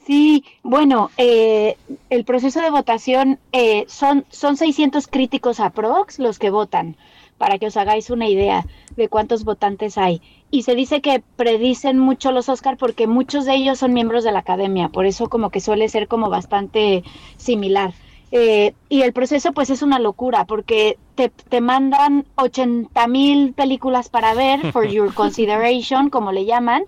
[0.07, 1.79] Sí, bueno, eh,
[2.11, 3.39] el proceso de votación
[3.87, 6.97] son, son 600 críticos aprox los que votan,
[7.39, 10.21] para que os hagáis una idea de cuántos votantes hay
[10.51, 14.33] y se dice que predicen mucho los Oscar porque muchos de ellos son miembros de
[14.33, 17.03] la academia, por eso como que suele ser como bastante
[17.37, 17.93] similar.
[18.33, 24.09] Eh, y el proceso pues es una locura porque te, te mandan 80 mil películas
[24.09, 26.83] para ver, for your consideration, como le llaman,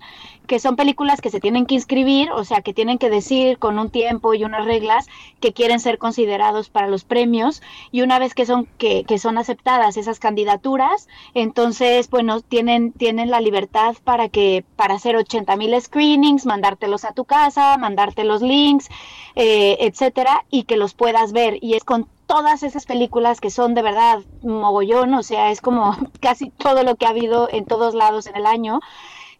[0.49, 3.77] que son películas que se tienen que inscribir, o sea, que tienen que decir con
[3.77, 5.05] un tiempo y unas reglas
[5.39, 9.37] que quieren ser considerados para los premios y una vez que son que, que son
[9.37, 15.79] aceptadas esas candidaturas, entonces, bueno, tienen tienen la libertad para que para hacer 80 mil
[15.79, 18.89] screenings, mandártelos a tu casa, mandarte los links,
[19.35, 23.75] eh, etcétera, y que los puedas ver y es con todas esas películas que son
[23.75, 27.93] de verdad mogollón, o sea, es como casi todo lo que ha habido en todos
[27.93, 28.79] lados en el año.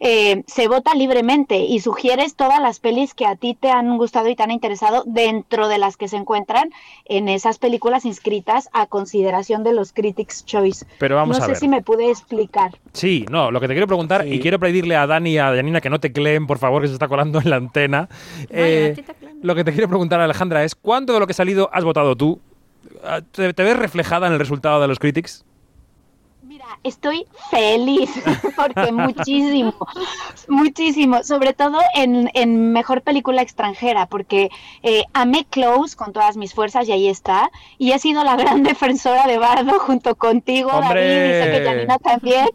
[0.02, 4.30] Eh, se vota libremente y sugieres todas las pelis que a ti te han gustado
[4.30, 6.72] y te han interesado dentro de las que se encuentran
[7.06, 10.86] en esas películas inscritas a consideración de los Critics' Choice.
[11.00, 11.60] Pero vamos no a sé ver.
[11.60, 12.72] si me pude explicar.
[12.94, 15.82] Sí, no, lo que te quiero preguntar, y quiero pedirle a Dani y a Janina
[15.82, 18.08] que no tecleen, por favor, que se está colando en la antena.
[18.50, 18.96] Eh,
[19.42, 22.16] lo que te quiero preguntar, Alejandra, es ¿cuánto de lo que ha salido has votado
[22.16, 22.40] tú?
[23.34, 25.44] ¿Te, te ves reflejada en el resultado de los Critics?
[26.84, 28.10] Estoy feliz
[28.56, 29.74] porque muchísimo,
[30.48, 34.50] muchísimo, sobre todo en, en mejor película extranjera, porque
[34.84, 38.64] eh, amé Close con todas mis fuerzas y ahí está, y he sido la gran
[38.70, 41.02] defensora de Bardo junto contigo, ¡Hombre!
[41.02, 42.50] David, y sé que Janina también,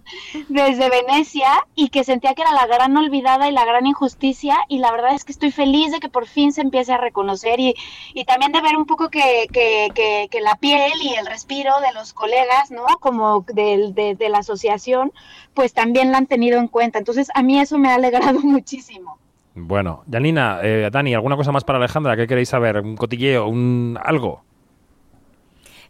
[0.48, 4.78] desde Venecia, y que sentía que era la gran olvidada y la gran injusticia, y
[4.78, 7.74] la verdad es que estoy feliz de que por fin se empiece a reconocer y,
[8.12, 11.80] y también de ver un poco que, que, que, que la piel y el respiro
[11.80, 12.84] de los colegas, ¿no?
[13.00, 15.12] Como del de, de, la asociación,
[15.54, 16.98] pues también la han tenido en cuenta.
[16.98, 19.18] Entonces, a mí eso me ha alegrado muchísimo.
[19.54, 22.16] Bueno, Janina, eh, Dani, ¿alguna cosa más para Alejandra?
[22.16, 22.80] ¿Qué queréis saber?
[22.80, 23.46] ¿Un cotilleo?
[23.46, 24.42] ¿Un algo?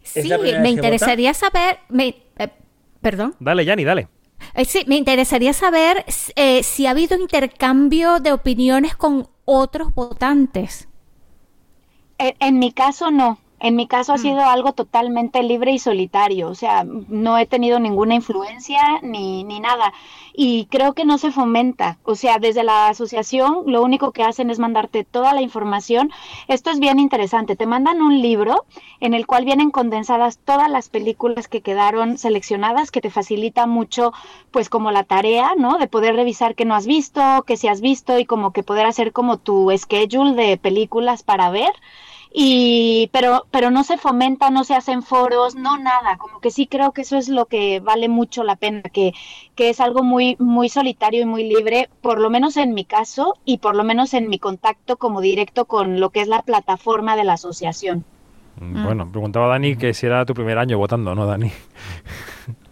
[0.05, 0.29] Sí,
[0.61, 1.79] me interesaría saber...
[1.89, 2.47] Me, eh,
[3.01, 3.35] perdón.
[3.39, 4.07] Dale, Jani, dale.
[4.53, 6.05] Eh, sí, me interesaría saber
[6.35, 10.87] eh, si ha habido intercambio de opiniones con otros votantes.
[12.17, 13.39] en mi caso, no.
[13.59, 14.19] En mi caso ha mm.
[14.19, 19.59] sido algo totalmente libre y solitario, o sea, no he tenido ninguna influencia ni, ni
[19.59, 19.93] nada.
[20.33, 24.49] Y creo que no se fomenta, o sea, desde la asociación lo único que hacen
[24.49, 26.11] es mandarte toda la información.
[26.49, 28.65] Esto es bien interesante, te mandan un libro
[28.99, 34.11] en el cual vienen condensadas todas las películas que quedaron seleccionadas, que te facilita mucho,
[34.51, 35.77] pues como la tarea, ¿no?
[35.77, 38.85] De poder revisar qué no has visto, qué sí has visto y como que poder
[38.85, 41.71] hacer como tu schedule de películas para ver
[42.37, 46.67] y pero pero no se fomenta, no se hacen foros, no nada, como que sí
[46.67, 49.13] creo que eso es lo que vale mucho la pena, que,
[49.55, 53.35] que es algo muy muy solitario y muy libre, por lo menos en mi caso
[53.45, 57.15] y por lo menos en mi contacto como directo con lo que es la plataforma
[57.15, 58.03] de la asociación.
[58.59, 61.51] Mm, bueno, preguntaba Dani que si era tu primer año votando, ¿no, Dani?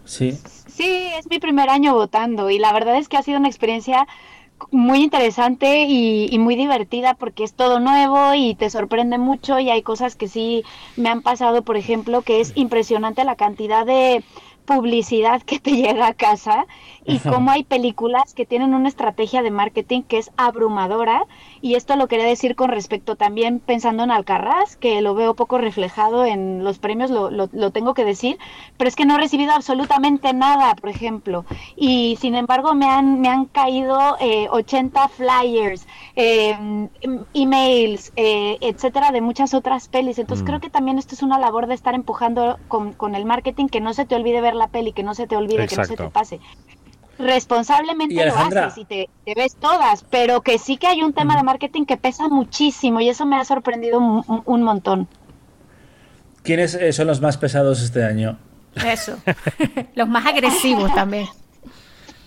[0.04, 0.32] Sí.
[0.68, 4.06] Sí, es mi primer año votando y la verdad es que ha sido una experiencia
[4.70, 9.82] muy interesante y, muy divertida porque es todo nuevo y te sorprende mucho y hay
[9.82, 10.64] cosas que sí
[10.96, 14.24] me han pasado, por ejemplo, que es impresionante la cantidad de
[14.64, 16.66] publicidad que te llega a casa
[17.04, 21.26] y cómo hay películas que tienen una estrategia de marketing que es abrumadora.
[21.60, 25.58] Y esto lo quería decir con respecto también pensando en Alcarraz, que lo veo poco
[25.58, 28.38] reflejado en los premios, lo, lo, tengo que decir,
[28.76, 31.44] pero es que no he recibido absolutamente nada, por ejemplo,
[31.76, 35.86] y sin embargo me han, me han caído eh, 80 flyers,
[36.16, 36.88] eh,
[37.32, 40.46] emails, eh, etcétera, de muchas otras pelis, entonces mm.
[40.46, 43.80] creo que también esto es una labor de estar empujando con, con el marketing, que
[43.80, 45.96] no se te olvide ver la peli, que no se te olvide, que no se
[45.96, 46.40] te pase.
[47.18, 51.44] Responsablemente lo haces y te, ves todas, pero que sí que hay un tema de
[51.44, 55.08] marketing que pesa muchísimo y eso me ha sorprendido un, montón.
[56.42, 58.38] ¿Quiénes eh, son los más pesados este año?
[58.84, 59.16] Eso,
[59.94, 61.26] los más agresivos también.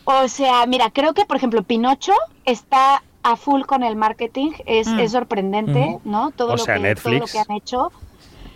[0.09, 2.13] O sea, mira, creo que por ejemplo Pinocho
[2.45, 5.05] está a full con el marketing, es, mm.
[5.09, 6.31] sorprendente, ¿no?
[6.31, 7.91] Todo, lo que, todo lo que han hecho.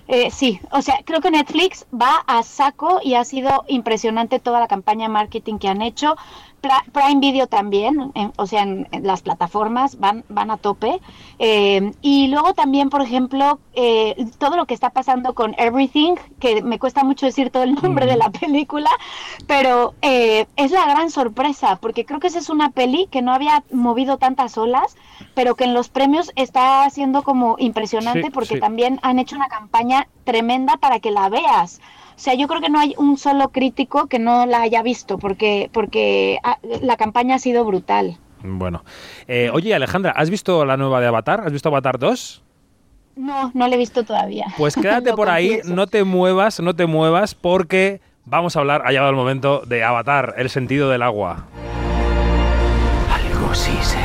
[0.07, 4.59] Eh, sí, o sea, creo que Netflix va a saco y ha sido impresionante toda
[4.59, 6.15] la campaña marketing que han hecho.
[6.61, 10.99] Prime Video también, o sea, en, las plataformas van, van a tope.
[11.39, 16.61] Eh, y luego también, por ejemplo, eh, todo lo que está pasando con Everything, que
[16.61, 18.89] me cuesta mucho decir todo el nombre de la película,
[19.47, 23.33] pero eh, es la gran sorpresa, porque creo que esa es una peli que no
[23.33, 24.95] había movido tantas olas,
[25.33, 30.07] pero que en los premios está siendo como impresionante porque también han hecho una campaña
[30.23, 31.81] tremenda para que la veas.
[32.15, 35.17] O sea, yo creo que no hay un solo crítico que no la haya visto,
[35.17, 38.17] porque, porque ah, la campaña ha sido brutal.
[38.43, 38.83] Bueno.
[39.27, 41.41] Eh, oye, Alejandra, ¿has visto la nueva de Avatar?
[41.45, 42.43] ¿Has visto Avatar 2?
[43.15, 44.45] No, no la he visto todavía.
[44.57, 48.91] Pues quédate por ahí, no te muevas, no te muevas, porque vamos a hablar, ha
[48.91, 51.45] llegado el momento de Avatar, el sentido del agua.
[53.11, 53.99] Algo sí sé.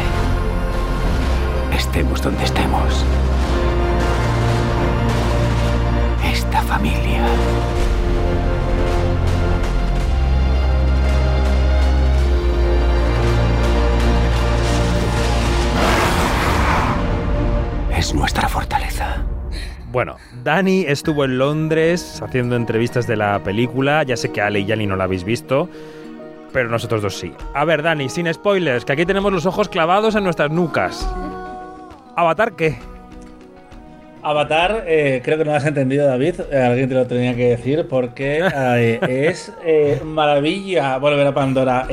[1.75, 3.05] Estemos donde estemos.
[6.25, 7.23] Esta familia
[17.97, 19.25] es nuestra fortaleza.
[19.91, 24.03] Bueno, Dani estuvo en Londres haciendo entrevistas de la película.
[24.03, 25.71] Ya sé que Ale y Yanni no la habéis visto,
[26.53, 27.33] pero nosotros dos sí.
[27.55, 31.09] A ver, Dani, sin spoilers, que aquí tenemos los ojos clavados en nuestras nucas.
[32.17, 32.77] ¿Avatar qué?
[34.23, 36.41] Avatar, eh, creo que no lo has entendido, David.
[36.51, 38.99] Eh, alguien te lo tenía que decir porque eh,
[39.31, 39.53] es
[40.05, 41.87] maravilla volver a Pandora.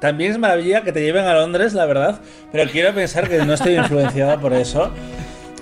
[0.00, 2.20] también es maravilla que te lleven a Londres, la verdad,
[2.50, 4.90] pero quiero pensar que no estoy influenciada por eso.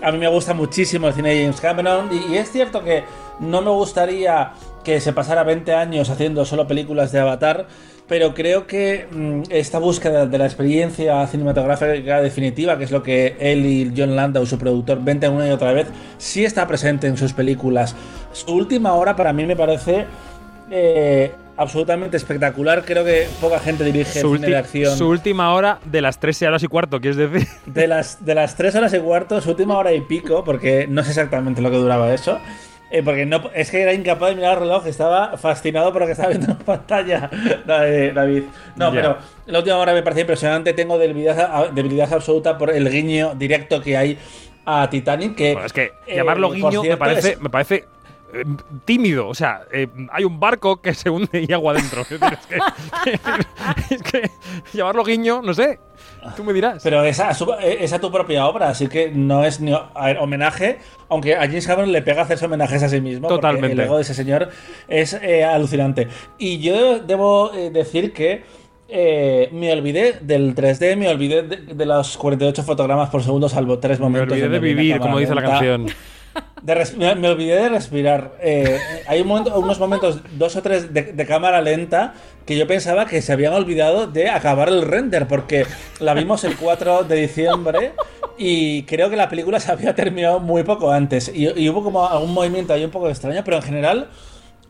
[0.03, 3.05] A mí me gusta muchísimo el cine de James Cameron y, es cierto que
[3.39, 4.53] no me gustaría
[4.83, 7.69] que se pasara 20 años haciendo solo películas de Avatar,
[8.09, 13.37] pero creo que mm, esta búsqueda de la experiencia cinematográfica definitiva, que es lo que
[13.39, 15.87] él y John Landau, su productor, venden una y otra vez,
[16.19, 17.95] sí está presente en sus películas.
[18.33, 20.07] Su última hora para mí me parece
[20.69, 21.33] eh,
[21.63, 22.85] absolutamente espectacular.
[22.85, 24.97] Creo que poca gente dirige su cine de acción.
[24.97, 27.49] Su última hora de las 3 horas y cuarto, ¿quieres decir?
[27.67, 31.03] De las, de las 3 horas y cuarto, su última hora y pico, porque no
[31.03, 32.39] sé exactamente lo que duraba eso.
[32.91, 36.07] Eh, porque no, es que era incapaz de mirar el reloj, estaba fascinado por lo
[36.07, 37.31] que estaba viendo en pantalla,
[37.65, 38.43] David.
[38.77, 39.17] No, pero
[39.47, 40.75] la última hora me parece impresionante.
[40.75, 44.19] Tengo debilidad, debilidad absoluta por el guiño directo que hay
[44.67, 45.35] a Titanic.
[45.35, 47.87] Que, es que llamarlo eh, guiño me parece, me parece
[48.33, 48.45] eh,
[48.85, 49.29] tímido.
[49.29, 52.03] O sea, eh, hay un barco que se hunde y agua dentro.
[53.91, 54.31] es, que,
[54.73, 55.79] llamarlo guiño, no sé.
[56.37, 56.83] Tú me dirás.
[56.83, 59.75] Pero esa, esa tu propia obra, así que no es ni
[60.21, 60.79] homenaje,
[61.09, 63.29] aunque a James Cameron le pega hacerse homenajes a sí mismo.
[63.29, 63.75] Totalmente.
[63.75, 64.49] el ego de ese señor
[64.89, 66.09] es eh, alucinante.
[66.39, 68.45] Y yo debo decir que
[69.53, 74.29] me olvidé del 3D, me olvidé de, los 48 fotogramas por segundo, salvo tres momentos.
[74.29, 75.87] Me olvidé de vivir, como dice la canción
[76.65, 78.37] me, olvidé de respirar.
[78.41, 82.15] Eh, hay unos momentos, dos o tres de, cámara lenta,
[82.47, 85.67] que yo pensaba que se habían olvidado de acabar el render, porque
[86.01, 87.93] la vimos el 4 de diciembre
[88.39, 91.31] y creo que la película se había terminado muy poco antes.
[91.35, 94.09] Y, y hubo como algún movimiento ahí un poco extraño, pero en general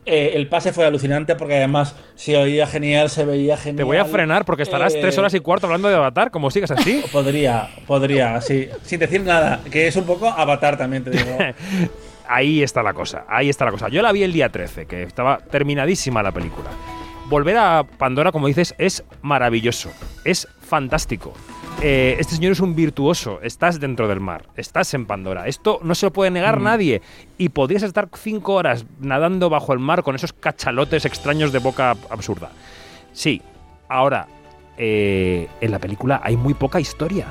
[0.05, 3.77] eh, el pase fue alucinante porque además se oía genial, se veía genial.
[3.77, 6.71] Te voy a frenar porque estarás tres horas y cuarto hablando de Avatar, como sigas
[6.71, 7.03] así.
[7.11, 8.67] Podría, podría, sí.
[8.83, 11.37] Sin decir nada, que es un poco Avatar también, te digo.
[12.27, 13.89] ahí está la cosa, ahí está la cosa.
[13.89, 16.69] Yo la vi el día 13, que estaba terminadísima la película.
[17.25, 19.91] Volver a Pandora, como dices, es maravilloso,
[20.25, 21.33] es fantástico.
[21.83, 25.47] Eh, este señor es un virtuoso, estás dentro del mar, estás en Pandora.
[25.47, 26.63] Esto no se lo puede negar mm.
[26.63, 27.01] nadie.
[27.37, 31.91] Y podrías estar cinco horas nadando bajo el mar con esos cachalotes extraños de boca
[32.09, 32.49] absurda.
[33.11, 33.39] Sí,
[33.87, 34.25] ahora,
[34.79, 37.27] eh, en la película hay muy poca historia.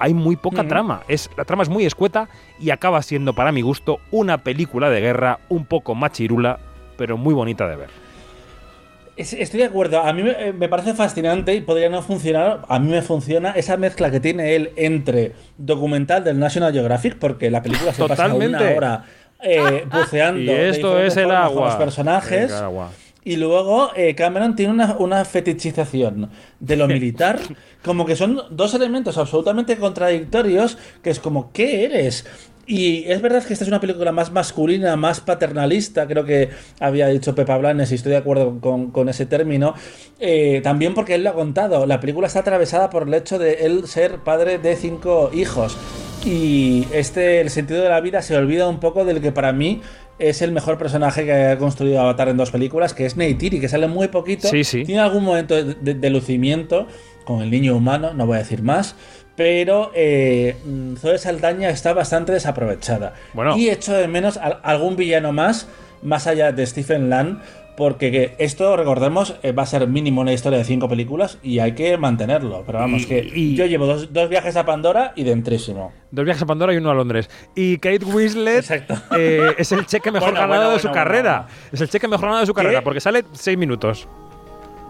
[0.00, 1.02] Hay muy poca trama.
[1.06, 2.28] Es, la trama es muy escueta
[2.58, 6.58] y acaba siendo, para mi gusto, una película de guerra un poco machirula,
[6.96, 8.01] pero muy bonita de ver.
[9.16, 10.00] Estoy de acuerdo.
[10.00, 12.62] A mí eh, me, parece fascinante y podría no funcionar.
[12.68, 17.50] A mí me funciona esa mezcla que tiene él entre documental del National Geographic, porque
[17.50, 19.04] la película se pasa una hora
[19.42, 20.40] eh, buceando.
[20.40, 21.66] Y esto es el agua.
[21.66, 22.52] los personajes.
[23.24, 26.28] Y luego eh, Cameron tiene una, una, fetichización
[26.58, 27.38] de lo militar,
[27.84, 32.26] como que son dos elementos absolutamente contradictorios, que es como, ¿qué eres?
[32.66, 37.08] Y es verdad que esta es una película más masculina, más paternalista, creo que había
[37.08, 39.74] dicho Pepa Blanes, y estoy de acuerdo con, ese término.
[40.20, 43.66] Eh, también porque él lo ha contado, la película está atravesada por el hecho de
[43.66, 45.76] él ser padre de cinco hijos.
[46.24, 49.80] Y este, el sentido de la vida se olvida un poco del que para mí
[50.20, 53.68] es el mejor personaje que ha construido Avatar en dos películas, que es Neytiri, que
[53.68, 54.46] sale muy poquito.
[54.46, 54.84] Sí, sí.
[54.84, 56.86] Tiene algún momento de lucimiento
[57.24, 58.94] con el niño humano, no voy a decir más
[59.36, 60.56] pero eh,
[60.98, 63.14] Zoe Saldaña está bastante desaprovechada.
[63.56, 65.68] Y echo de menos algún villano más,
[66.02, 67.38] más allá de Stephen Lang,
[67.76, 71.72] porque esto, recordemos, eh, va a ser mínimo una historia de cinco películas y hay
[71.72, 72.64] que mantenerlo.
[72.66, 75.92] Pero vamos, que yo llevo dos, viajes a Pandora y dentrísimo.
[76.10, 77.30] Dos viajes a Pandora y uno a Londres.
[77.54, 78.70] Y Kate Winslet
[79.16, 81.46] eh, es el cheque mejor ganado de su carrera.
[81.72, 84.06] Es el cheque mejor ganado de su carrera, porque sale seis minutos.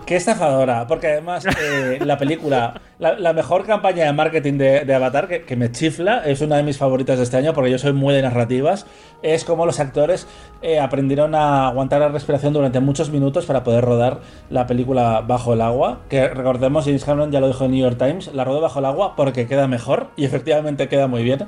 [0.06, 5.56] Qué estafadora, porque además eh, la película, la, mejor campaña de marketing de, Avatar, que,
[5.56, 8.20] me chifla, es una de mis favoritas de este año porque yo soy muy de
[8.20, 8.84] narrativas,
[9.22, 10.26] es como los actores
[10.60, 14.20] eh, aprendieron a aguantar la respiración durante muchos minutos para poder rodar
[14.50, 17.96] la película bajo el agua, que recordemos, James Cameron ya lo dijo en New York
[17.96, 21.46] Times, la rodó bajo el agua porque queda mejor y efectivamente queda muy bien.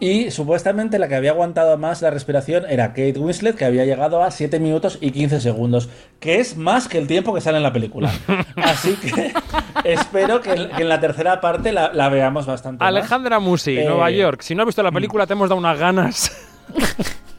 [0.00, 4.22] Y supuestamente la que había aguantado más la respiración era Kate Winslet, que había llegado
[4.22, 5.90] a 7 minutos y 15 segundos,
[6.20, 8.10] que es más que el tiempo que sale en la película.
[8.56, 9.32] Así que
[9.84, 12.82] espero que en la tercera parte la, veamos bastante.
[12.82, 14.40] Alejandra Musi, Nueva eh, York.
[14.40, 16.32] Si no has visto la película, te hemos dado unas ganas.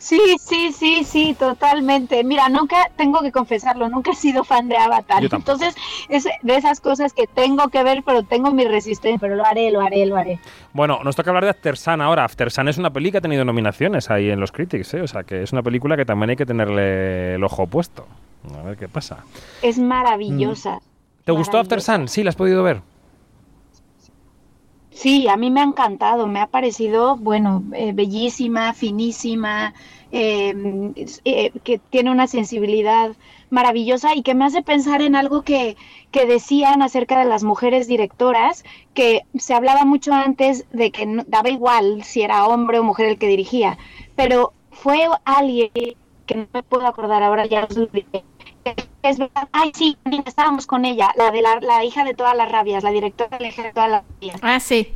[0.00, 2.24] Sí, sí, sí, sí, totalmente.
[2.24, 5.22] Mira, nunca, tengo que confesarlo, nunca he sido fan de Avatar.
[5.30, 5.76] Entonces,
[6.08, 9.70] es de esas cosas que tengo que ver, pero tengo mi resistencia, pero lo haré,
[9.70, 10.40] lo haré, lo haré.
[10.72, 12.24] Bueno, nos toca hablar de After Sun ahora.
[12.24, 15.02] After Sun es una película que ha tenido nominaciones ahí en los Critics, ¿eh?
[15.02, 18.06] o sea que es una película que también hay que tenerle el ojo puesto.
[18.58, 19.18] A ver qué pasa.
[19.60, 20.80] Es maravillosa.
[21.26, 22.08] ¿Te gustó After Sun?
[22.08, 22.80] Sí, la has podido ver.
[25.00, 29.72] Sí, a mí me ha encantado, me ha parecido, bueno, eh, bellísima, finísima,
[30.12, 30.92] Em,
[31.24, 33.12] eh, que tiene una sensibilidad
[33.48, 35.76] maravillosa y que me hace pensar en algo que,
[36.10, 41.48] que, decían acerca de las mujeres directoras, que se hablaba mucho antes de que daba
[41.48, 43.78] igual si era hombre o mujer el que dirigía,
[44.16, 45.70] pero fue alguien
[46.26, 47.76] que no me puedo acordar ahora, ya os
[49.02, 49.96] Es verdad, ay sí,
[50.26, 53.48] estábamos con ella, la de la, hija de todas las rabias, la directora de la
[53.48, 54.40] hija de todas las rabias.
[54.42, 54.94] Ah, sí.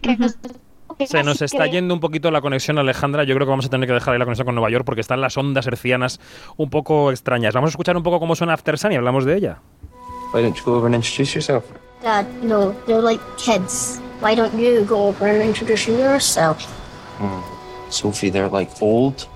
[1.07, 3.25] Se nos está yendo un poquito la conexión, Alejandra.
[3.25, 5.01] Yo creo que vamos a tener que dejar ahí la conexión con Nueva York porque
[5.01, 6.21] están las ondas hercianas
[6.57, 7.55] un poco extrañas.
[7.55, 9.59] Vamos a escuchar un poco cómo suena After Sun y hablamos de ella.
[10.33, 11.65] Why don't you go over and introduce yourself?
[12.03, 14.01] Dad, no, they're like kids.
[14.21, 16.65] Why don't you go over and introduce yourself?
[17.19, 17.41] Hmm.
[17.89, 19.29] Sophie, they're like old.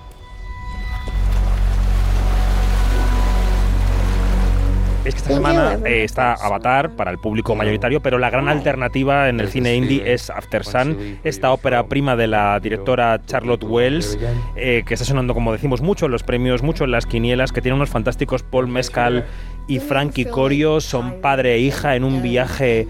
[5.09, 9.27] Es que esta semana eh, está Avatar para el público mayoritario, pero la gran alternativa
[9.29, 14.17] en el cine indie es After Sun, esta ópera prima de la directora Charlotte Wells,
[14.55, 17.61] eh, que está sonando, como decimos, mucho en los premios, mucho en las quinielas, que
[17.61, 19.25] tiene unos fantásticos Paul Mescal
[19.67, 22.87] y Frankie Corio, son padre e hija en un viaje,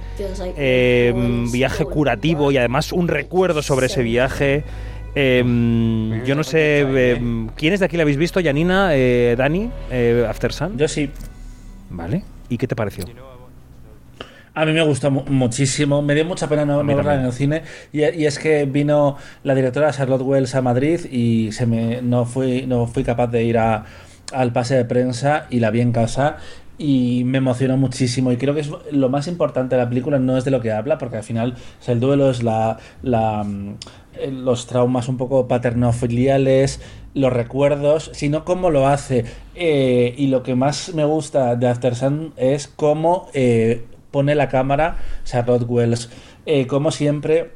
[0.57, 1.13] eh,
[1.51, 4.63] viaje curativo y además un recuerdo sobre ese viaje.
[5.15, 8.41] Em, yo no sé, em, ¿quiénes de aquí la habéis visto?
[8.41, 10.77] Janina, eh, Dani, eh, After Sun.
[10.77, 11.09] Yo sí.
[11.89, 12.23] Vale.
[12.49, 13.05] ¿Y qué te pareció?
[14.53, 17.63] A mí me gustó muchísimo, me dio mucha pena no, verla en el cine
[17.93, 22.65] y, es que vino la directora Charlotte Wells a Madrid y se me, no, fui,
[22.65, 23.85] no fui capaz de ir a,
[24.33, 26.37] al pase de prensa y la vi en casa
[26.77, 30.37] y me emocionó muchísimo y creo que es lo más importante de la película no
[30.37, 31.55] es de lo que habla porque al final
[31.85, 33.75] el duelo es la, la mm,
[34.19, 36.81] eh, los traumas un poco paternofiliales
[37.13, 39.25] los recuerdos sino cómo lo hace.
[39.55, 44.49] Eh, y lo que más me gusta de After Sun es cómo eh, pone la
[44.49, 46.09] cámara Charlotte Wells
[46.67, 47.51] como siempre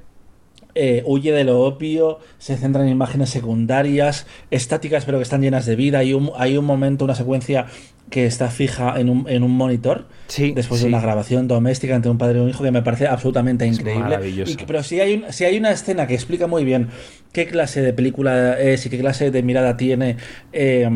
[1.05, 5.75] huye de lo obvio, se centra en imágenes secundarias, estáticas pero que están llenas de
[5.75, 5.99] vida.
[5.99, 7.67] Hay un, hay un momento, una secuencia
[8.09, 10.07] que está fija en un, en un monitor
[10.55, 13.65] después de una grabación doméstica entre un padre y un hijo que me parece absolutamente
[13.65, 14.45] increíble.
[14.67, 16.89] pero si hay, si hay una escena que explica muy bien
[17.31, 20.17] qué clase de película es y qué clase de mirada tiene
[20.51, 20.87] eh,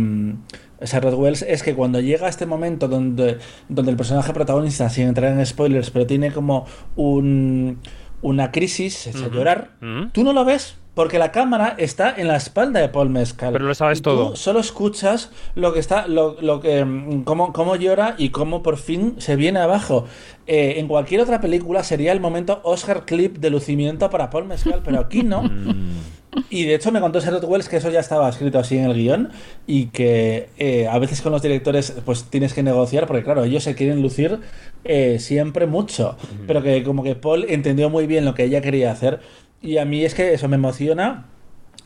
[0.84, 3.38] Charlotte Wells es que cuando llega a este momento donde,
[3.68, 7.80] donde el personaje protagonista, sin entrar en spoilers, pero tiene como un,
[8.22, 9.72] una crisis, se echa a llorar,
[10.12, 13.54] tú no lo ves porque la cámara está en la espalda de Paul Mescal.
[13.54, 14.36] Pero lo sabes todo.
[14.36, 18.78] solo escuchas lo que está, lo, lo que, mm, cómo, cómo, llora y cómo por
[18.78, 20.06] fin se viene abajo.
[20.48, 24.82] Eh, en cualquier otra película sería el momento Oscar clip de lucimiento para Paul Mescal,
[24.84, 25.44] pero aquí no.
[26.50, 28.94] Y de hecho me contó Charlotte Wells que eso ya estaba escrito así en el
[28.94, 29.30] guion
[29.66, 33.64] y que eh, a veces con los directores pues tienes que negociar porque claro, ellos
[33.64, 34.40] se quieren lucir
[34.84, 38.92] eh, siempre mucho, pero que como que Paul entendió muy bien lo que ella quería
[38.92, 39.20] hacer
[39.62, 41.26] y a mí es que eso me emociona.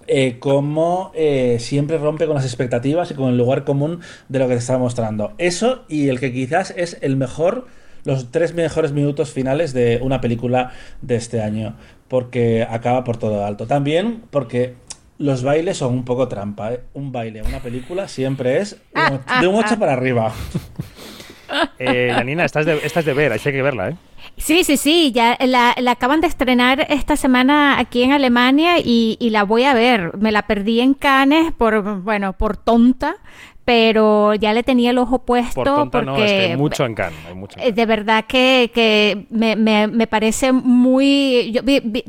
[0.07, 4.48] Eh, cómo eh, siempre rompe con las expectativas y con el lugar común de lo
[4.48, 5.34] que te está mostrando.
[5.38, 7.68] Eso y el que quizás es el mejor,
[8.03, 10.72] los tres mejores minutos finales de una película
[11.02, 11.76] de este año,
[12.11, 13.67] porque acaba por todo alto.
[13.67, 14.73] También porque
[15.17, 16.73] los bailes son un poco trampa.
[16.73, 16.81] ¿eh?
[16.93, 18.81] Un baile una película siempre es
[19.39, 20.33] de un 8 para arriba.
[21.79, 23.95] Eh, Janina, estás de, estás de ver, hay que verla, ¿eh?
[24.38, 29.31] Sí, sí, sí, ya la, acaban de estrenar esta semana aquí en Alemania y, y,
[29.31, 30.17] la voy a ver.
[30.17, 33.17] Me la perdí en Cannes por, bueno, por tonta,
[33.65, 37.19] pero ya le tenía el ojo puesto porque no, es que hay mucho en Cannes,
[37.57, 41.51] eh, De verdad que, que me, me, me, parece muy...
[41.51, 41.61] Yo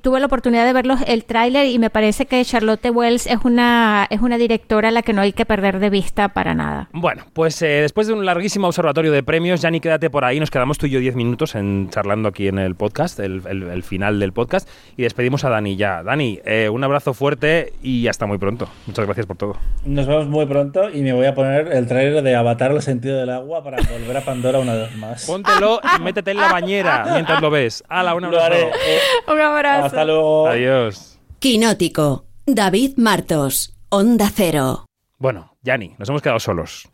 [0.03, 4.07] tuve la oportunidad de ver el tráiler y me parece que Charlotte Wells es una,
[4.11, 6.89] es una directora a la que no hay que perder de vista para nada.
[6.93, 10.41] Bueno, pues eh, después de un larguísimo observatorio de premios, ya ni quédate por ahí,
[10.41, 13.83] nos quedamos tú y yo diez minutos en, charlando aquí en el podcast, el, el,
[13.83, 16.03] final del podcast, y despedimos a Dani ya.
[16.03, 18.69] Dani, eh, un abrazo fuerte y hasta muy pronto.
[18.87, 19.57] Muchas gracias por todo.
[19.85, 23.19] Nos vemos muy pronto y me voy a poner el trailer de Avatar el sentido
[23.19, 25.25] del agua para volver a Pandora una vez más.
[25.27, 27.85] Póntelo y métete en la bañera mientras lo ves.
[27.89, 28.55] ¡Hala, un abrazo!
[28.55, 28.99] Eh.
[29.29, 29.87] un abrazo.
[29.87, 30.49] Hasta luego.
[30.49, 31.19] Adiós.
[31.39, 32.25] Quinótico.
[32.47, 33.77] David Martos.
[33.89, 34.87] Onda Cero.
[35.19, 36.89] Bueno, Yanni, nos hemos quedado solos.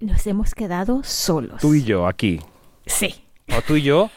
[0.00, 1.60] Nos hemos quedado solos.
[1.60, 2.40] Tú y yo aquí.
[2.86, 3.14] Sí.
[3.56, 4.10] O tú y yo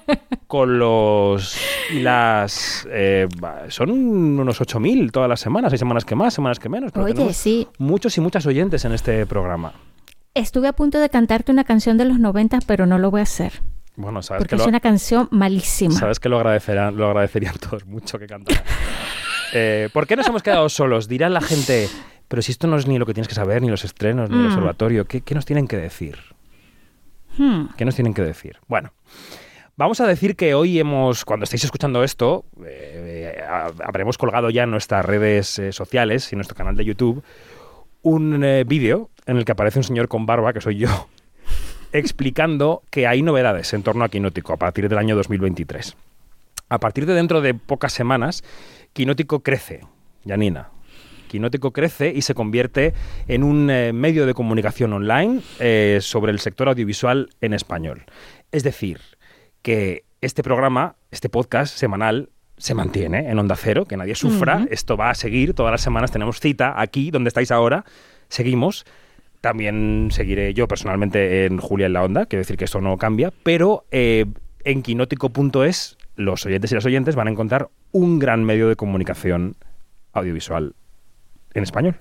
[0.48, 1.56] con los
[1.92, 3.28] y las eh,
[3.68, 7.34] son unos 8000 todas las semanas, hay semanas que más, semanas que menos, pero Oye,
[7.34, 7.68] sí.
[7.76, 9.74] muchos y muchas oyentes en este programa.
[10.34, 13.24] Estuve a punto de cantarte una canción de los 90, pero no lo voy a
[13.24, 13.60] hacer.
[13.96, 15.94] Bueno, sabes porque que es una canción malísima.
[15.94, 18.64] Sabes que lo agradecerán, lo agradecerían todos mucho que cantaran.
[19.52, 21.08] eh, ¿Por qué nos hemos quedado solos?
[21.08, 21.88] Dirá la gente,
[22.26, 24.36] pero si esto no es ni lo que tienes que saber, ni los estrenos, ni
[24.36, 24.46] el mm.
[24.46, 26.18] observatorio, ¿qué, ¿qué, nos tienen que decir?
[27.36, 27.66] Hmm.
[27.76, 28.56] ¿Qué nos tienen que decir?
[28.66, 28.92] Bueno,
[29.78, 33.40] Vamos a decir que hoy hemos, cuando estéis escuchando esto, eh,
[33.84, 37.22] habremos colgado ya en nuestras redes eh, sociales y nuestro canal de YouTube
[38.02, 40.88] un eh, vídeo en el que aparece un señor con barba, que soy yo,
[41.92, 45.96] explicando que hay novedades en torno a Quinótico a partir del año 2023.
[46.70, 48.42] A partir de dentro de pocas semanas,
[48.92, 49.82] Quinótico crece,
[50.26, 50.70] Janina.
[51.28, 52.94] Quinótico crece y se convierte
[53.28, 55.42] en un medio de comunicación online
[56.00, 58.06] sobre el sector audiovisual en español.
[58.50, 58.98] Es decir,
[59.68, 64.66] que este programa, este podcast semanal, se mantiene en Onda Cero, que nadie sufra.
[64.70, 65.52] Esto va a seguir.
[65.52, 67.84] Todas las semanas tenemos cita aquí, donde estáis ahora.
[68.30, 68.86] Seguimos.
[69.42, 73.30] También seguiré yo personalmente en Julia en la Onda, quiero decir que esto no cambia,
[73.42, 74.24] pero eh,
[74.64, 79.54] en quinótico.es los oyentes y las oyentes van a encontrar un gran medio de comunicación
[80.14, 80.76] audiovisual
[81.52, 81.94] en español.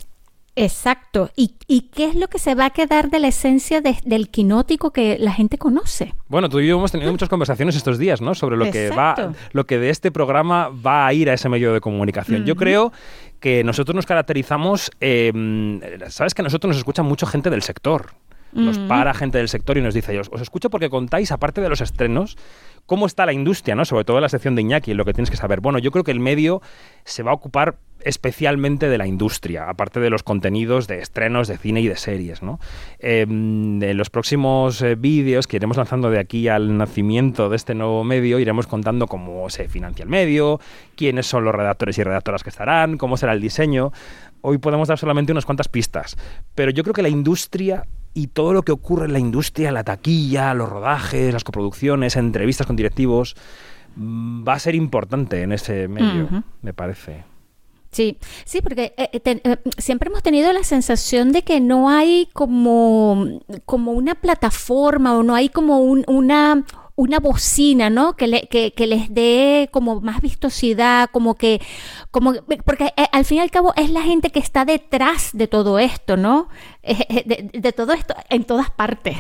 [0.57, 1.29] Exacto.
[1.35, 1.49] ¿Y,
[1.93, 5.31] qué es lo que se va a quedar de la esencia del quinótico que la
[5.31, 6.15] gente conoce?
[6.27, 8.33] Bueno, tú y yo hemos tenido muchas conversaciones estos días, ¿no?
[8.33, 11.73] Sobre lo que va, lo que de este programa va a ir a ese medio
[11.73, 12.43] de comunicación.
[12.45, 12.91] Yo creo
[13.39, 15.79] que nosotros nos caracterizamos, em,
[16.09, 18.13] sabes que a nosotros nos escucha mucha gente del sector.
[18.57, 21.69] Nos para gente del sector y nos dice, os, os escucho porque contáis, aparte de
[21.69, 22.37] los estrenos,
[22.87, 23.85] cómo está la industria, ¿no?
[23.85, 25.61] Sobre todo en la sección de Iñaki, lo que tienes que saber.
[25.61, 26.61] Bueno, yo creo que el medio
[27.03, 31.57] se va a ocupar especialmente de la industria, aparte de los contenidos de estrenos de
[31.57, 32.41] cine y de series.
[32.41, 32.59] ¿no?
[32.99, 37.75] en em, los próximos eh, vídeos que iremos lanzando de aquí al nacimiento de este
[37.75, 40.59] nuevo medio, iremos contando cómo se financia el medio,
[40.95, 43.91] quiénes son los redactores y redactoras que estarán, cómo será el diseño.
[44.41, 46.15] Hoy podemos dar solamente unas cuantas pistas,
[46.55, 47.85] pero yo creo que la industria
[48.17, 52.65] y todo lo que ocurre en la industria, la taquilla, los rodajes, las coproducciones, entrevistas
[52.65, 53.35] con directivos,
[53.95, 57.25] mm, va a ser importante en ese medio, me parece.
[57.91, 62.27] Sí, sí, porque eh, eh, eh, siempre hemos tenido la sensación de que no hay
[62.33, 66.65] como, como una plataforma o no hay como una,
[66.97, 68.15] una bocina, ¿no?
[68.15, 71.61] Que, le, que, les dé como más vistosidad, como que,
[72.09, 72.33] como,
[72.65, 75.77] porque eh, al fin y al cabo es la gente que está detrás de todo
[75.77, 76.49] esto, ¿no?
[76.83, 79.15] De, todo esto en todas partes.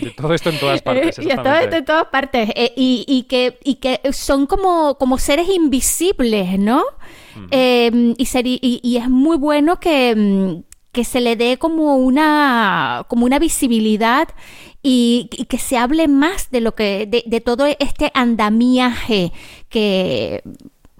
[0.00, 1.18] De todo esto en todas partes.
[1.20, 2.50] y de todo esto en todas partes.
[2.56, 6.82] Eh, y, que, y que son como, como seres invisibles, ¿no?
[7.52, 13.24] Em, y, y, es muy bueno que, mm, que se le dé como una, como
[13.24, 14.28] una visibilidad
[14.82, 19.32] y, que se hable más de lo que, de, todo este andamiaje
[19.68, 20.42] que,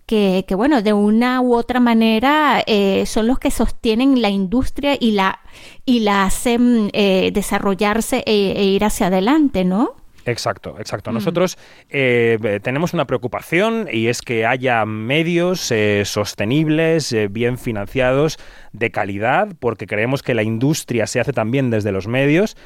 [0.07, 5.12] que, bueno, de una u otra manera eh, son los que sostienen la industria y
[5.12, 5.40] la,
[5.85, 9.94] y la hacen eh, desarrollarse e, e, ir hacia adelante, ¿no?
[10.27, 11.11] Exacto, exacto.
[11.11, 11.15] Mm.
[11.15, 11.59] Nosotros
[11.89, 15.73] eh, tenemos una preocupación y es que haya medios
[16.05, 18.39] sostenibles, bien financiados,
[18.73, 22.57] de calidad, porque creemos que la industria se hace también desde los medios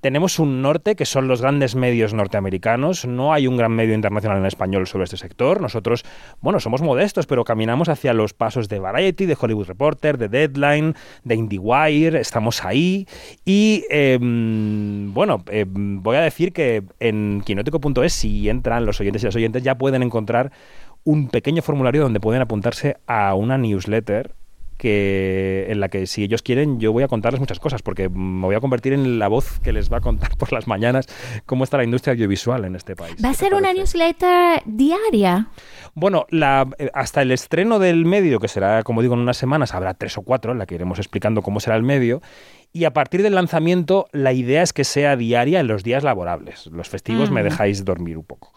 [0.00, 3.06] tenemos un norte que son los grandes medios norteamericanos.
[3.06, 5.60] No hay un gran medio internacional en español sobre este sector.
[5.60, 6.04] Nosotros,
[6.40, 10.94] bueno, somos modestos, pero caminamos hacia los pasos de Variety, de Hollywood Reporter, de Deadline,
[11.24, 12.18] de IndieWire.
[12.18, 13.06] Estamos ahí.
[13.44, 19.26] Y em, bueno, em, voy a decir que en quinótico.es, si entran los oyentes y
[19.26, 20.50] las oyentes, ya pueden encontrar
[21.04, 24.34] un pequeño formulario donde pueden apuntarse a una newsletter
[24.80, 28.46] que en la que si ellos quieren yo voy a contarles muchas cosas porque me
[28.46, 31.06] voy a convertir en la voz que les va a contar por las mañanas
[31.44, 33.16] cómo está la industria audiovisual en este país.
[33.22, 35.48] ¿Va a ser una newsletter diaria?
[35.94, 39.74] Bueno, la, eh, hasta el estreno del medio, que será, como digo, en unas semanas,
[39.74, 42.22] habrá tres o cuatro en la que iremos explicando cómo será el medio
[42.72, 46.68] y a partir del lanzamiento la idea es que sea diaria en los días laborables.
[46.68, 48.52] Los festivos me dejáis dormir un poco.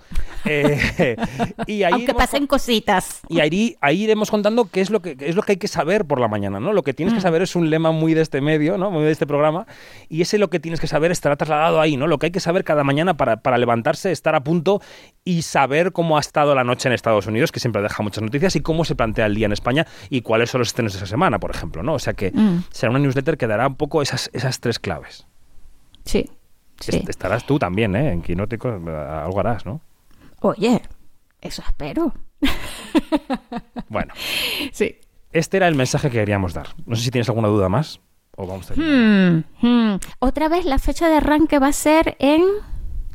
[0.45, 1.15] Eh,
[1.67, 3.21] y ahí Aunque pasen cositas.
[3.27, 6.05] Y ahí, ahí iremos contando qué es, lo que, es lo que hay que saber
[6.05, 6.59] por la mañana.
[6.59, 6.73] ¿no?
[6.73, 7.23] Lo que tienes que mm.
[7.23, 8.91] saber es un lema muy de este medio, ¿no?
[8.91, 9.65] muy de este programa,
[10.09, 11.97] y ese lo que tienes que saber estará trasladado ahí.
[11.97, 12.05] ¿no?
[12.05, 14.79] Lo que hay que saber cada mañana para, para levantarse, estar a punto
[15.25, 18.55] y saber cómo ha estado la noche en Estados Unidos, que siempre deja muchas noticias,
[18.55, 21.07] y cómo se plantea el día en España y cuáles son los estrenos de esa
[21.07, 21.81] semana, por ejemplo.
[21.81, 21.95] ¿no?
[21.95, 22.65] O sea que mm.
[22.69, 25.25] será una newsletter que dará un poco esas, esas tres claves.
[26.05, 26.29] Sí.
[26.87, 28.11] Estarás tú también, ¿eh?
[28.11, 29.81] En Quinótico, algo harás, ¿no?
[30.41, 30.81] Oye,
[31.41, 32.13] eso espero.
[33.89, 34.13] bueno.
[34.71, 34.97] Sí.
[35.31, 36.67] Este era el mensaje que queríamos dar.
[36.85, 37.99] No sé si tienes alguna duda más
[38.35, 39.99] o vamos a hmm, hmm.
[40.19, 42.43] Otra vez la fecha de arranque va a ser en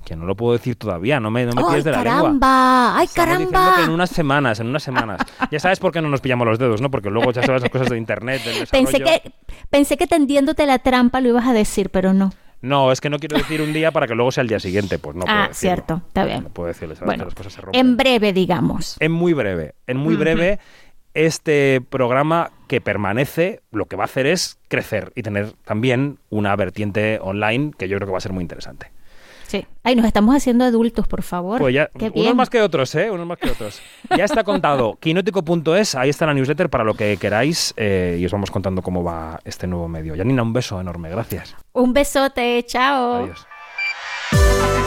[0.09, 2.97] que no lo puedo decir todavía, no me, no me ¡Ay, de la caramba!
[2.97, 3.75] ¡Ay, caramba!
[3.77, 5.21] Que en unas semanas, en unas semanas.
[5.51, 6.91] ya sabes por qué no nos pillamos los dedos, ¿no?
[6.91, 9.33] Porque luego ya sabes las cosas de internet, del Pensé que,
[9.69, 12.33] pensé que tendiéndote la trampa lo ibas a decir, pero no.
[12.63, 14.99] No, es que no quiero decir un día para que luego sea el día siguiente,
[14.99, 16.45] pues no puedo Ah, cierto, está bien.
[16.45, 17.79] No puedo decirles bueno, las cosas se rompen.
[17.79, 18.97] En breve, digamos.
[19.01, 20.59] En muy breve, en muy breve
[21.13, 26.57] este programa que permanece, lo que va a hacer es crecer y tener también una
[26.57, 28.91] vertiente online que yo creo que va a ser muy interesante.
[29.49, 29.67] Sí.
[29.83, 31.59] Ay, nos estamos haciendo adultos, por favor.
[31.59, 33.11] Pues ya, unos más que otros, ¿eh?
[33.11, 33.81] Unos más que otros.
[34.17, 34.97] Ya está contado.
[35.01, 39.03] Quinótico.es, ahí está la newsletter para lo que queráis eh, y os vamos contando cómo
[39.03, 40.15] va este nuevo medio.
[40.15, 41.57] Janina, un beso enorme, gracias.
[41.73, 43.15] Un besote, chao.
[43.15, 44.78] Adiós.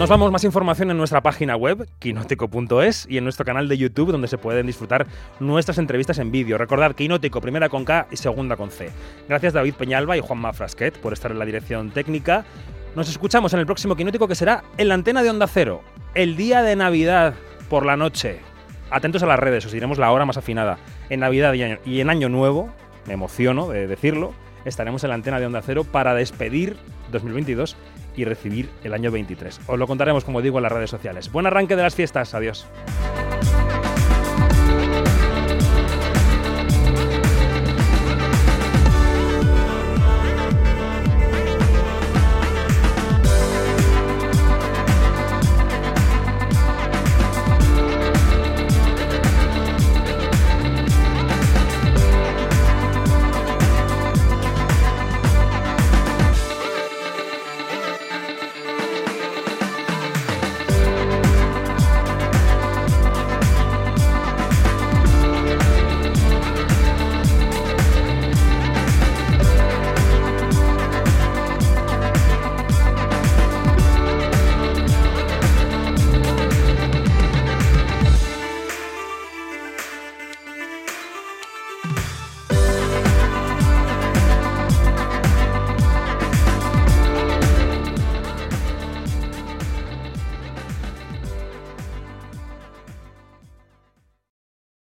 [0.00, 4.12] Nos vamos más información en nuestra página web, quinótico.es, y en nuestro canal de YouTube,
[4.12, 5.06] donde se pueden disfrutar
[5.40, 6.56] nuestras entrevistas en vídeo.
[6.56, 8.88] Recordad, Quinótico, primera con K y segunda con C.
[9.28, 12.46] Gracias David Peñalba y Juanma Frasquet por estar en la dirección técnica.
[12.96, 15.82] Nos escuchamos en el próximo Quinótico, que será en la antena de Onda Cero,
[16.14, 17.34] el día de Navidad
[17.68, 18.40] por la noche.
[18.90, 20.78] Atentos a las redes, os diremos la hora más afinada.
[21.10, 22.70] En Navidad y en Año Nuevo,
[23.06, 24.32] me emociono de decirlo,
[24.64, 26.78] estaremos en la antena de Onda Cero para despedir
[27.12, 27.76] 2022
[28.16, 29.60] y recibir el año 23.
[29.66, 31.30] Os lo contaremos, como digo, en las redes sociales.
[31.30, 32.34] Buen arranque de las fiestas.
[32.34, 32.66] Adiós.